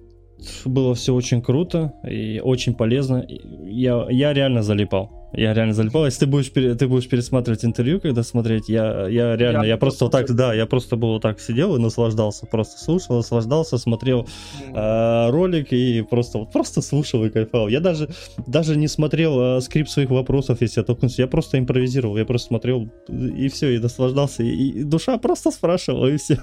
Было 0.66 0.93
все 0.95 1.13
очень 1.13 1.41
круто 1.41 1.93
и 2.03 2.41
очень 2.43 2.74
полезно. 2.74 3.26
Я, 3.28 4.05
я 4.09 4.34
реально 4.34 4.63
залипал. 4.63 5.24
Я 5.38 5.53
реально 5.53 5.73
залипал. 5.73 6.05
Если 6.05 6.21
ты 6.21 6.25
будешь, 6.27 6.49
ты 6.49 6.88
будешь 6.88 7.07
пересматривать 7.09 7.65
интервью, 7.65 7.99
когда 7.99 8.23
смотреть, 8.23 8.69
я, 8.69 9.07
я 9.07 9.36
реально, 9.36 9.63
я, 9.63 9.69
я 9.69 9.77
просто 9.77 10.05
вот 10.05 10.11
так, 10.11 10.33
да, 10.33 10.53
я 10.53 10.65
просто 10.65 10.95
был 10.95 11.13
вот 11.13 11.21
так 11.21 11.39
сидел 11.39 11.75
и 11.75 11.79
наслаждался, 11.79 12.45
просто 12.45 12.81
слушал, 12.81 13.17
наслаждался, 13.17 13.77
смотрел 13.77 14.27
э, 14.73 15.29
ролик 15.29 15.73
и 15.73 16.01
просто, 16.01 16.39
вот 16.39 16.51
просто 16.51 16.81
слушал 16.81 17.25
и 17.25 17.29
кайфовал. 17.29 17.67
Я 17.67 17.79
даже, 17.79 18.09
даже 18.47 18.77
не 18.77 18.88
смотрел 18.88 19.57
э, 19.57 19.61
скрипт 19.61 19.89
своих 19.89 20.09
вопросов, 20.09 20.61
если 20.61 20.79
я 20.79 20.86
толкнулся, 20.86 21.21
я 21.21 21.27
просто 21.27 21.59
импровизировал, 21.59 22.17
я 22.17 22.25
просто 22.25 22.47
смотрел 22.47 22.89
и 23.09 23.49
все, 23.49 23.75
и 23.75 23.79
наслаждался, 23.79 24.43
и, 24.43 24.49
и 24.49 24.83
душа 24.83 25.17
просто 25.17 25.51
спрашивала, 25.51 26.07
и 26.07 26.17
все. 26.17 26.39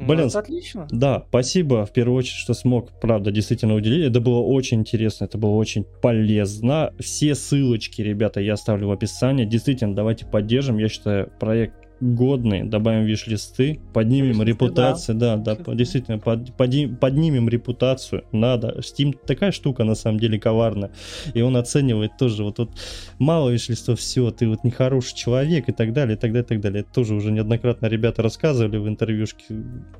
Ну, 0.00 0.06
Блин, 0.06 0.28
это 0.28 0.38
отлично. 0.38 0.86
Да, 0.90 1.24
спасибо 1.28 1.84
в 1.84 1.92
первую 1.92 2.18
очередь, 2.18 2.36
что 2.36 2.54
смог, 2.54 2.92
правда, 3.00 3.30
действительно 3.30 3.74
уделить. 3.74 4.08
Это 4.08 4.20
было 4.20 4.38
очень 4.38 4.80
интересно, 4.80 5.24
это 5.24 5.38
было 5.38 5.56
очень 5.56 5.84
полезно. 5.84 6.92
Все 6.98 7.34
ссылочки, 7.34 8.00
ребята, 8.00 8.40
я 8.40 8.52
оставлю 8.52 8.88
в 8.88 8.92
описании. 8.92 9.44
Действительно, 9.44 9.94
давайте 9.94 10.24
поддержим. 10.24 10.78
Я 10.78 10.88
считаю, 10.88 11.32
проект 11.40 11.87
годные, 12.00 12.64
добавим 12.64 13.04
виш-листы, 13.04 13.80
поднимем 13.92 14.42
репутацию, 14.42 15.16
да, 15.16 15.36
да, 15.36 15.56
да 15.56 15.74
действительно, 15.74 16.18
под, 16.18 16.54
под, 16.54 17.00
поднимем 17.00 17.48
репутацию, 17.48 18.24
надо. 18.32 18.78
Steam 18.80 19.16
такая 19.26 19.52
штука, 19.52 19.84
на 19.84 19.94
самом 19.94 20.20
деле, 20.20 20.38
коварная, 20.38 20.90
и 21.34 21.40
он 21.40 21.56
оценивает 21.56 22.12
тоже, 22.18 22.44
вот, 22.44 22.58
вот 22.58 22.70
мало 23.18 23.50
wishlist 23.50 23.85
ов, 23.85 23.98
все, 23.98 24.30
ты 24.30 24.48
вот 24.48 24.64
нехороший 24.64 25.16
человек 25.16 25.68
и 25.68 25.72
так 25.72 25.92
далее, 25.92 26.16
и 26.16 26.18
так 26.18 26.32
далее, 26.32 26.44
и 26.44 26.48
так 26.48 26.60
далее. 26.60 26.80
Это 26.80 26.92
тоже 26.92 27.14
уже 27.14 27.32
неоднократно 27.32 27.86
ребята 27.86 28.22
рассказывали 28.22 28.76
в 28.76 28.88
интервьюшке. 28.88 29.44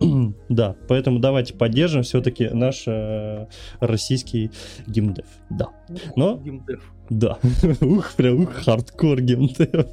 да, 0.49 0.76
поэтому 0.88 1.18
давайте 1.18 1.55
поддержим 1.55 2.03
все-таки 2.03 2.49
наш 2.49 2.84
э, 2.86 3.46
российский 3.80 4.51
gamedev, 4.86 5.26
да. 5.51 5.68
Но... 6.16 6.36
Gamedev. 6.38 6.92
Да. 7.11 7.38
ух, 7.80 8.14
прям 8.14 8.42
ух, 8.42 8.53
хардкор 8.53 9.20
gamedev. 9.20 9.86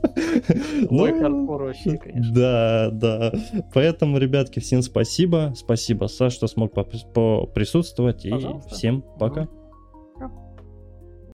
Ой, 0.89 1.13
ну, 1.13 1.21
хардкор 1.21 1.63
вообще, 1.63 1.97
конечно. 1.97 2.33
Да, 2.33 2.89
да. 2.91 3.33
Поэтому, 3.73 4.17
ребятки, 4.17 4.59
всем 4.59 4.81
спасибо. 4.81 5.53
Спасибо, 5.55 6.07
Саш, 6.07 6.33
что 6.33 6.47
смог 6.47 6.73
присутствовать. 6.73 8.25
И 8.25 8.33
всем 8.69 9.03
пока. 9.19 9.47